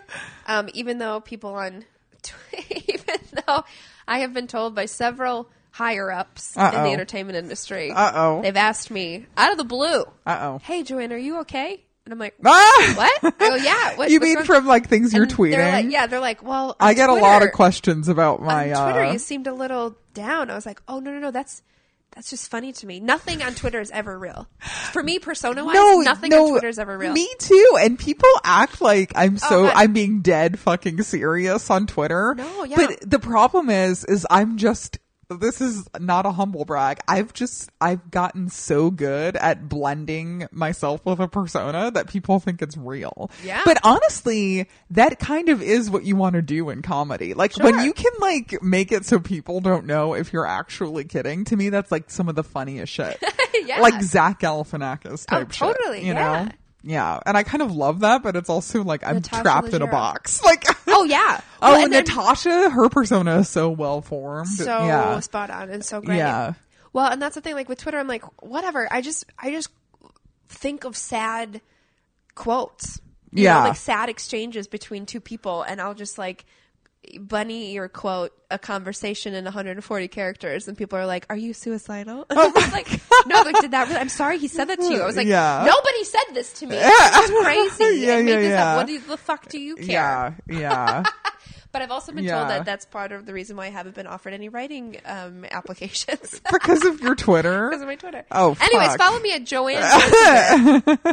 [0.47, 1.83] um, even though people on,
[2.69, 3.65] even though
[4.07, 6.83] I have been told by several higher ups in Uh-oh.
[6.83, 8.41] the entertainment industry, Uh-oh.
[8.41, 10.59] they've asked me out of the blue, Uh oh.
[10.63, 12.93] "Hey, Joanne, are you okay?" And I'm like, Ah!
[13.21, 15.51] "What?" Go, "Yeah." What, you mean wrong?" from like things you're And tweeting?
[15.57, 18.73] They're like, yeah, they're like, well, I get a lot of questions about my.
[18.73, 20.49] on Twitter, uh, you seemed a little down.
[20.49, 21.61] I was like, oh no, no, no, that's
[22.15, 22.99] that's just funny to me.
[22.99, 24.47] Nothing on Twitter is ever real.
[24.91, 27.13] For me, persona wise, no, nothing no, on Twitter is ever real.
[27.13, 27.77] Me too.
[27.79, 29.73] And people act like I'm so God.
[29.75, 32.33] I'm being dead fucking serious on Twitter.
[32.35, 32.75] No, yeah.
[32.77, 34.97] But the problem is, is I'm just.
[35.29, 36.99] This is not a humble brag.
[37.05, 42.61] I've just I've gotten so good at blending myself with a persona that people think
[42.61, 43.29] it's real.
[43.43, 43.61] Yeah.
[43.65, 47.33] But honestly, that kind of is what you want to do in comedy.
[47.33, 51.43] Like when you can like make it so people don't know if you're actually kidding.
[51.45, 53.21] To me, that's like some of the funniest shit.
[53.65, 53.81] Yeah.
[53.81, 55.59] Like Zach Galifianakis Oh, type shit.
[55.59, 56.43] totally, You yeah.
[56.45, 56.51] know?
[56.83, 57.19] Yeah.
[57.25, 59.87] And I kind of love that, but it's also like I'm Natasha trapped in a
[59.87, 60.41] box.
[60.45, 61.41] Like, oh yeah.
[61.61, 64.47] oh, Well, and Natasha, her persona is so well formed.
[64.47, 65.19] so yeah.
[65.19, 66.17] spot on and so great.
[66.17, 66.53] Yeah.
[66.93, 67.55] Well, and that's the thing.
[67.55, 68.87] Like with Twitter, I'm like, whatever.
[68.91, 69.69] I just, I just
[70.49, 71.61] think of sad
[72.35, 73.01] quotes.
[73.31, 73.55] You Yeah.
[73.63, 76.45] know, like sad exchanges between two people, and I'll just like
[77.21, 82.25] bunny ear quote a conversation in 140 characters, and people are like, "Are you suicidal?"
[82.29, 82.87] I was like,
[83.25, 83.99] no, like, did that really?
[83.99, 85.01] I'm sorry, he said that to you.
[85.01, 85.63] I was like, Yeah.
[85.67, 86.75] nobody said this to me.
[86.77, 87.83] Is crazy.
[88.07, 88.71] Yeah, and made yeah, this yeah.
[88.71, 88.77] up.
[88.77, 89.85] What do- the fuck do you care?
[89.87, 90.33] Yeah.
[90.47, 91.03] Yeah.
[91.73, 92.37] But I've also been Yeah.
[92.37, 95.45] told that that's part of the reason why I haven't been offered any writing um,
[95.51, 96.39] applications.
[96.51, 97.69] because of your Twitter.
[97.69, 98.25] because of my Twitter.
[98.31, 99.83] Oh, Anyways, follow me at Joanne.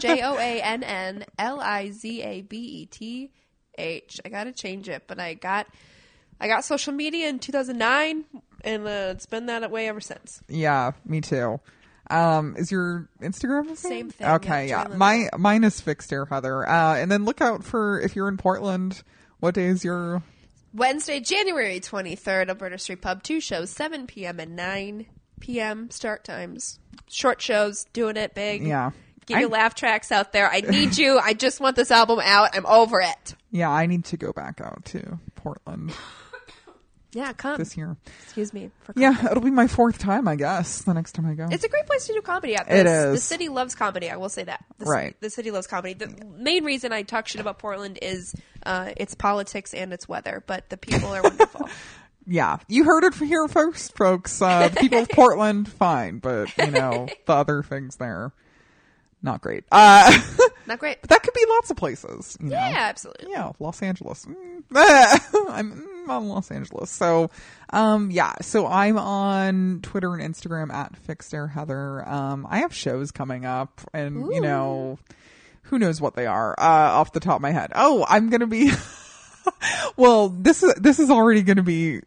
[0.00, 3.30] J O A N N L I Z A B E T
[3.78, 4.20] H.
[4.24, 5.66] I gotta change it, but I got
[6.40, 8.24] I got social media in 2009,
[8.62, 10.42] and uh, it's been that way ever since.
[10.48, 11.60] Yeah, me too.
[12.10, 13.90] Um, is your Instagram the same?
[13.90, 14.96] Same thing, Okay, yeah, yeah.
[14.96, 16.68] My mine is fixed air Heather.
[16.68, 19.02] Uh, and then look out for if you're in Portland.
[19.40, 20.22] What day is your?
[20.74, 23.22] Wednesday, January 23rd, Alberta Street Pub.
[23.22, 24.40] Two shows, 7 p.m.
[24.40, 25.06] and 9
[25.40, 25.90] p.m.
[25.90, 26.80] start times.
[27.08, 28.66] Short shows, doing it big.
[28.66, 28.90] Yeah.
[29.26, 30.50] Get your laugh tracks out there.
[30.50, 31.18] I need you.
[31.18, 32.50] I just want this album out.
[32.54, 33.34] I'm over it.
[33.50, 35.92] Yeah, I need to go back out to Portland
[37.12, 37.56] Yeah, come.
[37.58, 37.96] this year.
[38.24, 38.70] Excuse me.
[38.80, 40.82] For Yeah, it'll be my fourth time, I guess.
[40.82, 41.46] The next time I go.
[41.48, 42.66] It's a great place to do comedy at.
[42.68, 44.10] It The- The city loves comedy.
[44.10, 44.64] I will say that.
[44.78, 45.06] The, Right.
[45.12, 45.94] City, the city loves comedy.
[45.94, 48.34] The main reason I talk shit about Portland is
[48.66, 51.68] uh, its politics and its weather, but the people are wonderful.
[52.26, 54.42] yeah, you heard it from here first, folks.
[54.42, 58.32] Uh, the people of Portland, fine, but you know the other things there,
[59.24, 59.64] not great.
[59.72, 60.20] Uh,
[60.66, 61.00] Not great.
[61.00, 62.38] But that could be lots of places.
[62.40, 62.56] You know?
[62.56, 63.30] Yeah, absolutely.
[63.30, 64.24] Yeah, Los Angeles.
[64.24, 64.62] Mm.
[65.50, 66.90] I'm mm, on Los Angeles.
[66.90, 67.30] So,
[67.70, 68.34] um, yeah.
[68.40, 72.06] So I'm on Twitter and Instagram at Fixed Air Heather.
[72.08, 74.98] Um, I have shows coming up, and you know,
[75.64, 76.62] who knows what they are uh,
[76.98, 77.72] off the top of my head.
[77.74, 78.72] Oh, I'm gonna be.
[79.96, 82.00] well, this is this is already gonna be.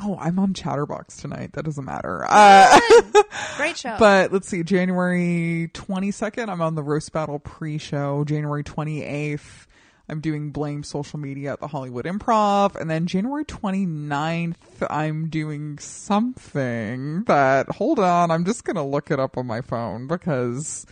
[0.00, 1.52] Oh, I'm on Chatterbox tonight.
[1.54, 2.24] That doesn't matter.
[2.28, 2.80] Uh,
[3.56, 3.96] Great show.
[3.98, 8.24] but let's see, January 22nd, I'm on the Roast Battle pre-show.
[8.24, 9.66] January 28th,
[10.08, 12.76] I'm doing Blame Social Media at the Hollywood Improv.
[12.76, 14.54] And then January 29th,
[14.88, 19.60] I'm doing something that, hold on, I'm just going to look it up on my
[19.60, 20.86] phone because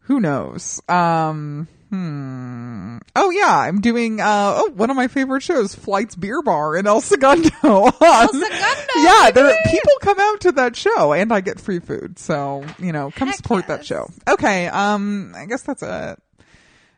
[0.00, 0.80] who knows?
[0.88, 2.98] Um, hmm.
[3.16, 6.86] Oh yeah, I'm doing, uh, oh, one of my favorite shows, Flight's Beer Bar in
[6.86, 7.50] El Segundo.
[7.62, 8.40] El Segundo,
[8.96, 12.18] Yeah, there, people come out to that show and I get free food.
[12.18, 14.08] So, you know, come Heck support that show.
[14.28, 14.66] Okay.
[14.68, 16.22] Um, I guess that's it.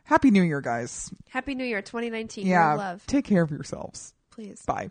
[0.05, 1.11] Happy New Year, guys.
[1.31, 2.47] Happy New Year 2019.
[2.47, 2.75] Yeah.
[2.75, 3.07] Love.
[3.07, 4.15] Take care of yourselves.
[4.31, 4.63] Please.
[4.67, 4.91] Bye.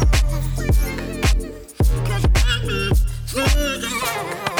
[3.83, 4.50] again.